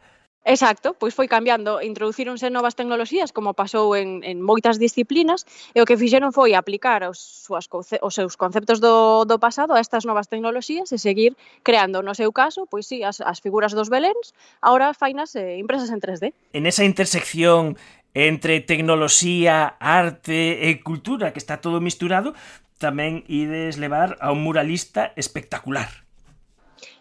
Exacto, 0.45 0.93
pois 0.93 1.17
foi 1.17 1.25
cambiando, 1.25 1.81
introducíronse 1.81 2.53
novas 2.53 2.77
tecnoloxías 2.77 3.33
como 3.33 3.57
pasou 3.57 3.97
en, 3.97 4.21
en 4.21 4.45
moitas 4.45 4.77
disciplinas 4.77 5.41
e 5.73 5.81
o 5.81 5.89
que 5.89 5.97
fixeron 5.97 6.29
foi 6.29 6.53
aplicar 6.53 7.01
os, 7.09 7.17
suas, 7.17 7.65
os 7.65 8.13
seus 8.13 8.37
conceptos 8.37 8.77
do, 8.77 9.25
do 9.25 9.41
pasado 9.41 9.73
a 9.73 9.81
estas 9.81 10.05
novas 10.05 10.29
tecnoloxías 10.29 10.93
e 10.93 11.01
seguir 11.01 11.33
creando, 11.65 12.05
no 12.05 12.13
seu 12.13 12.29
caso, 12.29 12.69
pois 12.69 12.85
sí, 12.85 13.01
as, 13.01 13.25
as 13.25 13.41
figuras 13.41 13.73
dos 13.73 13.89
Beléns, 13.89 14.37
ahora 14.61 14.93
fainas 14.93 15.33
eh, 15.33 15.57
impresas 15.57 15.89
en 15.89 15.97
3D. 15.97 16.37
En 16.53 16.69
esa 16.69 16.85
intersección 16.85 17.73
entre 18.13 18.61
tecnoloxía, 18.61 19.81
arte 19.81 20.69
e 20.69 20.77
cultura, 20.85 21.33
que 21.33 21.41
está 21.41 21.57
todo 21.57 21.81
misturado, 21.81 22.37
tamén 22.77 23.25
ides 23.25 23.81
levar 23.81 24.13
a 24.21 24.29
un 24.29 24.45
muralista 24.45 25.09
espectacular. 25.17 26.05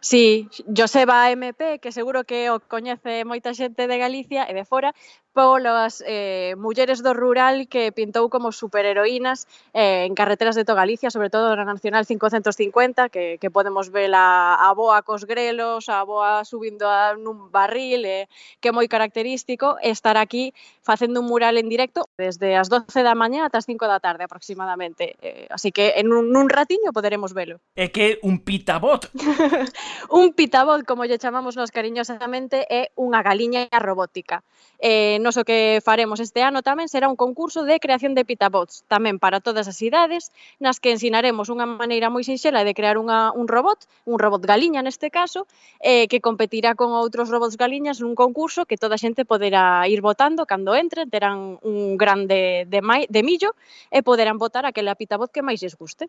Sí, 0.05 0.51
Joseba 0.77 1.31
MP, 1.31 1.79
que 1.79 1.91
seguro 1.91 2.25
que 2.29 2.51
o 2.53 2.61
coñece 2.61 3.25
moita 3.25 3.57
xente 3.57 3.89
de 3.89 3.97
Galicia 3.97 4.45
e 4.45 4.53
de 4.53 4.69
fora, 4.69 4.93
polas 5.35 6.05
eh, 6.07 6.55
mulleres 6.61 7.03
do 7.03 7.17
rural 7.17 7.67
que 7.73 7.91
pintou 7.91 8.31
como 8.31 8.53
superheroínas 8.53 9.49
eh, 9.75 10.05
en 10.05 10.13
carreteras 10.13 10.55
de 10.55 10.69
toda 10.69 10.85
Galicia, 10.85 11.09
sobre 11.09 11.33
todo 11.33 11.57
na 11.57 11.65
Nacional 11.65 12.05
550, 12.05 13.09
que, 13.09 13.41
que 13.41 13.49
podemos 13.49 13.89
ver 13.89 14.13
a, 14.15 14.61
a 14.61 14.77
boa 14.77 15.01
cos 15.03 15.25
grelos, 15.25 15.89
a 15.89 16.05
boa 16.05 16.45
subindo 16.45 16.85
a, 16.85 17.17
nun 17.17 17.49
barril, 17.49 18.05
eh, 18.05 18.29
que 18.61 18.71
é 18.71 18.77
moi 18.77 18.87
característico 18.87 19.81
estar 19.81 20.21
aquí 20.21 20.55
facendo 20.85 21.25
un 21.25 21.33
mural 21.33 21.57
en 21.57 21.73
directo 21.73 22.07
desde 22.21 22.61
as 22.61 22.71
12 22.71 23.03
da 23.03 23.17
mañá 23.17 23.49
ata 23.49 23.59
as 23.59 23.67
5 23.67 23.89
da 23.89 23.99
tarde 23.99 24.29
aproximadamente. 24.29 25.19
Eh, 25.25 25.49
así 25.51 25.73
que 25.73 25.97
en 25.97 26.13
un, 26.13 26.31
un 26.37 26.47
ratiño 26.53 26.95
poderemos 26.95 27.35
velo. 27.35 27.59
É 27.75 27.91
que 27.91 28.23
un 28.23 28.45
pitabot. 28.45 29.11
un 30.11 30.33
pitabot, 30.33 30.83
como 30.85 31.05
lle 31.05 31.19
chamamos 31.19 31.57
nos 31.57 31.71
cariñosamente, 31.71 32.67
é 32.69 32.91
unha 32.97 33.21
galiña 33.23 33.69
robótica. 33.79 34.43
Eh, 34.81 35.19
nos 35.21 35.37
o 35.37 35.45
que 35.45 35.81
faremos 35.85 36.21
este 36.21 36.43
ano 36.43 36.61
tamén 36.63 36.91
será 36.91 37.07
un 37.07 37.17
concurso 37.17 37.65
de 37.65 37.81
creación 37.81 38.15
de 38.15 38.25
pitabots, 38.25 38.85
tamén 38.87 39.23
para 39.23 39.41
todas 39.41 39.67
as 39.69 39.79
idades, 39.81 40.33
nas 40.59 40.79
que 40.83 40.93
ensinaremos 40.95 41.49
unha 41.53 41.67
maneira 41.67 42.13
moi 42.13 42.25
sinxela 42.25 42.67
de 42.67 42.75
crear 42.75 42.97
unha, 42.97 43.33
un 43.33 43.47
robot, 43.49 43.87
un 44.07 44.19
robot 44.19 44.43
galiña 44.45 44.81
neste 44.83 45.09
caso, 45.09 45.47
eh, 45.81 46.07
que 46.11 46.21
competirá 46.21 46.75
con 46.75 46.93
outros 46.95 47.31
robots 47.33 47.57
galiñas 47.57 48.01
nun 48.01 48.15
concurso 48.19 48.67
que 48.69 48.81
toda 48.81 48.95
a 48.95 49.03
xente 49.03 49.25
poderá 49.25 49.85
ir 49.91 50.01
votando 50.01 50.47
cando 50.47 50.75
entre, 50.75 51.07
terán 51.11 51.59
un 51.63 51.97
grande 51.97 52.65
de, 52.69 52.81
mai, 52.81 53.07
de 53.09 53.23
millo 53.23 53.57
e 53.91 54.03
poderán 54.03 54.39
votar 54.39 54.65
aquela 54.67 54.95
pitabot 54.95 55.31
que 55.33 55.43
máis 55.43 55.61
lles 55.61 55.75
guste. 55.75 56.07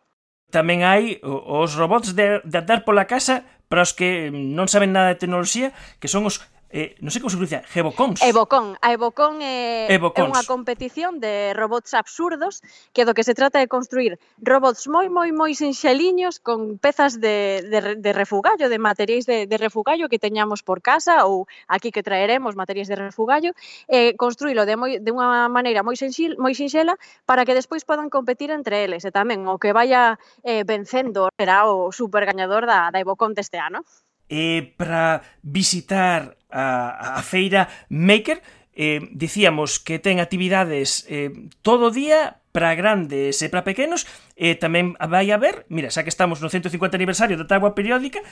Tamén 0.54 0.86
hai 0.86 1.20
os 1.26 1.74
robots 1.74 2.14
de, 2.14 2.40
de 2.46 2.58
andar 2.62 2.86
pola 2.86 3.10
casa 3.10 3.44
para 3.68 3.86
os 3.86 3.94
que 3.94 4.30
non 4.32 4.70
saben 4.70 4.94
nada 4.94 5.14
de 5.14 5.20
tecnoloxía, 5.20 5.74
que 6.00 6.12
son 6.12 6.26
os 6.26 6.42
eh, 6.70 6.96
non 7.00 7.14
sei 7.14 7.22
como 7.22 7.30
se 7.30 7.38
pronuncia, 7.38 7.62
Evocons. 7.74 8.20
Evocon. 8.26 8.76
A 8.82 8.92
Evocon 8.92 9.40
é, 9.40 9.88
Evocons. 9.94 10.26
é 10.26 10.32
unha 10.32 10.44
competición 10.44 11.22
de 11.22 11.54
robots 11.54 11.94
absurdos 11.94 12.66
que 12.92 13.06
do 13.06 13.14
que 13.14 13.24
se 13.24 13.38
trata 13.38 13.62
é 13.62 13.68
construir 13.70 14.18
robots 14.42 14.90
moi, 14.90 15.08
moi, 15.08 15.30
moi 15.32 15.54
sinxeliños 15.54 16.42
con 16.42 16.82
pezas 16.82 17.22
de, 17.22 17.64
de, 17.70 17.80
de 18.02 18.12
refugallo, 18.12 18.68
de 18.68 18.80
materiais 18.82 19.30
de, 19.30 19.46
de 19.46 19.58
refugallo 19.58 20.10
que 20.10 20.20
teñamos 20.20 20.66
por 20.66 20.82
casa 20.82 21.24
ou 21.30 21.46
aquí 21.70 21.94
que 21.94 22.04
traeremos 22.04 22.58
materiais 22.58 22.90
de 22.90 22.98
refugallo, 22.98 23.54
eh, 23.88 24.18
construílo 24.18 24.66
de, 24.66 24.76
moi, 24.76 24.98
de 25.00 25.12
unha 25.14 25.48
maneira 25.48 25.86
moi, 25.86 25.96
sinxil, 25.96 26.36
moi 26.42 26.58
sinxela 26.58 26.98
para 27.30 27.46
que 27.46 27.54
despois 27.54 27.86
podan 27.86 28.10
competir 28.10 28.50
entre 28.50 28.84
eles 28.84 29.06
e 29.06 29.12
tamén 29.14 29.46
o 29.48 29.62
que 29.62 29.72
vaya 29.72 30.18
eh, 30.42 30.66
vencendo 30.66 31.30
será 31.38 31.70
o 31.70 31.94
supergañador 31.94 32.66
da, 32.66 32.90
da 32.90 33.00
Evocon 33.00 33.32
deste 33.38 33.62
ano 33.62 33.86
eh, 34.30 34.74
para 34.78 35.22
visitar 35.44 36.38
a, 36.50 37.20
a 37.20 37.22
feira 37.22 37.68
Maker, 37.90 38.42
eh, 38.76 39.08
dicíamos 39.12 39.80
que 39.80 40.00
ten 40.00 40.20
actividades 40.20 41.08
eh, 41.08 41.32
todo 41.64 41.90
o 41.90 41.96
día 41.96 42.44
para 42.56 42.76
grandes 42.76 43.44
e 43.44 43.48
para 43.52 43.68
pequenos, 43.68 44.08
e 44.36 44.52
eh, 44.52 44.56
tamén 44.56 44.96
vai 45.00 45.32
haber, 45.32 45.68
mira, 45.68 45.92
xa 45.92 46.04
que 46.04 46.12
estamos 46.12 46.40
no 46.40 46.48
150 46.48 46.96
aniversario 46.96 47.36
da 47.36 47.48
Tagua 47.48 47.76
Periódica, 47.76 48.24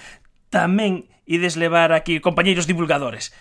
tamén 0.48 1.12
ides 1.28 1.60
levar 1.60 1.92
aquí 1.92 2.20
compañeiros 2.20 2.68
divulgadores. 2.68 3.36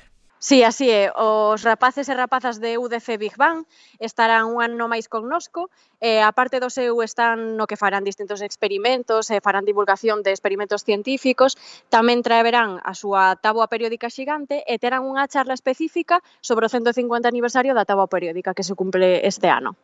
Sí, 0.45 0.65
así 0.65 0.91
é. 0.91 1.13
Os 1.15 1.63
rapaces 1.63 2.09
e 2.11 2.15
rapazas 2.19 2.59
de 2.59 2.75
UDF 2.75 3.15
Big 3.15 3.39
Bang 3.39 3.63
estarán 4.03 4.51
un 4.51 4.59
ano 4.59 4.91
máis 4.91 5.07
connosco. 5.07 5.71
E, 6.03 6.19
a 6.19 6.35
parte 6.35 6.59
do 6.59 6.67
seu 6.67 6.99
están 7.07 7.55
no 7.55 7.71
que 7.71 7.79
farán 7.79 8.03
distintos 8.03 8.43
experimentos, 8.43 9.31
e 9.31 9.39
farán 9.39 9.63
divulgación 9.63 10.27
de 10.27 10.35
experimentos 10.35 10.83
científicos, 10.83 11.55
tamén 11.95 12.27
traerán 12.27 12.83
a 12.83 12.91
súa 12.99 13.39
táboa 13.39 13.71
periódica 13.71 14.11
xigante 14.11 14.67
e 14.67 14.83
terán 14.83 15.07
unha 15.07 15.31
charla 15.31 15.55
específica 15.55 16.19
sobre 16.43 16.67
o 16.67 16.73
150 16.75 17.31
aniversario 17.31 17.71
da 17.71 17.87
táboa 17.87 18.11
periódica 18.11 18.51
que 18.51 18.67
se 18.67 18.75
cumple 18.75 19.23
este 19.23 19.47
ano 19.47 19.79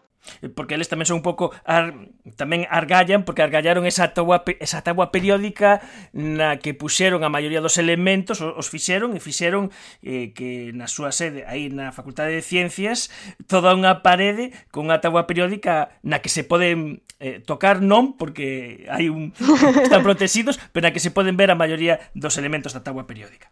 porque 0.55 0.75
eles 0.77 0.89
tamén 0.89 1.09
son 1.09 1.21
un 1.21 1.27
pouco 1.27 1.55
ar, 1.65 1.95
tamén 2.37 2.69
argallan 2.69 3.25
porque 3.25 3.43
argallaron 3.43 3.89
esa 3.89 4.13
tabua, 4.13 4.45
esa 4.61 4.85
tabua 4.85 5.11
periódica 5.11 5.81
na 6.13 6.61
que 6.61 6.77
puxeron 6.77 7.25
a 7.25 7.33
maioría 7.33 7.65
dos 7.65 7.81
elementos 7.81 8.41
os 8.41 8.69
fixeron 8.69 9.17
e 9.17 9.21
fixeron 9.21 9.73
eh, 10.05 10.31
que 10.37 10.71
na 10.77 10.87
súa 10.87 11.11
sede 11.11 11.49
aí 11.49 11.73
na 11.73 11.91
Facultade 11.95 12.35
de 12.35 12.45
Ciencias 12.45 13.09
toda 13.49 13.75
unha 13.75 14.05
parede 14.05 14.53
con 14.69 14.89
unha 14.89 15.01
tabua 15.01 15.25
periódica 15.25 15.97
na 16.05 16.21
que 16.21 16.31
se 16.31 16.45
poden 16.45 17.01
eh, 17.19 17.41
tocar 17.43 17.81
non 17.81 18.15
porque 18.15 18.85
hai 18.93 19.09
un 19.09 19.33
están 19.85 20.05
protegidos 20.05 20.61
pero 20.71 20.89
na 20.89 20.95
que 20.95 21.03
se 21.03 21.15
poden 21.15 21.41
ver 21.41 21.51
a 21.51 21.59
maioría 21.59 21.99
dos 22.13 22.37
elementos 22.37 22.77
da 22.77 22.85
tabua 22.85 23.09
periódica. 23.09 23.51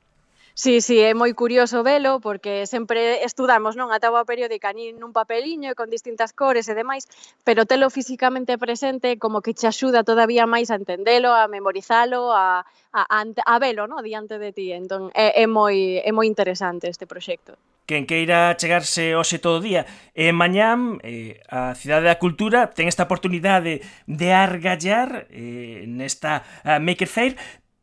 Sí, 0.59 0.81
sí, 0.81 1.05
é 1.05 1.13
moi 1.13 1.37
curioso 1.37 1.85
velo 1.85 2.17
porque 2.17 2.65
sempre 2.65 3.21
estudamos 3.29 3.77
non 3.77 3.93
a 3.93 4.01
taboa 4.01 4.25
periódica 4.25 4.73
nin 4.73 4.97
nun 4.97 5.13
papeliño 5.13 5.77
con 5.77 5.93
distintas 5.93 6.33
cores 6.33 6.65
e 6.73 6.75
demais, 6.75 7.05
pero 7.45 7.69
telo 7.69 7.93
físicamente 7.93 8.57
presente 8.57 9.21
como 9.21 9.45
que 9.45 9.53
che 9.53 9.69
axuda 9.69 10.01
todavía 10.01 10.49
máis 10.49 10.73
a 10.73 10.81
entendelo, 10.81 11.37
a 11.37 11.45
memorizalo, 11.45 12.33
a, 12.33 12.65
a, 12.89 13.05
a 13.05 13.57
velo 13.61 13.85
no? 13.85 14.01
diante 14.01 14.41
de 14.41 14.57
ti. 14.57 14.73
Entón, 14.73 15.13
é, 15.13 15.37
é, 15.37 15.45
moi, 15.45 16.01
é 16.01 16.09
moi 16.17 16.25
interesante 16.25 16.89
este 16.89 17.05
proxecto. 17.05 17.61
Quen 17.85 18.09
queira 18.09 18.57
chegarse 18.57 19.13
hoxe 19.13 19.37
todo 19.37 19.61
o 19.61 19.65
día 19.69 19.85
e 20.17 20.33
mañán 20.33 21.05
eh, 21.05 21.37
a 21.53 21.77
Cidade 21.77 22.09
da 22.09 22.17
Cultura 22.17 22.73
ten 22.73 22.89
esta 22.89 23.05
oportunidade 23.05 23.85
de 24.09 24.29
argallar 24.33 25.29
eh, 25.29 25.85
nesta 25.85 26.49
uh, 26.65 26.81
Maker 26.81 27.13
Fair, 27.13 27.37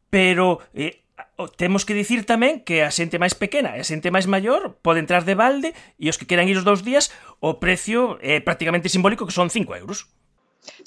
pero 0.09 0.57
eh, 0.74 1.02
Oh, 1.43 1.49
temos 1.49 1.83
que 1.83 1.93
dicir 1.93 2.23
tamén 2.23 2.63
que 2.63 2.87
a 2.87 2.91
xente 2.91 3.19
máis 3.19 3.35
pequena 3.35 3.75
e 3.75 3.83
a 3.83 3.87
xente 3.87 4.15
máis 4.15 4.31
maior 4.31 4.79
pode 4.79 5.03
entrar 5.03 5.27
de 5.27 5.35
balde 5.35 5.75
e 5.99 6.07
os 6.07 6.15
que 6.15 6.23
queran 6.23 6.47
ir 6.47 6.55
os 6.55 6.63
dous 6.63 6.87
días 6.87 7.11
o 7.43 7.59
precio 7.59 8.15
é 8.23 8.39
prácticamente 8.39 8.87
simbólico 8.87 9.27
que 9.27 9.35
son 9.35 9.51
5 9.51 9.75
euros. 9.75 10.07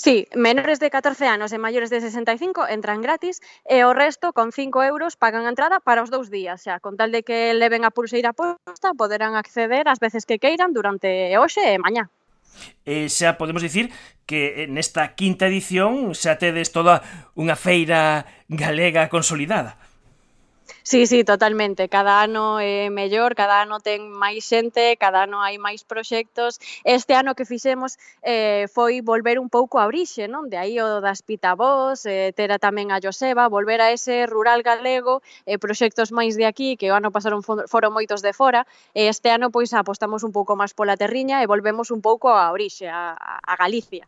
Sí, 0.01 0.25
menores 0.33 0.81
de 0.81 0.89
14 0.89 1.29
anos 1.29 1.53
e 1.53 1.61
maiores 1.61 1.93
de 1.93 2.01
65 2.01 2.73
entran 2.73 3.05
gratis 3.05 3.45
e 3.69 3.85
o 3.85 3.93
resto 3.93 4.33
con 4.33 4.49
5 4.49 4.81
euros 4.81 5.21
pagan 5.21 5.45
a 5.45 5.53
entrada 5.53 5.77
para 5.85 6.01
os 6.01 6.09
dous 6.09 6.33
días, 6.33 6.65
xa, 6.65 6.81
con 6.81 6.97
tal 6.97 7.13
de 7.13 7.21
que 7.21 7.53
leven 7.53 7.85
a 7.85 7.93
pulseira 7.93 8.33
posta, 8.33 8.97
poderán 8.97 9.37
acceder 9.37 9.85
as 9.93 10.01
veces 10.01 10.25
que 10.25 10.41
queiran 10.41 10.73
durante 10.73 11.37
hoxe 11.37 11.61
e 11.61 11.77
mañá. 11.77 12.09
E 12.89 13.13
xa 13.13 13.37
podemos 13.37 13.61
dicir 13.61 13.93
que 14.25 14.65
eh, 14.65 14.69
nesta 14.73 15.13
quinta 15.13 15.53
edición 15.53 16.17
xa 16.17 16.41
tedes 16.41 16.73
toda 16.73 17.05
unha 17.37 17.61
feira 17.61 18.25
galega 18.49 19.13
consolidada. 19.13 19.77
Sí, 20.87 21.09
sí, 21.09 21.25
totalmente. 21.25 21.89
Cada 21.89 22.23
ano 22.23 22.61
é 22.61 22.91
mellor, 22.91 23.35
cada 23.35 23.59
ano 23.67 23.83
ten 23.83 24.07
máis 24.07 24.47
xente, 24.47 24.95
cada 25.03 25.27
ano 25.27 25.43
hai 25.43 25.59
máis 25.59 25.83
proxectos. 25.83 26.63
Este 26.87 27.11
ano 27.19 27.35
que 27.35 27.43
fixemos 27.43 27.99
eh, 28.23 28.71
foi 28.71 29.03
volver 29.03 29.43
un 29.43 29.51
pouco 29.51 29.83
a 29.83 29.91
orixe, 29.91 30.31
non? 30.31 30.47
De 30.47 30.55
aí 30.55 30.79
o 30.79 31.03
das 31.03 31.27
Pitavós, 31.27 32.07
eh, 32.07 32.31
tera 32.39 32.63
tamén 32.63 32.95
a 32.95 33.03
Joseba, 33.03 33.51
volver 33.51 33.83
a 33.83 33.91
ese 33.91 34.31
rural 34.31 34.63
galego, 34.63 35.27
eh, 35.43 35.59
proxectos 35.59 36.15
máis 36.15 36.39
de 36.39 36.47
aquí, 36.47 36.79
que 36.79 36.87
o 36.87 36.95
ano 36.95 37.11
pasaron 37.11 37.43
foron 37.43 37.91
moitos 37.91 38.23
de 38.23 38.31
fora, 38.31 38.63
e 38.95 39.11
este 39.11 39.35
ano 39.35 39.51
pois 39.51 39.75
apostamos 39.75 40.23
un 40.23 40.31
pouco 40.31 40.55
máis 40.55 40.71
pola 40.71 40.95
terriña 40.95 41.43
e 41.43 41.51
volvemos 41.51 41.91
un 41.91 41.99
pouco 41.99 42.31
a 42.31 42.55
orixe, 42.55 42.87
a, 42.87 43.19
a 43.19 43.55
Galicia. 43.59 44.07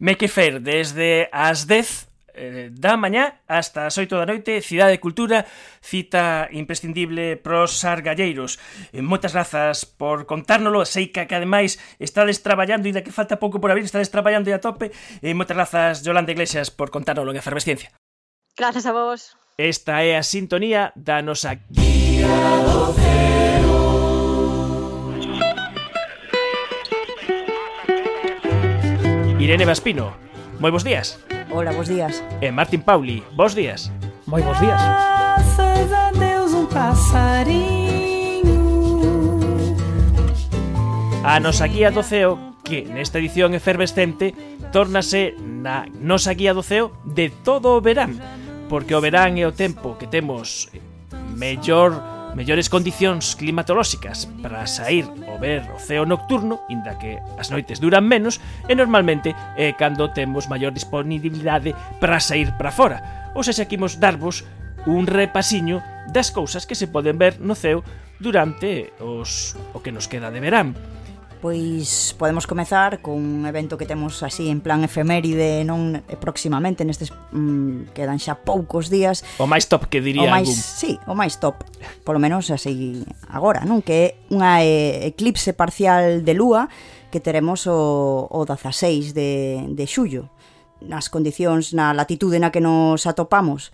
Mequefer, 0.00 0.64
desde 0.64 1.28
as 1.28 1.68
10 1.68 2.15
eh, 2.36 2.68
da 2.70 3.00
mañá 3.00 3.40
hasta 3.48 3.88
as 3.88 3.96
8 3.96 4.12
da 4.14 4.28
noite, 4.28 4.60
Cidade 4.60 4.94
de 4.94 5.00
Cultura, 5.00 5.48
cita 5.80 6.46
imprescindible 6.52 7.40
pros 7.40 7.82
argalleiros. 7.82 8.60
Eh, 8.92 9.00
moitas 9.00 9.32
grazas 9.32 9.88
por 9.88 10.28
contárnolo, 10.28 10.84
sei 10.84 11.08
que, 11.08 11.24
que 11.24 11.34
ademais 11.34 11.80
estades 11.96 12.44
traballando, 12.44 12.86
e 12.86 12.94
da 12.94 13.00
que 13.00 13.10
falta 13.10 13.40
pouco 13.40 13.58
por 13.58 13.72
abrir, 13.72 13.88
estades 13.88 14.12
traballando 14.12 14.52
e 14.52 14.54
a 14.54 14.60
tope. 14.60 14.92
Eh, 15.24 15.32
moitas 15.32 15.56
grazas, 15.56 16.04
Yolanda 16.04 16.30
Iglesias, 16.30 16.68
por 16.68 16.92
contárnolo 16.92 17.32
en 17.32 17.40
Efervesciencia. 17.40 17.90
Grazas 18.54 18.84
a 18.84 18.92
vos. 18.92 19.34
Esta 19.56 20.04
é 20.04 20.20
a 20.20 20.22
sintonía 20.22 20.92
da 20.92 21.24
nosa 21.24 21.56
guía 21.72 22.28
do 22.68 22.92
cero. 22.92 23.36
Irene 29.40 29.64
Vaspino. 29.64 30.12
Moi 30.60 30.72
bons 30.72 30.84
días. 30.84 31.20
Hola, 31.50 31.72
bons 31.72 31.88
días. 31.88 32.22
Eh, 32.40 32.48
e 32.48 32.52
Martín 32.52 32.82
Pauli, 32.82 33.22
bons 33.34 33.54
días. 33.54 33.92
Moi 34.26 34.42
bons 34.42 34.58
días. 34.58 34.80
Graças 34.82 35.92
a 35.92 36.10
Deus 36.12 36.52
um 36.52 36.66
passarinho. 36.66 37.86
A 41.22 41.38
nosa 41.38 41.66
guía 41.66 41.90
do 41.90 42.02
CEO, 42.02 42.58
que 42.66 42.82
nesta 42.82 43.18
edición 43.18 43.54
efervescente, 43.54 44.34
tórnase 44.74 45.38
na 45.38 45.86
nosa 46.02 46.34
guía 46.34 46.50
do 46.50 46.66
CEO 46.66 46.90
de 47.06 47.30
todo 47.30 47.78
o 47.78 47.80
verán, 47.80 48.18
porque 48.66 48.94
o 48.94 49.00
verán 49.00 49.38
é 49.38 49.46
o 49.46 49.54
tempo 49.54 49.94
que 49.94 50.10
temos 50.10 50.70
mellor 51.38 52.15
mellores 52.36 52.68
condicións 52.68 53.32
climatolóxicas 53.32 54.28
para 54.44 54.68
sair 54.68 55.08
ou 55.24 55.40
ver 55.40 55.64
o 55.72 55.80
ceo 55.80 56.04
nocturno, 56.04 56.60
inda 56.68 57.00
que 57.00 57.16
as 57.40 57.48
noites 57.48 57.80
duran 57.80 58.04
menos, 58.04 58.44
e 58.68 58.76
normalmente 58.76 59.32
é 59.56 59.72
cando 59.72 60.12
temos 60.12 60.44
maior 60.44 60.68
disponibilidade 60.76 61.72
para 61.96 62.20
sair 62.20 62.52
para 62.60 62.68
fora. 62.68 63.32
Ou 63.32 63.40
seja, 63.40 63.64
quimos 63.64 63.96
darvos 63.96 64.44
un 64.84 65.08
repasiño 65.08 65.80
das 66.12 66.28
cousas 66.28 66.68
que 66.68 66.76
se 66.76 66.92
poden 66.92 67.16
ver 67.16 67.40
no 67.40 67.56
ceo 67.56 67.80
durante 68.20 68.92
os 69.00 69.56
o 69.72 69.80
que 69.80 69.90
nos 69.90 70.04
queda 70.04 70.28
de 70.28 70.44
verán. 70.44 70.76
Pois 71.46 72.12
podemos 72.18 72.42
comezar 72.42 72.98
cun 72.98 73.46
evento 73.46 73.78
que 73.78 73.86
temos 73.86 74.26
así 74.26 74.50
en 74.50 74.58
plan 74.58 74.82
efeméride 74.82 75.62
non 75.62 75.94
eh, 75.94 76.18
próximamente 76.18 76.82
nestes 76.82 77.14
mm, 77.14 77.94
quedan 77.94 78.18
xa 78.18 78.42
poucos 78.42 78.90
días. 78.90 79.22
O 79.38 79.46
máis 79.46 79.70
top 79.70 79.86
que 79.86 80.02
diría 80.02 80.26
o 80.26 80.34
máis, 80.34 80.50
algún. 80.50 80.58
Sí, 80.58 80.92
o 81.06 81.14
máis 81.14 81.38
top, 81.38 81.62
polo 82.02 82.18
menos 82.18 82.50
así 82.50 83.06
agora, 83.30 83.62
non? 83.62 83.78
Que 83.78 83.94
é 83.94 84.34
unha 84.34 84.58
eh, 84.66 85.06
eclipse 85.06 85.54
parcial 85.54 86.26
de 86.26 86.34
lúa 86.34 86.66
que 87.14 87.22
teremos 87.22 87.70
o, 87.70 88.26
o 88.26 88.42
16 88.42 89.14
de, 89.14 89.70
de 89.70 89.84
xullo 89.86 90.26
nas 90.82 91.06
condicións, 91.06 91.70
na 91.70 91.94
latitude 91.94 92.42
na 92.42 92.50
que 92.50 92.58
nos 92.58 93.06
atopamos 93.06 93.70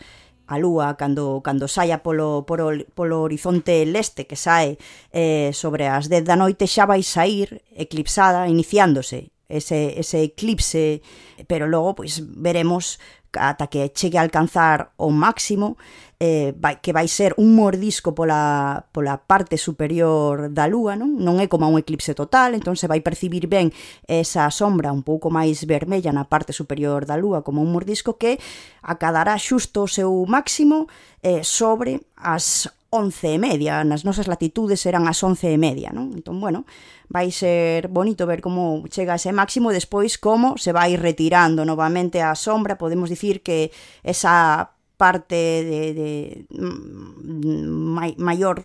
a 0.52 0.60
lúa 0.60 1.00
cando 1.00 1.40
cando 1.40 1.64
saia 1.64 2.04
polo 2.04 2.44
polo, 2.44 2.76
polo 2.92 3.24
horizonte 3.24 3.88
leste 3.88 4.28
que 4.28 4.36
sae 4.36 4.76
eh, 5.08 5.50
sobre 5.56 5.88
as 5.88 6.12
10 6.12 6.28
da 6.28 6.36
noite 6.36 6.68
xa 6.68 6.84
vai 6.84 7.00
sair 7.00 7.64
eclipsada 7.72 8.44
iniciándose 8.52 9.32
ese 9.48 10.00
ese 10.00 10.22
eclipse, 10.22 11.00
pero 11.48 11.64
logo 11.66 11.96
pois 11.96 12.20
veremos 12.20 13.00
ata 13.32 13.66
que 13.68 13.88
chegue 13.96 14.18
a 14.18 14.22
alcanzar 14.22 14.92
o 14.96 15.08
máximo 15.08 15.80
eh, 16.22 16.54
vai, 16.56 16.78
que 16.78 16.94
vai 16.94 17.08
ser 17.08 17.34
un 17.36 17.58
mordisco 17.58 18.14
pola, 18.14 18.86
pola 18.92 19.18
parte 19.18 19.58
superior 19.58 20.54
da 20.54 20.70
lúa, 20.70 20.94
non? 20.94 21.18
Non 21.18 21.42
é 21.42 21.50
como 21.50 21.66
un 21.66 21.74
eclipse 21.82 22.14
total, 22.14 22.54
entón 22.54 22.78
se 22.78 22.86
vai 22.86 23.02
percibir 23.02 23.50
ben 23.50 23.74
esa 24.06 24.46
sombra 24.54 24.94
un 24.94 25.02
pouco 25.02 25.34
máis 25.34 25.66
vermella 25.66 26.14
na 26.14 26.30
parte 26.30 26.54
superior 26.54 27.10
da 27.10 27.18
lúa 27.18 27.42
como 27.42 27.58
un 27.58 27.74
mordisco 27.74 28.22
que 28.22 28.38
acadará 28.86 29.34
xusto 29.34 29.82
o 29.82 29.90
seu 29.90 30.14
máximo 30.30 30.86
eh, 31.26 31.42
sobre 31.42 32.06
as 32.14 32.70
once 32.94 33.26
e 33.26 33.42
media, 33.42 33.82
nas 33.82 34.06
nosas 34.06 34.30
latitudes 34.30 34.86
eran 34.86 35.10
as 35.10 35.18
once 35.26 35.50
e 35.50 35.58
media, 35.58 35.90
non? 35.90 36.14
Entón, 36.14 36.38
bueno, 36.38 36.70
vai 37.10 37.34
ser 37.34 37.90
bonito 37.90 38.30
ver 38.30 38.38
como 38.38 38.86
chega 38.94 39.18
ese 39.18 39.34
máximo 39.34 39.74
e 39.74 39.78
despois 39.80 40.22
como 40.22 40.54
se 40.54 40.70
vai 40.70 40.94
retirando 40.94 41.66
novamente 41.66 42.22
a 42.22 42.38
sombra, 42.38 42.78
podemos 42.78 43.10
dicir 43.10 43.42
que 43.42 43.74
esa 44.06 44.70
parte 45.02 45.66
de, 45.66 45.80
de 45.98 46.10
mm, 46.54 47.66
mai, 47.66 48.14
maior 48.22 48.62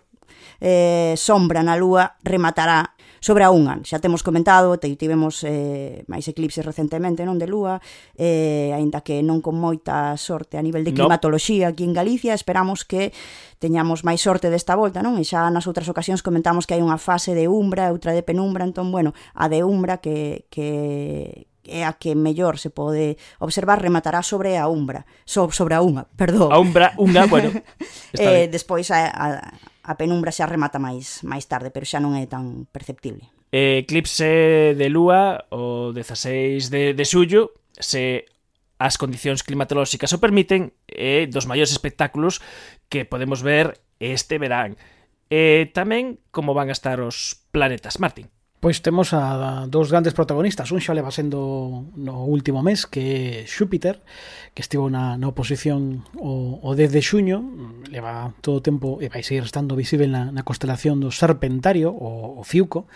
eh, 0.62 1.18
sombra 1.18 1.66
na 1.66 1.74
lúa 1.74 2.14
rematará 2.22 2.94
sobre 3.18 3.42
a 3.42 3.50
unha. 3.50 3.82
Xa 3.82 3.98
temos 3.98 4.22
comentado, 4.22 4.78
te, 4.78 4.86
tivemos 4.94 5.42
eh, 5.42 6.06
máis 6.06 6.26
eclipses 6.30 6.62
recentemente 6.62 7.26
non 7.26 7.42
de 7.42 7.50
lúa, 7.50 7.82
eh, 8.14 8.70
aínda 8.70 9.02
que 9.02 9.22
non 9.26 9.42
con 9.42 9.58
moita 9.58 10.14
sorte 10.14 10.54
a 10.54 10.62
nivel 10.62 10.86
de 10.86 10.94
climatoloxía 10.94 11.66
no. 11.66 11.70
aquí 11.74 11.82
en 11.82 11.94
Galicia, 11.94 12.34
esperamos 12.34 12.86
que 12.86 13.10
teñamos 13.58 14.06
máis 14.06 14.22
sorte 14.22 14.50
desta 14.54 14.78
volta, 14.78 15.02
non? 15.02 15.18
E 15.18 15.26
xa 15.26 15.50
nas 15.50 15.66
outras 15.66 15.90
ocasións 15.90 16.22
comentamos 16.22 16.70
que 16.70 16.78
hai 16.78 16.82
unha 16.82 16.98
fase 16.98 17.34
de 17.34 17.50
umbra 17.50 17.90
e 17.90 17.94
outra 17.94 18.14
de 18.14 18.22
penumbra, 18.22 18.62
entón, 18.62 18.94
bueno, 18.94 19.10
a 19.34 19.50
de 19.50 19.66
umbra 19.66 19.98
que, 19.98 20.46
que, 20.46 21.50
é 21.68 21.84
a 21.84 21.94
que 21.94 22.16
mellor 22.16 22.56
se 22.58 22.72
pode 22.72 23.20
observar 23.38 23.78
rematará 23.78 24.24
sobre 24.24 24.56
a 24.56 24.66
umbra, 24.66 25.06
so, 25.28 25.52
sobre 25.52 25.76
a 25.76 25.84
unha, 25.84 26.08
perdón. 26.16 26.50
A 26.50 26.58
umbra, 26.58 26.96
unha, 26.96 27.28
bueno. 27.28 27.52
eh, 28.18 28.48
despois 28.48 28.88
a, 28.90 29.06
a, 29.08 29.26
a 29.84 29.92
penumbra 30.00 30.32
xa 30.32 30.48
remata 30.48 30.80
máis 30.80 31.22
máis 31.22 31.46
tarde, 31.46 31.68
pero 31.68 31.86
xa 31.86 32.00
non 32.00 32.16
é 32.16 32.24
tan 32.26 32.66
perceptible. 32.72 33.28
Eclipse 33.48 34.76
de 34.76 34.88
lúa 34.92 35.48
o 35.48 35.96
16 35.96 36.68
de, 36.68 36.92
de 36.92 37.04
xullo 37.08 37.56
se 37.72 38.28
as 38.78 38.94
condicións 38.94 39.42
climatolóxicas 39.42 40.14
o 40.14 40.22
permiten, 40.22 40.70
é 40.86 41.24
eh, 41.24 41.30
dos 41.30 41.50
maiores 41.50 41.74
espectáculos 41.74 42.38
que 42.86 43.04
podemos 43.04 43.42
ver 43.42 43.82
este 43.98 44.38
verán. 44.38 44.78
E 45.28 45.64
eh, 45.64 45.64
tamén 45.68 46.22
como 46.30 46.54
van 46.54 46.70
a 46.70 46.76
estar 46.76 47.02
os 47.02 47.42
planetas, 47.50 47.98
Martín. 47.98 48.30
Pois 48.58 48.82
temos 48.82 49.14
a 49.14 49.70
dous 49.70 49.86
grandes 49.86 50.18
protagonistas. 50.18 50.74
Un 50.74 50.82
xa 50.82 50.90
leva 50.90 51.14
sendo 51.14 51.86
no 51.94 52.26
último 52.26 52.58
mes 52.58 52.90
Que 52.90 53.46
é 53.46 53.46
Xúpiter 53.46 54.02
Que 54.50 54.66
estivo 54.66 54.90
na, 54.90 55.14
na 55.14 55.30
oposición 55.30 56.02
o, 56.18 56.58
o 56.58 56.74
10 56.74 56.90
de 56.90 56.98
xuño. 56.98 57.38
Leva 57.86 58.34
todo 58.42 58.58
o 58.58 58.64
tempo 58.66 58.98
E 58.98 59.06
vai 59.06 59.22
seguir 59.22 59.46
estando 59.46 59.78
visible 59.78 60.10
na, 60.10 60.34
na 60.34 60.42
constelación 60.42 60.98
do 60.98 61.14
Serpentario 61.14 61.94
O, 61.94 62.38
o 62.38 62.42
Fiuco 62.42 62.90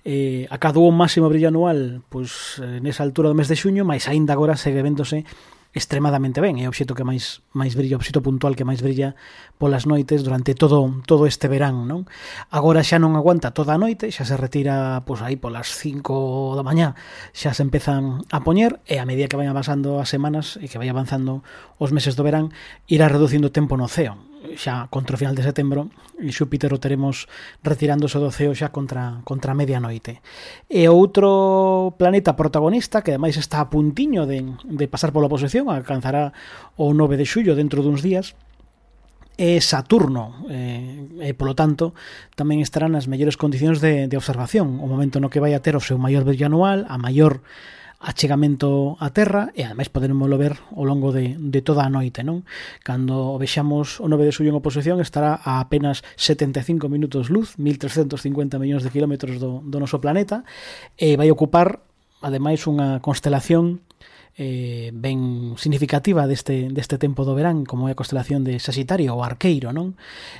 eh, 0.00 0.48
Acadou 0.48 0.88
o 0.88 0.96
máximo 0.96 1.28
brillo 1.28 1.52
anual 1.52 2.00
Pois 2.08 2.56
eh, 2.64 2.80
nesa 2.80 3.04
altura 3.04 3.28
do 3.28 3.36
mes 3.36 3.52
de 3.52 3.60
xuño 3.60 3.84
mas 3.84 4.08
aínda 4.08 4.32
agora 4.32 4.56
segue 4.56 4.80
vendose 4.80 5.28
extremadamente 5.72 6.40
ben. 6.40 6.60
É 6.60 6.68
o 6.68 6.72
obxecto 6.72 6.92
que 6.92 7.04
máis 7.04 7.40
máis 7.56 7.72
brilla, 7.72 7.96
o 7.96 8.00
obxecto 8.00 8.20
puntual 8.20 8.52
que 8.52 8.64
máis 8.64 8.84
brilla 8.84 9.16
polas 9.56 9.88
noites 9.88 10.20
durante 10.20 10.52
todo 10.52 10.84
todo 11.08 11.24
este 11.24 11.48
verán, 11.48 11.88
non? 11.88 12.04
Agora 12.52 12.84
xa 12.84 13.00
non 13.00 13.16
aguanta 13.16 13.56
toda 13.56 13.76
a 13.76 13.80
noite, 13.80 14.12
xa 14.12 14.28
se 14.28 14.36
retira 14.36 15.00
pois 15.08 15.24
aí 15.24 15.40
polas 15.40 15.72
5 15.72 16.56
da 16.56 16.62
mañá, 16.64 16.96
xa 17.32 17.56
se 17.56 17.64
empezan 17.64 18.24
a 18.28 18.44
poñer 18.44 18.80
e 18.84 19.00
a 19.00 19.08
medida 19.08 19.28
que 19.28 19.38
vayan 19.40 19.56
avanzando 19.56 19.96
as 20.00 20.12
semanas 20.12 20.60
e 20.60 20.68
que 20.68 20.76
vai 20.76 20.88
avanzando 20.92 21.40
os 21.80 21.90
meses 21.92 22.16
do 22.16 22.24
verán, 22.24 22.52
irá 22.88 23.08
reducindo 23.08 23.48
o 23.48 23.54
tempo 23.54 23.76
no 23.80 23.88
océano 23.88 24.31
xa 24.56 24.88
contra 24.90 25.16
o 25.16 25.20
final 25.20 25.34
de 25.34 25.42
setembro 25.46 25.90
e 26.18 26.30
Xúpiter 26.30 26.70
o 26.74 26.82
teremos 26.82 27.26
retirándose 27.62 28.18
do 28.18 28.30
ceo 28.30 28.54
xa 28.54 28.70
contra, 28.70 29.22
contra 29.26 29.56
medianoite. 29.56 30.22
E 30.70 30.86
outro 30.90 31.94
planeta 31.98 32.34
protagonista 32.34 33.02
que 33.02 33.14
ademais 33.14 33.38
está 33.38 33.62
a 33.62 33.70
puntiño 33.70 34.26
de, 34.26 34.44
de 34.66 34.86
pasar 34.86 35.10
pola 35.10 35.30
oposición 35.30 35.70
alcanzará 35.70 36.34
o 36.76 36.94
9 36.94 37.18
de 37.18 37.26
xullo 37.26 37.52
dentro 37.58 37.82
duns 37.82 38.02
días 38.02 38.34
é 39.40 39.60
Saturno. 39.60 40.44
Eh, 40.52 41.08
e 41.24 41.32
polo 41.32 41.56
tanto 41.56 41.96
tamén 42.36 42.60
estará 42.60 42.86
nas 42.86 43.08
mellores 43.08 43.40
condicións 43.40 43.80
de, 43.80 44.06
de 44.06 44.16
observación 44.20 44.78
o 44.78 44.86
momento 44.86 45.18
no 45.18 45.32
que 45.32 45.40
vai 45.40 45.56
a 45.56 45.64
ter 45.64 45.74
o 45.74 45.82
seu 45.82 45.96
maior 45.96 46.22
brillo 46.28 46.46
anual 46.46 46.84
a 46.86 47.00
maior 47.00 47.40
achegamento 48.02 48.98
á 48.98 49.14
terra 49.14 49.54
e 49.54 49.62
ademais 49.62 49.86
podermoslo 49.86 50.34
ver 50.34 50.58
ao 50.74 50.82
longo 50.82 51.14
de, 51.14 51.38
de 51.38 51.60
toda 51.62 51.86
a 51.86 51.90
noite 51.90 52.26
non? 52.26 52.42
Cando 52.82 53.38
vexamos 53.38 54.02
o 54.02 54.10
9 54.10 54.26
de 54.26 54.34
suyo 54.34 54.50
en 54.50 54.58
oposición 54.58 54.98
estará 54.98 55.38
a 55.38 55.62
apenas 55.62 56.02
75 56.18 56.90
minutos 56.90 57.30
luz 57.30 57.54
1350 57.56 58.58
millóns 58.58 58.82
de 58.82 58.90
kilómetros 58.90 59.38
do, 59.38 59.62
do 59.62 59.78
noso 59.78 60.02
planeta 60.02 60.42
e 60.98 61.14
vai 61.14 61.30
ocupar 61.30 61.86
ademais 62.18 62.66
unha 62.66 62.98
constelación 62.98 63.82
eh, 64.36 64.90
ben 64.94 65.54
significativa 65.56 66.26
deste, 66.26 66.72
deste 66.72 66.96
tempo 66.96 67.24
do 67.24 67.36
verán 67.36 67.68
como 67.68 67.88
é 67.88 67.92
a 67.92 67.98
constelación 67.98 68.44
de 68.48 68.56
Sagitario 68.56 69.12
ou 69.12 69.20
Arqueiro 69.20 69.76
non 69.76 69.92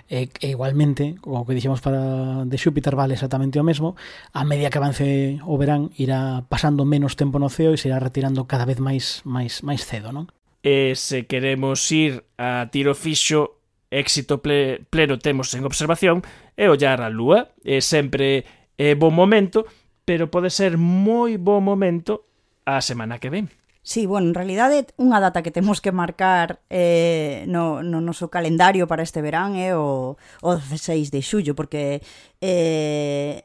e, 0.08 0.32
e 0.40 0.56
igualmente 0.56 1.20
o 1.28 1.44
que 1.44 1.52
dixemos 1.52 1.84
para 1.84 2.44
de 2.48 2.56
Xúpiter 2.56 2.96
vale 2.96 3.12
exactamente 3.12 3.60
o 3.60 3.66
mesmo 3.66 3.92
a 4.32 4.48
medida 4.48 4.72
que 4.72 4.80
avance 4.80 5.40
o 5.44 5.54
verán 5.60 5.92
irá 6.00 6.48
pasando 6.48 6.88
menos 6.88 7.20
tempo 7.20 7.36
no 7.36 7.52
ceo 7.52 7.76
e 7.76 7.80
se 7.80 7.92
irá 7.92 8.00
retirando 8.00 8.48
cada 8.48 8.64
vez 8.64 8.80
máis 8.80 9.20
máis 9.28 9.60
máis 9.60 9.84
cedo 9.84 10.08
non 10.08 10.32
E 10.62 10.94
se 10.94 11.26
queremos 11.26 11.82
ir 11.90 12.22
a 12.38 12.70
tiro 12.70 12.94
fixo 12.94 13.58
éxito 13.90 14.40
ple, 14.40 14.86
pleno 14.88 15.18
temos 15.18 15.52
en 15.52 15.66
observación 15.68 16.24
e 16.56 16.70
ollar 16.70 17.04
a 17.04 17.12
lúa 17.12 17.52
é 17.60 17.84
sempre 17.84 18.48
é 18.80 18.96
bo 18.96 19.12
momento 19.12 19.68
pero 20.08 20.32
pode 20.32 20.48
ser 20.48 20.80
moi 20.80 21.36
bo 21.36 21.60
momento 21.60 22.24
a 22.64 22.80
semana 22.80 23.20
que 23.20 23.30
ven. 23.30 23.50
Sí, 23.84 24.06
bueno, 24.06 24.28
en 24.28 24.34
realidade 24.38 24.86
unha 24.94 25.18
data 25.18 25.42
que 25.42 25.50
temos 25.50 25.82
que 25.82 25.90
marcar 25.90 26.62
eh, 26.70 27.42
no, 27.50 27.82
no 27.82 27.98
noso 27.98 28.30
calendario 28.30 28.86
para 28.86 29.02
este 29.02 29.18
verán 29.18 29.58
é 29.58 29.74
eh, 29.74 29.78
o, 29.78 30.14
o 30.14 30.50
16 30.54 31.10
de 31.10 31.18
xullo, 31.18 31.58
porque 31.58 31.98
eh, 32.38 33.42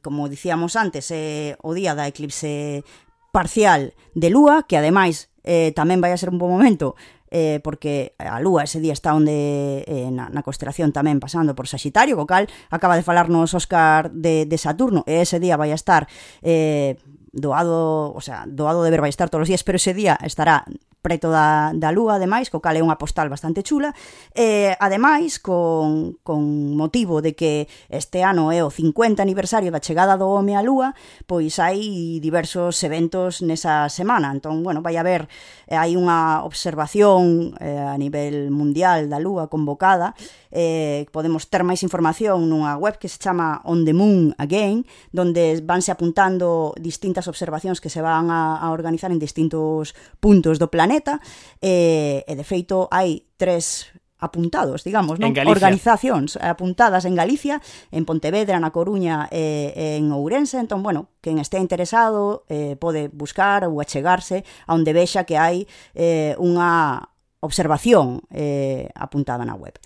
como 0.00 0.32
dicíamos 0.32 0.72
antes, 0.72 1.12
é 1.12 1.52
eh, 1.52 1.60
o 1.60 1.76
día 1.76 1.92
da 1.92 2.08
eclipse 2.08 2.80
parcial 3.28 3.92
de 4.16 4.32
Lúa, 4.32 4.64
que 4.64 4.80
ademais 4.80 5.28
eh, 5.44 5.76
tamén 5.76 6.00
vai 6.00 6.16
a 6.16 6.20
ser 6.20 6.32
un 6.32 6.40
bom 6.40 6.48
momento 6.48 6.96
eh, 7.30 7.60
porque 7.60 8.16
a 8.16 8.40
Lúa 8.40 8.64
ese 8.64 8.80
día 8.80 8.96
está 8.96 9.12
onde 9.12 9.84
eh, 9.84 10.08
na, 10.08 10.32
na 10.32 10.40
constelación 10.40 10.96
tamén 10.96 11.20
pasando 11.20 11.52
por 11.52 11.68
Sagitario, 11.68 12.16
co 12.16 12.24
cal 12.24 12.48
acaba 12.72 12.96
de 12.96 13.04
falarnos 13.04 13.52
Óscar 13.52 14.08
de, 14.16 14.48
de 14.48 14.56
Saturno 14.56 15.04
e 15.04 15.20
ese 15.20 15.36
día 15.36 15.60
vai 15.60 15.70
a 15.72 15.78
estar 15.78 16.08
eh, 16.40 16.96
doado, 17.32 18.12
o 18.14 18.20
sea, 18.20 18.44
doado 18.46 18.82
de 18.84 18.90
ver 18.90 19.00
vai 19.00 19.10
estar 19.10 19.28
todos 19.28 19.42
os 19.42 19.48
días, 19.48 19.64
pero 19.64 19.76
ese 19.76 19.94
día 19.94 20.18
estará 20.22 20.64
preto 21.08 21.32
da, 21.32 21.72
da 21.72 21.88
lúa, 21.88 22.20
ademais, 22.20 22.52
co 22.52 22.60
cal 22.60 22.76
é 22.76 22.84
unha 22.84 23.00
postal 23.00 23.32
bastante 23.32 23.64
chula, 23.64 23.96
e 24.36 24.76
ademais, 24.76 25.40
con, 25.40 26.20
con 26.20 26.76
motivo 26.76 27.24
de 27.24 27.32
que 27.32 27.64
este 27.88 28.20
ano 28.20 28.52
é 28.52 28.60
o 28.60 28.68
50 28.68 29.24
aniversario 29.24 29.72
da 29.72 29.80
chegada 29.80 30.20
do 30.20 30.28
home 30.28 30.52
á 30.52 30.60
lúa, 30.60 30.92
pois 31.24 31.56
hai 31.56 32.20
diversos 32.20 32.76
eventos 32.84 33.40
nesa 33.40 33.88
semana, 33.88 34.28
entón, 34.28 34.60
bueno, 34.60 34.84
vai 34.84 35.00
haber, 35.00 35.32
eh, 35.64 35.80
hai 35.80 35.96
unha 35.96 36.44
observación 36.44 37.56
eh, 37.56 37.80
a 37.80 37.96
nivel 37.96 38.52
mundial 38.52 39.08
da 39.08 39.16
lúa 39.16 39.48
convocada, 39.48 40.12
eh, 40.52 41.08
podemos 41.08 41.48
ter 41.48 41.64
máis 41.64 41.80
información 41.80 42.52
nunha 42.52 42.76
web 42.76 43.00
que 43.00 43.08
se 43.08 43.16
chama 43.16 43.64
On 43.64 43.88
the 43.88 43.96
Moon 43.96 44.36
Again, 44.36 44.84
donde 45.08 45.64
vanse 45.64 45.88
apuntando 45.88 46.76
distintas 46.76 47.32
observacións 47.32 47.80
que 47.80 47.88
se 47.88 48.04
van 48.04 48.28
a, 48.28 48.60
a 48.60 48.68
organizar 48.76 49.08
en 49.08 49.22
distintos 49.22 49.96
puntos 50.20 50.58
do 50.58 50.68
planeta, 50.68 50.97
planeta, 50.98 51.20
e, 51.60 52.24
e 52.26 52.32
de 52.34 52.44
feito 52.44 52.88
hai 52.90 53.26
tres 53.38 53.90
apuntados, 54.18 54.82
digamos, 54.82 55.22
non? 55.22 55.30
Organizacións 55.30 56.34
apuntadas 56.42 57.06
en 57.06 57.14
Galicia, 57.14 57.62
en 57.94 58.02
Pontevedra, 58.02 58.58
na 58.58 58.74
Coruña 58.74 59.30
e 59.30 59.70
eh, 59.70 60.02
en 60.02 60.10
Ourense, 60.10 60.58
entón, 60.58 60.82
bueno, 60.82 61.14
quen 61.22 61.38
estea 61.38 61.62
interesado 61.62 62.42
eh, 62.50 62.74
pode 62.74 63.06
buscar 63.14 63.62
ou 63.62 63.78
achegarse 63.78 64.42
a 64.66 64.74
onde 64.74 64.90
vexa 64.90 65.22
que 65.22 65.38
hai 65.38 65.70
eh, 65.94 66.34
unha 66.42 66.98
observación 67.38 68.26
eh, 68.34 68.90
apuntada 68.98 69.46
na 69.46 69.54
web. 69.54 69.78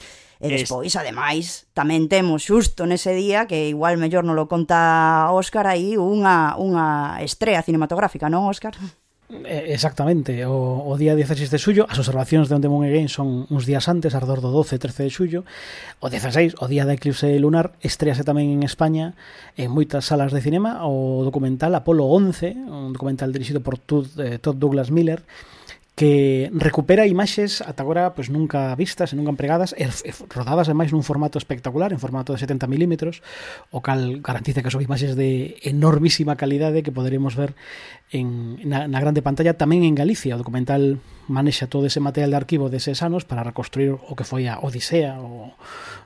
E 0.42 0.50
despois, 0.50 0.90
ademais, 0.98 1.70
tamén 1.70 2.10
temos 2.10 2.42
xusto 2.48 2.82
nese 2.88 3.14
día, 3.14 3.46
que 3.46 3.70
igual 3.70 4.00
mellor 4.00 4.24
non 4.26 4.34
lo 4.34 4.50
conta 4.50 5.30
Óscar 5.30 5.68
aí, 5.68 5.94
unha, 5.94 6.58
unha 6.58 7.20
estrea 7.20 7.62
cinematográfica, 7.62 8.26
non, 8.32 8.48
Óscar? 8.50 8.74
Eh, 9.33 9.72
exactamente, 9.72 10.45
o, 10.45 10.85
o 10.85 10.93
día 11.01 11.16
16 11.16 11.49
de 11.49 11.57
xullo 11.57 11.89
As 11.89 11.97
observacións 11.97 12.53
de 12.53 12.55
Onde 12.61 12.68
Moon 12.68 12.85
Again 12.85 13.09
son 13.09 13.49
uns 13.49 13.64
días 13.64 13.89
antes 13.89 14.12
Ardor 14.12 14.45
do 14.45 14.53
12 14.53 14.76
13 14.76 15.09
de 15.09 15.11
xullo. 15.11 15.41
O 16.05 16.12
16, 16.12 16.61
o 16.61 16.68
día 16.68 16.85
da 16.85 16.93
eclipse 16.93 17.33
lunar 17.41 17.72
Estrease 17.80 18.28
tamén 18.28 18.53
en 18.53 18.61
España 18.61 19.16
En 19.57 19.72
moitas 19.72 20.05
salas 20.05 20.37
de 20.37 20.45
cinema 20.45 20.85
O 20.85 21.24
documental 21.24 21.72
Apolo 21.72 22.12
11 22.12 22.61
Un 22.68 22.93
documental 22.93 23.33
dirixido 23.33 23.64
por 23.64 23.80
Todd, 23.80 24.05
eh, 24.20 24.37
Todd 24.37 24.61
Douglas 24.61 24.93
Miller 24.93 25.24
que 25.95 26.49
recupera 26.57 27.05
imaxes 27.05 27.61
ata 27.61 27.84
agora 27.84 28.16
pois 28.16 28.32
nunca 28.32 28.72
vistas 28.80 29.12
e 29.12 29.16
nunca 29.16 29.28
empregadas 29.28 29.76
e, 29.76 29.84
e 29.84 30.11
rodadas 30.32 30.72
ademais 30.72 30.88
nun 30.88 31.05
formato 31.05 31.36
espectacular 31.36 31.93
en 31.93 32.01
formato 32.01 32.32
de 32.32 32.40
70 32.40 32.64
mm 32.64 32.95
o 33.76 33.84
cal 33.84 34.24
garantiza 34.24 34.64
que 34.64 34.72
son 34.72 34.80
imaxes 34.80 35.20
de 35.20 35.61
enormísima 35.61 36.40
calidade 36.40 36.80
que 36.80 36.97
poderemos 36.97 37.36
ver 37.36 37.53
en, 38.09 38.57
na, 38.64 38.88
na 38.88 38.99
grande 39.05 39.20
pantalla 39.20 39.57
tamén 39.57 39.84
en 39.84 39.93
Galicia. 39.93 40.36
O 40.36 40.40
documental 40.40 41.01
manexa 41.28 41.68
todo 41.68 41.84
ese 41.88 42.01
material 42.01 42.32
de 42.32 42.40
arquivo 42.40 42.72
deses 42.72 43.05
anos 43.05 43.28
para 43.28 43.45
reconstruir 43.45 43.93
o 43.93 44.12
que 44.16 44.24
foi 44.24 44.49
a 44.49 44.61
Odisea 44.64 45.20
o 45.20 45.53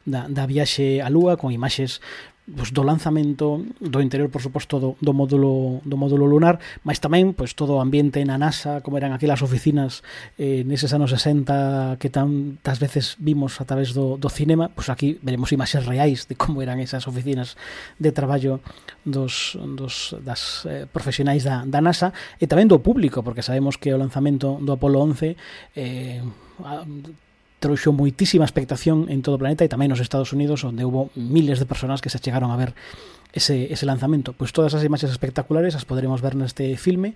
da, 0.07 0.27
da 0.27 0.51
viaxe 0.51 0.99
a 0.99 1.11
Lúa 1.11 1.39
con 1.39 1.55
imaxes 1.55 2.03
pues, 2.47 2.71
do 2.71 2.87
lanzamento 2.87 3.67
do 3.83 3.99
interior, 3.99 4.31
por 4.31 4.41
suposto, 4.41 4.79
do, 4.79 4.91
do 5.03 5.13
módulo 5.13 5.83
do 5.83 5.99
módulo 5.99 6.31
lunar, 6.31 6.63
mas 6.87 7.03
tamén 7.03 7.35
pois 7.35 7.59
todo 7.59 7.75
o 7.75 7.83
ambiente 7.83 8.23
na 8.23 8.39
NASA, 8.39 8.79
como 8.87 8.95
eran 8.95 9.11
aquelas 9.11 9.43
oficinas 9.43 10.07
eh, 10.39 10.63
neses 10.63 10.95
anos 10.95 11.11
60 11.11 11.99
que 11.99 12.07
tantas 12.07 12.79
veces 12.79 13.19
vimos 13.19 13.59
a 13.59 13.67
través 13.67 13.91
do, 13.91 14.15
do 14.15 14.31
cinema, 14.31 14.71
pois 14.71 14.87
aquí 14.87 15.19
veremos 15.27 15.51
imaxes 15.51 15.83
reais 15.91 16.31
de 16.31 16.39
como 16.39 16.63
eran 16.63 16.79
esas 16.79 17.11
oficinas 17.11 17.59
de 17.99 18.15
traballo 18.15 18.63
dos, 19.03 19.59
dos 19.59 20.15
das 20.23 20.63
eh, 20.71 20.87
profesionais 20.87 21.43
da, 21.43 21.67
da 21.67 21.83
NASA 21.83 22.15
e 22.39 22.47
tamén 22.47 22.71
do 22.71 22.79
público, 22.79 23.27
porque 23.27 23.43
sabemos 23.43 23.75
que 23.75 23.91
o 23.91 23.99
lanzamento 23.99 24.63
do 24.63 24.71
Apolo 24.71 25.03
11 25.03 25.35
eh, 25.75 26.23
trouxo 27.59 27.93
moitísima 27.93 28.45
expectación 28.45 29.09
en 29.09 29.25
todo 29.25 29.37
o 29.37 29.43
planeta 29.43 29.65
e 29.65 29.73
tamén 29.73 29.89
nos 29.89 30.03
Estados 30.03 30.33
Unidos 30.37 30.63
onde 30.63 30.85
hubo 30.85 31.09
miles 31.17 31.57
de 31.57 31.67
personas 31.67 32.05
que 32.05 32.13
se 32.13 32.21
chegaron 32.21 32.53
a 32.53 32.61
ver 32.61 32.77
ese, 33.37 33.73
ese 33.73 33.87
lanzamento. 33.87 34.33
Pois 34.33 34.53
todas 34.53 34.73
as 34.75 34.83
imaxes 34.83 35.13
espectaculares 35.13 35.77
as 35.77 35.85
poderemos 35.85 36.25
ver 36.25 36.35
neste 36.35 36.77
filme, 36.81 37.15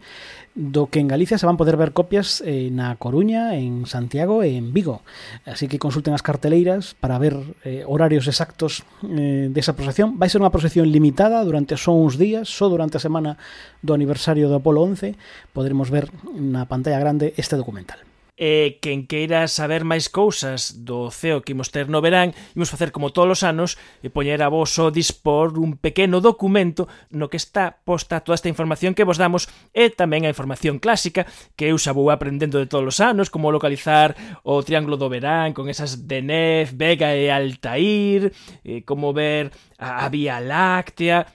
do 0.52 0.92
que 0.92 1.00
en 1.00 1.08
Galicia 1.08 1.40
se 1.40 1.48
van 1.48 1.56
poder 1.56 1.80
ver 1.80 1.96
copias 1.96 2.44
eh, 2.44 2.68
na 2.68 2.94
Coruña, 3.00 3.56
en 3.56 3.88
Santiago 3.88 4.44
e 4.44 4.54
en 4.54 4.76
Vigo. 4.76 5.00
Así 5.48 5.66
que 5.66 5.80
consulten 5.80 6.12
as 6.12 6.22
carteleiras 6.22 6.92
para 6.92 7.16
ver 7.16 7.36
eh, 7.64 7.82
horarios 7.88 8.28
exactos 8.28 8.84
eh, 9.08 9.48
desa 9.48 9.72
procesión. 9.72 10.20
Vai 10.20 10.28
ser 10.28 10.44
unha 10.44 10.52
procesión 10.52 10.92
limitada 10.92 11.40
durante 11.42 11.74
só 11.80 11.96
uns 11.96 12.20
días, 12.20 12.52
só 12.52 12.68
durante 12.68 13.00
a 13.00 13.02
semana 13.02 13.40
do 13.80 13.96
aniversario 13.96 14.52
do 14.52 14.60
Apolo 14.60 14.84
11 14.84 15.16
poderemos 15.56 15.88
ver 15.88 16.12
na 16.36 16.68
pantalla 16.68 17.00
grande 17.00 17.32
este 17.40 17.56
documental. 17.56 18.09
E 18.40 18.80
quen 18.80 19.04
queira 19.04 19.44
saber 19.52 19.84
máis 19.84 20.08
cousas 20.08 20.72
do 20.80 21.12
CEO 21.12 21.44
que 21.44 21.52
imos 21.52 21.68
ter 21.68 21.92
no 21.92 22.00
verán, 22.00 22.32
imos 22.56 22.72
facer 22.72 22.88
como 22.88 23.12
todos 23.12 23.36
os 23.36 23.42
anos 23.44 23.76
e 24.00 24.08
poñer 24.08 24.40
a 24.40 24.48
vos 24.48 24.72
o 24.80 24.88
dispor 24.88 25.60
un 25.60 25.76
pequeno 25.76 26.24
documento 26.24 26.88
no 27.12 27.28
que 27.28 27.36
está 27.36 27.84
posta 27.84 28.24
toda 28.24 28.40
esta 28.40 28.48
información 28.48 28.96
que 28.96 29.04
vos 29.04 29.20
damos 29.20 29.44
e 29.76 29.92
tamén 29.92 30.24
a 30.24 30.32
información 30.32 30.80
clásica 30.80 31.28
que 31.52 31.68
eu 31.68 31.76
xa 31.76 31.92
vou 31.92 32.08
aprendendo 32.08 32.56
de 32.56 32.64
todos 32.64 32.96
os 32.96 32.98
anos, 33.04 33.28
como 33.28 33.52
localizar 33.52 34.16
o 34.40 34.64
Triángulo 34.64 34.96
do 34.96 35.12
Verán 35.12 35.52
con 35.52 35.68
esas 35.68 36.08
Denef, 36.08 36.72
Vega 36.72 37.12
e 37.12 37.28
Altair, 37.28 38.32
e 38.64 38.88
como 38.88 39.12
ver 39.12 39.52
a 39.76 40.08
Vía 40.08 40.40
Láctea, 40.40 41.28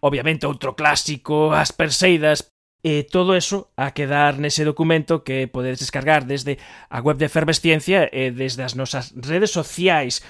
Obviamente 0.00 0.48
outro 0.48 0.72
clásico, 0.72 1.52
as 1.52 1.76
Perseidas, 1.76 2.48
E 2.80 3.04
todo 3.04 3.36
eso 3.36 3.68
a 3.76 3.92
quedar 3.92 4.40
nese 4.40 4.64
documento 4.64 5.20
que 5.20 5.44
podedes 5.44 5.84
descargar 5.84 6.24
desde 6.24 6.56
a 6.88 7.04
web 7.04 7.20
de 7.20 7.28
Efervesciencia 7.28 8.08
e 8.08 8.32
desde 8.32 8.64
as 8.64 8.72
nosas 8.72 9.12
redes 9.12 9.52
sociais. 9.52 10.24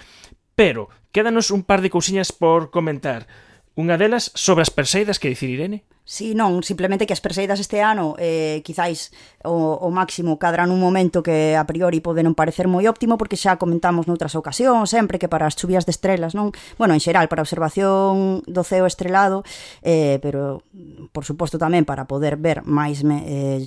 Pero, 0.58 0.90
quédanos 1.14 1.54
un 1.54 1.62
par 1.62 1.78
de 1.78 1.94
cousiñas 1.94 2.34
por 2.34 2.74
comentar. 2.74 3.30
Unha 3.78 3.94
delas 3.94 4.34
sobre 4.34 4.66
as 4.66 4.74
perseidas 4.74 5.22
que 5.22 5.30
dicir 5.30 5.46
Irene. 5.46 5.86
Si, 6.10 6.30
sí, 6.30 6.34
non, 6.34 6.66
simplemente 6.66 7.06
que 7.06 7.14
as 7.14 7.22
perseidas 7.22 7.62
este 7.62 7.86
ano 7.86 8.18
eh, 8.18 8.66
quizáis 8.66 9.14
o, 9.46 9.78
o 9.78 9.94
máximo 9.94 10.42
cadran 10.42 10.74
un 10.74 10.82
momento 10.82 11.22
que 11.22 11.54
a 11.54 11.62
priori 11.70 12.02
pode 12.02 12.26
non 12.26 12.34
parecer 12.34 12.66
moi 12.66 12.82
óptimo 12.90 13.14
porque 13.14 13.38
xa 13.38 13.62
comentamos 13.62 14.10
noutras 14.10 14.34
ocasións 14.34 14.90
sempre 14.90 15.22
que 15.22 15.30
para 15.30 15.46
as 15.46 15.54
chuvias 15.54 15.86
de 15.86 15.94
estrelas 15.94 16.34
non? 16.34 16.50
Bueno, 16.82 16.98
en 16.98 17.00
xeral 17.00 17.30
para 17.30 17.46
observación 17.46 18.42
do 18.42 18.66
ceo 18.66 18.90
estrelado 18.90 19.46
eh, 19.86 20.18
pero 20.18 20.66
por 21.14 21.22
suposto 21.22 21.62
tamén 21.62 21.86
para 21.86 22.10
poder 22.10 22.42
ver 22.42 22.66
máis 22.66 23.06
me, 23.06 23.22
eh, 23.30 23.62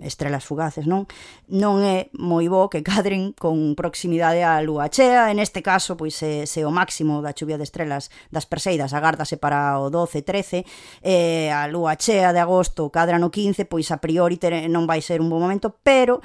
estrelas 0.00 0.40
fugaces 0.40 0.88
non? 0.88 1.04
Non 1.52 1.84
é 1.84 2.08
moi 2.16 2.48
bo 2.48 2.72
que 2.72 2.80
cadren 2.80 3.36
con 3.36 3.76
proximidade 3.76 4.40
á 4.40 4.56
lúa 4.64 4.88
chea 4.88 5.28
en 5.28 5.36
este 5.36 5.60
caso 5.60 6.00
pois 6.00 6.16
se, 6.16 6.48
se 6.48 6.64
o 6.64 6.72
máximo 6.72 7.20
da 7.20 7.36
chuvia 7.36 7.60
de 7.60 7.68
estrelas 7.68 8.08
das 8.32 8.48
perseidas 8.48 8.96
agárdase 8.96 9.36
para 9.36 9.76
o 9.84 9.92
12, 9.92 10.24
13 10.24 10.64
eh, 11.04 11.52
a 11.52 11.73
lúa 11.74 11.98
chea 11.98 12.30
de 12.30 12.38
agosto 12.38 12.86
cadra 12.94 13.18
no 13.18 13.34
15, 13.34 13.66
pois 13.66 13.90
a 13.90 13.98
priori 13.98 14.38
ter, 14.38 14.70
non 14.70 14.86
vai 14.86 15.02
ser 15.02 15.18
un 15.18 15.26
bom 15.26 15.42
momento, 15.42 15.74
pero 15.82 16.22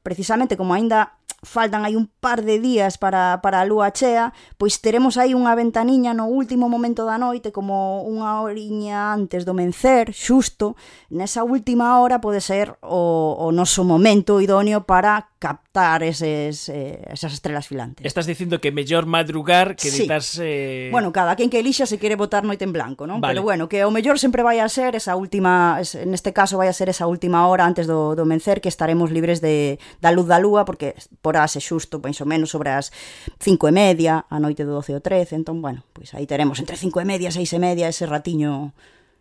precisamente 0.00 0.56
como 0.56 0.72
aínda 0.72 1.15
faltan 1.42 1.84
hai 1.84 1.94
un 1.96 2.08
par 2.20 2.42
de 2.42 2.58
días 2.58 2.96
para, 2.96 3.40
para 3.42 3.60
a 3.60 3.68
lúa 3.68 3.92
chea, 3.92 4.32
pois 4.56 4.80
teremos 4.80 5.20
aí 5.20 5.36
unha 5.36 5.52
ventaniña 5.52 6.16
no 6.16 6.28
último 6.28 6.68
momento 6.68 7.04
da 7.04 7.16
noite, 7.20 7.52
como 7.52 8.04
unha 8.04 8.40
horiña 8.40 9.12
antes 9.12 9.44
do 9.44 9.52
mencer, 9.52 10.12
xusto, 10.12 10.76
nesa 11.12 11.44
última 11.44 12.00
hora 12.00 12.20
pode 12.20 12.40
ser 12.40 12.74
o, 12.82 13.36
o 13.38 13.52
noso 13.52 13.84
momento 13.84 14.40
idóneo 14.40 14.88
para 14.88 15.28
captar 15.38 16.02
eses, 16.02 16.68
eh, 16.68 17.04
esas 17.12 17.32
estrelas 17.32 17.68
filantes. 17.68 18.04
Estás 18.04 18.26
dicindo 18.26 18.60
que 18.60 18.72
mellor 18.72 19.06
madrugar 19.06 19.76
que 19.76 19.90
sí. 19.90 20.08
Sí. 20.20 20.40
Eh... 20.42 20.88
Bueno, 20.90 21.12
cada 21.12 21.36
quen 21.36 21.50
que 21.50 21.60
elixa 21.60 21.86
se 21.86 21.98
quere 21.98 22.16
botar 22.16 22.42
noite 22.42 22.64
en 22.64 22.72
blanco, 22.72 23.06
non? 23.06 23.20
Vale. 23.20 23.36
Pero 23.36 23.42
bueno, 23.44 23.68
que 23.68 23.84
o 23.84 23.92
mellor 23.92 24.18
sempre 24.18 24.42
vai 24.42 24.58
a 24.58 24.68
ser 24.68 24.96
esa 24.96 25.14
última, 25.14 25.78
neste 26.08 26.32
caso 26.32 26.56
vai 26.56 26.68
a 26.68 26.74
ser 26.74 26.88
esa 26.88 27.06
última 27.06 27.46
hora 27.46 27.68
antes 27.68 27.86
do, 27.86 28.16
do 28.16 28.24
mencer 28.24 28.64
que 28.64 28.72
estaremos 28.72 29.12
libres 29.12 29.44
de, 29.44 29.78
da 30.00 30.10
luz 30.10 30.26
da 30.26 30.40
lúa, 30.40 30.64
porque 30.64 30.96
porase 31.26 31.58
xusto, 31.58 31.98
pois 31.98 32.14
o 32.22 32.26
menos, 32.30 32.54
sobre 32.54 32.70
as 32.70 32.94
5 33.42 33.66
e 33.66 33.72
media, 33.74 34.22
a 34.30 34.38
noite 34.38 34.62
do 34.62 34.78
12 34.78 34.94
ao 34.94 35.02
13, 35.02 35.42
entón, 35.42 35.58
bueno, 35.58 35.82
pois 35.90 36.14
aí 36.14 36.22
teremos 36.22 36.62
entre 36.62 36.78
5 36.78 37.02
e 37.02 37.06
media, 37.10 37.34
6 37.34 37.42
e 37.42 37.58
media, 37.58 37.90
ese 37.90 38.06
ratiño 38.06 38.70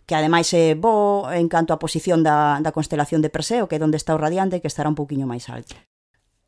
que 0.05 0.13
ademais 0.13 0.53
é 0.53 0.77
bo 0.77 1.25
en 1.33 1.49
canto 1.49 1.73
á 1.73 1.81
posición 1.81 2.21
da, 2.21 2.61
da 2.61 2.69
constelación 2.69 3.25
de 3.25 3.33
Perseo, 3.33 3.65
que 3.65 3.81
é 3.81 3.81
onde 3.81 3.97
está 3.97 4.13
o 4.13 4.21
radiante, 4.21 4.61
que 4.61 4.69
estará 4.69 4.85
un 4.85 4.93
poquinho 4.93 5.25
máis 5.25 5.49
alto. 5.49 5.73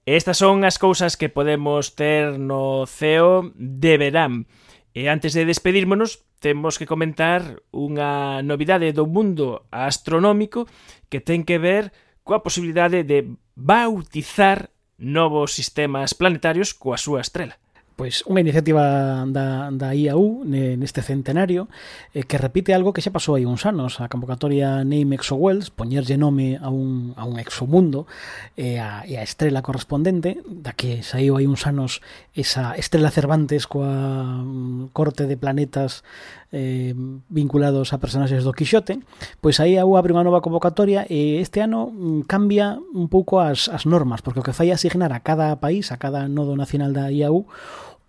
Estas 0.06 0.38
son 0.38 0.62
as 0.62 0.78
cousas 0.78 1.18
que 1.18 1.28
podemos 1.34 1.98
ter 1.98 2.38
no 2.38 2.86
ceo 2.86 3.50
de 3.58 3.98
verán. 3.98 4.46
E 4.94 5.10
antes 5.10 5.34
de 5.34 5.50
despedírmonos, 5.50 6.22
temos 6.38 6.78
que 6.78 6.86
comentar 6.86 7.66
unha 7.74 8.46
novidade 8.46 8.94
do 8.94 9.10
mundo 9.10 9.66
astronómico 9.74 10.70
que 11.10 11.18
ten 11.18 11.42
que 11.42 11.58
ver 11.58 11.90
coa 12.22 12.46
posibilidade 12.46 13.02
de 13.02 13.26
bautizar 13.58 14.70
novos 14.98 15.54
sistemas 15.54 16.14
planetarios 16.18 16.74
coa 16.74 16.98
súa 16.98 17.22
estrela. 17.22 17.58
Pois 17.98 18.22
unha 18.30 18.46
iniciativa 18.46 19.26
da, 19.26 19.74
da 19.74 19.90
IAU 19.90 20.46
neste 20.46 21.02
centenario 21.02 21.66
eh, 22.14 22.22
que 22.30 22.38
repite 22.38 22.70
algo 22.70 22.94
que 22.94 23.02
xa 23.02 23.10
pasou 23.10 23.34
hai 23.34 23.50
uns 23.50 23.66
anos. 23.66 23.98
A 23.98 24.06
convocatoria 24.06 24.86
Name 24.86 25.18
Exowells 25.18 25.74
poñerlle 25.74 26.14
nome 26.14 26.62
a 26.62 26.70
un, 26.70 27.18
a 27.18 27.26
un 27.26 27.42
exomundo 27.42 28.06
e 28.54 28.78
eh, 28.78 28.86
a, 28.86 29.02
e 29.10 29.18
a 29.18 29.26
estrela 29.26 29.66
correspondente 29.66 30.46
da 30.46 30.78
que 30.78 31.02
saiu 31.02 31.42
hai 31.42 31.50
uns 31.50 31.66
anos 31.66 32.06
esa 32.38 32.78
estrela 32.78 33.10
Cervantes 33.10 33.66
coa 33.66 33.90
mm, 33.90 34.94
corte 34.94 35.26
de 35.26 35.34
planetas 35.34 36.06
eh, 36.52 36.94
vinculados 37.30 37.92
a 37.94 38.00
personaxes 38.00 38.44
do 38.44 38.54
Quixote, 38.54 39.04
pois 39.42 39.60
aí 39.60 39.76
a 39.78 39.86
U 39.86 40.00
abre 40.00 40.14
unha 40.16 40.24
nova 40.24 40.44
convocatoria 40.44 41.04
e 41.10 41.42
este 41.44 41.60
ano 41.60 41.92
mm, 41.92 42.30
cambia 42.30 42.80
un 42.96 43.12
pouco 43.12 43.40
as, 43.44 43.68
as 43.68 43.84
normas, 43.84 44.24
porque 44.24 44.40
o 44.40 44.46
que 44.46 44.56
fai 44.56 44.72
é 44.72 44.78
asignar 44.78 45.12
a 45.12 45.24
cada 45.24 45.56
país, 45.60 45.92
a 45.92 45.98
cada 46.00 46.28
nodo 46.32 46.56
nacional 46.56 46.96
da 46.96 47.12
IAU, 47.12 47.48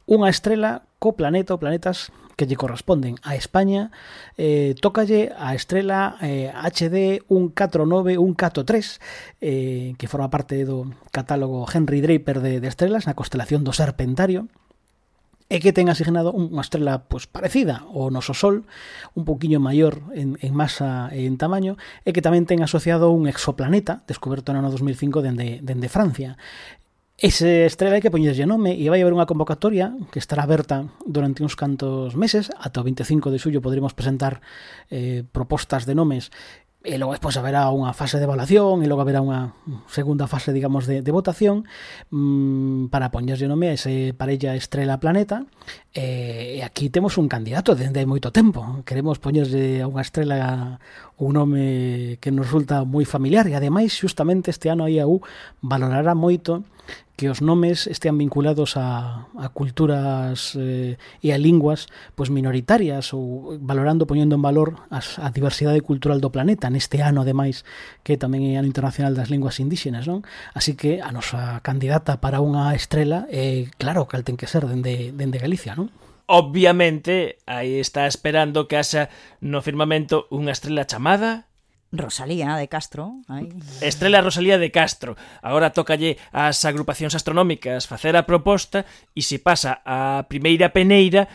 unha 0.08 0.32
estrela 0.32 0.88
co 0.98 1.14
planeta 1.14 1.54
ou 1.54 1.60
planetas 1.60 2.10
que 2.38 2.46
lle 2.46 2.54
corresponden. 2.54 3.18
A 3.26 3.34
España 3.34 3.90
eh, 4.38 4.78
tócalle 4.78 5.34
a 5.34 5.58
estrela 5.58 6.14
eh, 6.22 6.54
HD 6.54 7.26
149143 7.26 9.02
eh, 9.42 9.98
que 9.98 10.06
forma 10.06 10.30
parte 10.30 10.62
do 10.62 10.86
catálogo 11.10 11.66
Henry 11.66 11.98
Draper 12.00 12.38
de, 12.38 12.62
de 12.62 12.68
estrelas 12.70 13.10
na 13.10 13.18
constelación 13.18 13.66
do 13.66 13.74
Serpentario 13.74 14.46
e 15.48 15.64
que 15.64 15.72
ten 15.72 15.88
asignado 15.88 16.28
unha 16.36 16.60
estrela 16.60 17.08
pois, 17.08 17.24
parecida 17.24 17.80
ao 17.88 18.12
noso 18.12 18.36
Sol, 18.36 18.68
un 19.16 19.24
poquinho 19.24 19.64
maior 19.64 20.04
en, 20.12 20.36
en 20.44 20.52
masa 20.52 21.08
e 21.08 21.24
en 21.24 21.40
tamaño, 21.40 21.80
e 22.04 22.12
que 22.12 22.20
tamén 22.20 22.44
ten 22.44 22.60
asociado 22.60 23.08
un 23.08 23.24
exoplaneta 23.24 24.04
descoberto 24.04 24.52
no 24.52 24.60
ano 24.60 24.68
2005 24.68 25.24
dende, 25.24 25.64
dende 25.64 25.88
Francia. 25.88 26.36
Ese 27.18 27.66
estrela 27.66 27.98
hai 27.98 28.04
que 28.04 28.14
poñerlle 28.14 28.46
nome 28.46 28.78
e 28.78 28.86
vai 28.92 29.02
haber 29.02 29.10
unha 29.10 29.26
convocatoria 29.26 29.90
que 30.14 30.22
estará 30.22 30.46
aberta 30.46 30.86
durante 31.02 31.42
uns 31.42 31.58
cantos 31.58 32.14
meses, 32.14 32.52
ata 32.54 32.78
o 32.78 32.86
25 32.86 33.32
de 33.32 33.42
xullo 33.42 33.64
poderemos 33.64 33.96
presentar 33.96 34.38
eh, 34.86 35.26
propostas 35.32 35.82
de 35.82 35.98
nomes 35.98 36.30
E 36.88 36.96
logo 36.96 37.12
despois 37.12 37.36
haberá 37.36 37.68
unha 37.68 37.92
fase 37.92 38.16
de 38.16 38.24
evaluación 38.24 38.80
e 38.80 38.88
logo 38.88 39.04
haberá 39.04 39.20
unha 39.20 39.52
segunda 39.92 40.24
fase, 40.24 40.56
digamos, 40.56 40.88
de, 40.88 41.04
de 41.04 41.12
votación 41.12 41.68
mmm, 42.08 42.88
para 42.88 43.12
poñerlle 43.12 43.44
o 43.44 43.52
nome 43.52 43.68
a 43.68 43.76
ese 43.76 44.16
parella 44.16 44.56
estrela 44.56 44.96
planeta. 44.96 45.44
E, 45.92 46.56
e 46.56 46.60
aquí 46.64 46.88
temos 46.88 47.20
un 47.20 47.28
candidato 47.28 47.76
dende 47.76 48.00
hai 48.00 48.08
moito 48.08 48.32
tempo. 48.32 48.80
Queremos 48.88 49.20
poñerlle 49.20 49.84
a 49.84 49.86
unha 49.86 50.00
estrela 50.00 50.80
un 51.20 51.36
nome 51.36 52.16
que 52.24 52.32
nos 52.32 52.48
resulta 52.48 52.88
moi 52.88 53.04
familiar 53.04 53.44
e 53.44 53.52
ademais, 53.52 53.92
justamente 53.92 54.48
este 54.48 54.72
ano 54.72 54.88
a 54.88 54.90
IAU 54.90 55.20
valorará 55.60 56.16
moito 56.16 56.64
que 57.18 57.26
os 57.26 57.42
nomes 57.42 57.90
estean 57.90 58.14
vinculados 58.14 58.78
a, 58.78 59.26
a 59.34 59.50
culturas 59.50 60.54
eh, 60.54 60.94
e 61.18 61.34
a 61.34 61.38
linguas 61.38 61.90
pois 62.14 62.30
minoritarias 62.30 63.10
ou 63.10 63.58
valorando, 63.58 64.06
poñendo 64.06 64.38
en 64.38 64.42
valor 64.46 64.86
as, 64.94 65.18
a 65.18 65.34
diversidade 65.34 65.82
cultural 65.82 66.22
do 66.22 66.30
planeta 66.30 66.70
neste 66.70 67.02
ano, 67.02 67.26
ademais, 67.26 67.66
que 68.06 68.14
tamén 68.14 68.54
é 68.54 68.62
ano 68.62 68.70
internacional 68.70 69.18
das 69.18 69.34
linguas 69.34 69.58
indígenas, 69.58 70.06
non? 70.06 70.22
Así 70.54 70.78
que 70.78 71.02
a 71.02 71.10
nosa 71.10 71.58
candidata 71.66 72.22
para 72.22 72.38
unha 72.38 72.70
estrela 72.78 73.26
é 73.34 73.66
eh, 73.66 73.74
claro 73.82 74.06
que 74.06 74.22
ten 74.22 74.38
que 74.38 74.46
ser 74.46 74.70
dende, 74.70 75.10
dende 75.10 75.42
Galicia, 75.42 75.74
non? 75.74 75.90
Obviamente, 76.30 77.40
aí 77.48 77.80
está 77.80 78.06
esperando 78.06 78.68
que 78.68 78.76
haxa 78.76 79.10
no 79.42 79.64
firmamento 79.64 80.28
unha 80.30 80.52
estrela 80.52 80.86
chamada 80.86 81.47
Rosalía 81.92 82.56
de 82.56 82.68
Castro. 82.68 83.24
aí. 83.28 83.48
Estrela 83.80 84.20
Rosalía 84.20 84.58
de 84.58 84.70
Castro. 84.70 85.16
Agora 85.40 85.72
tocalle 85.72 86.20
ás 86.32 86.64
agrupacións 86.68 87.16
astronómicas 87.16 87.88
facer 87.88 88.16
a 88.16 88.28
proposta 88.28 88.84
e 89.16 89.24
se 89.24 89.40
pasa 89.40 89.80
a 89.84 90.28
primeira 90.28 90.72
peneira 90.72 91.28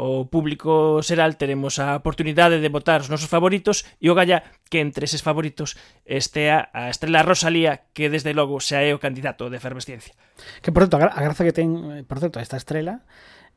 o 0.00 0.24
público 0.32 1.04
xeral 1.04 1.36
teremos 1.36 1.76
a 1.76 1.92
oportunidade 1.92 2.56
de 2.56 2.72
votar 2.72 3.04
os 3.04 3.12
nosos 3.12 3.28
favoritos 3.28 3.84
e 4.00 4.08
o 4.08 4.16
galla 4.16 4.40
que 4.72 4.80
entre 4.80 5.04
eses 5.04 5.20
favoritos 5.20 5.76
estea 6.08 6.72
a 6.72 6.88
Estrela 6.88 7.20
Rosalía 7.20 7.84
que 7.92 8.08
desde 8.08 8.32
logo 8.32 8.56
xa 8.64 8.80
é 8.80 8.96
o 8.96 9.02
candidato 9.02 9.52
de 9.52 9.60
efervesciencia. 9.60 10.16
Que 10.64 10.72
por 10.72 10.88
certo, 10.88 10.96
a 10.96 11.20
graza 11.20 11.44
que 11.44 11.52
ten, 11.52 12.00
eh, 12.00 12.02
por 12.08 12.16
certo, 12.16 12.40
esta 12.40 12.56
estrela 12.56 13.04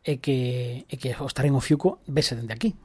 é 0.04 0.20
que, 0.20 0.84
é 0.92 0.96
que 1.00 1.16
o 1.16 1.28
estar 1.32 1.48
en 1.48 1.56
o 1.56 1.64
Fiuco 1.64 2.04
vese 2.12 2.36
dende 2.36 2.52
aquí. 2.52 2.76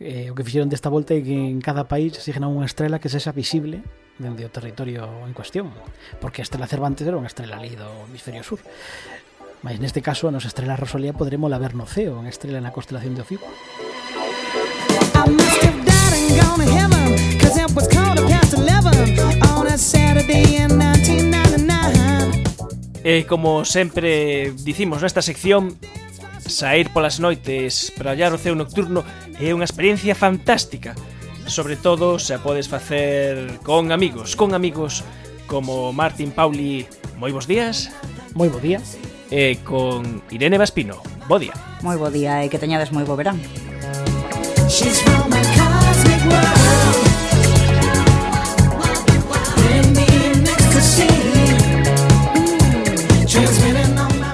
Eh, 0.00 0.32
o 0.32 0.34
que 0.34 0.48
fixeron 0.48 0.72
desta 0.72 0.88
volta 0.88 1.12
é 1.12 1.20
que 1.20 1.36
en 1.36 1.60
cada 1.60 1.84
país 1.84 2.16
asignan 2.16 2.48
unha 2.48 2.64
estrela 2.64 2.96
que 2.96 3.12
sexa 3.12 3.36
visible 3.36 3.84
dende 4.16 4.48
o 4.48 4.50
territorio 4.50 5.04
en 5.28 5.36
cuestión. 5.36 5.76
Porque 6.24 6.40
a 6.40 6.46
estrela 6.48 6.64
Cervantes 6.64 7.04
era 7.04 7.20
unha 7.20 7.28
estrela 7.28 7.60
ali 7.60 7.76
do 7.76 8.08
hemisferio 8.08 8.40
sur. 8.40 8.64
Mas 9.60 9.76
neste 9.76 10.00
caso, 10.00 10.24
a 10.24 10.32
nosa 10.32 10.48
estrela 10.48 10.80
Rosalía 10.80 11.12
podremos 11.12 11.52
la 11.52 11.60
ver 11.60 11.76
no 11.76 11.84
ceo, 11.84 12.16
unha 12.16 12.32
estrela 12.32 12.64
na 12.64 12.72
constelación 12.72 13.12
de 13.12 13.28
Ofiuco. 13.28 13.44
gone 16.30 16.62
to 16.62 16.70
heaven, 16.70 17.10
cause 17.36 17.58
it 17.60 17.68
was 17.76 17.84
quarter 17.92 18.24
past 18.24 18.56
11 18.56 18.72
on 19.52 19.68
a 19.68 19.76
Saturday 19.76 20.64
in 20.64 20.80
1999. 20.80 23.04
E 23.04 23.28
como 23.28 23.68
sempre 23.68 24.48
dicimos 24.64 25.04
nesta 25.04 25.20
sección, 25.20 25.76
Sair 26.50 26.90
polas 26.90 27.22
noites 27.22 27.94
para 27.94 28.10
hallar 28.10 28.34
o 28.34 28.38
ceo 28.38 28.58
nocturno 28.58 29.06
é 29.38 29.54
unha 29.54 29.62
experiencia 29.62 30.18
fantástica, 30.18 30.98
sobre 31.46 31.78
todo 31.78 32.18
se 32.18 32.34
a 32.34 32.42
podes 32.42 32.66
facer 32.66 33.62
con 33.62 33.94
amigos, 33.94 34.34
con 34.34 34.50
amigos 34.50 35.06
como 35.46 35.94
Martín 35.94 36.34
Pauli, 36.34 36.90
moi 37.14 37.30
bons 37.30 37.46
días. 37.46 37.94
Moi 38.34 38.50
bo 38.50 38.58
día. 38.58 38.82
E 39.30 39.62
con 39.62 40.26
Irene 40.34 40.58
Vaspino, 40.58 40.98
bo 41.30 41.38
día. 41.38 41.54
Moi 41.86 41.94
bo 41.94 42.10
día 42.10 42.42
e 42.42 42.50
que 42.50 42.58
teñades 42.58 42.90
moi 42.90 43.06
bo 43.06 43.14
verán. 43.14 43.38
She's 44.66 44.98
from 45.06 45.30
a 45.30 45.42
cosmic 45.54 46.22
world. 46.26 47.06
Bring 49.54 49.86
me 49.94 50.10
next 50.42 50.66
to 50.74 50.82
see. 50.82 51.19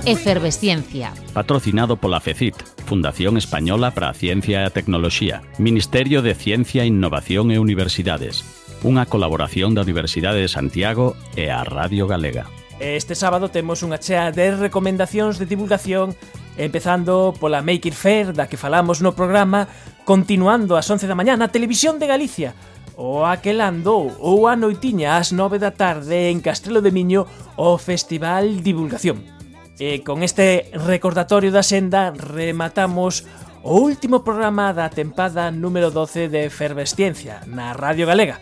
Efervesciencia. 0.06 1.12
Patrocinado 1.34 1.96
pola 1.96 2.20
FECIT, 2.20 2.54
Fundación 2.86 3.36
Española 3.36 3.90
para 3.90 4.08
a 4.08 4.14
Ciencia 4.14 4.62
e 4.62 4.64
a 4.64 4.70
Tecnoloxía, 4.70 5.42
Ministerio 5.58 6.22
de 6.22 6.38
Ciencia, 6.38 6.86
Innovación 6.86 7.50
e 7.50 7.58
Universidades. 7.58 8.46
Unha 8.86 9.10
colaboración 9.10 9.74
da 9.74 9.82
Universidade 9.82 10.38
de 10.38 10.46
Santiago 10.46 11.18
e 11.34 11.50
a 11.50 11.66
Radio 11.66 12.06
Galega. 12.06 12.46
Este 12.78 13.18
sábado 13.18 13.50
temos 13.50 13.82
unha 13.82 13.98
chea 13.98 14.30
de 14.30 14.54
recomendacións 14.54 15.42
de 15.42 15.50
divulgación 15.50 16.14
Empezando 16.54 17.34
pola 17.34 17.66
Make 17.66 17.90
It 17.90 17.98
Fair 17.98 18.30
da 18.30 18.46
que 18.46 18.54
falamos 18.54 19.02
no 19.02 19.18
programa 19.18 19.66
Continuando 20.06 20.78
ás 20.78 20.86
11 20.86 21.10
da 21.10 21.18
mañá 21.18 21.34
na 21.34 21.50
Televisión 21.50 21.98
de 21.98 22.06
Galicia 22.06 22.54
O 22.94 23.26
Aquelando 23.26 24.14
ou 24.22 24.46
a 24.46 24.54
noitiña 24.54 25.18
ás 25.18 25.34
9 25.34 25.58
da 25.58 25.74
tarde 25.74 26.30
en 26.30 26.38
Castrelo 26.38 26.78
de 26.78 26.94
Miño 26.94 27.26
o 27.58 27.74
Festival 27.80 28.62
Divulgación 28.62 29.35
E 29.78 30.00
con 30.00 30.24
este 30.24 30.72
recordatorio 30.72 31.52
da 31.52 31.60
senda 31.60 32.08
rematamos 32.16 33.28
o 33.60 33.76
último 33.76 34.24
programa 34.24 34.72
da 34.72 34.88
tempada 34.88 35.52
número 35.52 35.92
12 35.92 36.32
de 36.32 36.48
Fervesciencia 36.48 37.44
na 37.44 37.76
Radio 37.76 38.08
Galega. 38.08 38.40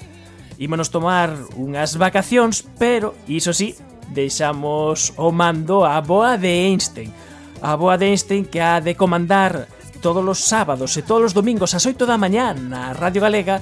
Ímonos 0.62 0.94
tomar 0.94 1.34
unhas 1.58 1.98
vacacións, 1.98 2.62
pero, 2.78 3.18
iso 3.26 3.50
sí, 3.50 3.74
deixamos 4.14 5.10
o 5.18 5.34
mando 5.34 5.82
a 5.82 5.98
boa 5.98 6.38
de 6.38 6.70
Einstein. 6.70 7.10
A 7.58 7.74
boa 7.74 7.98
de 7.98 8.14
Einstein 8.14 8.46
que 8.46 8.62
ha 8.62 8.78
de 8.78 8.94
comandar 8.94 9.66
todos 9.98 10.22
os 10.22 10.38
sábados 10.46 10.94
e 10.94 11.02
todos 11.02 11.32
os 11.32 11.34
domingos 11.34 11.74
ás 11.74 11.82
8 11.82 12.06
da 12.06 12.14
mañá 12.14 12.54
na 12.54 12.94
Radio 12.94 13.24
Galega 13.24 13.58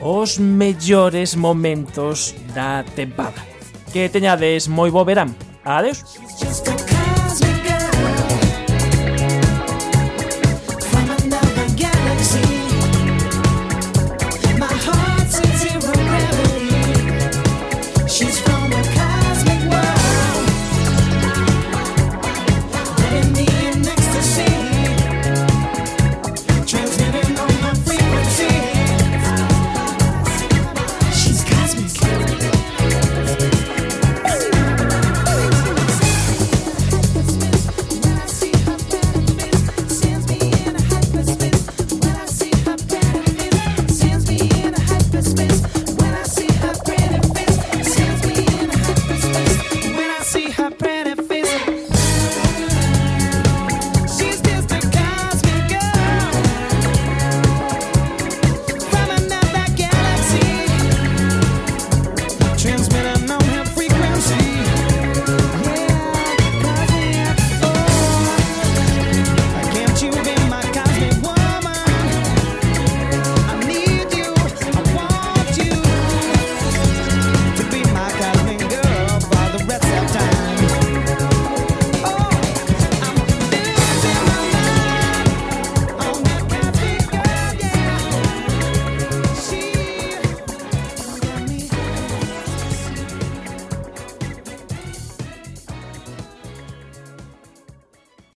os 0.00 0.42
mellores 0.42 1.36
momentos 1.38 2.34
da 2.56 2.82
tempada. 2.98 3.38
Que 3.94 4.10
teñades 4.10 4.66
moi 4.66 4.90
bo 4.90 5.06
verán. 5.06 5.30
Adeus. 5.62 6.02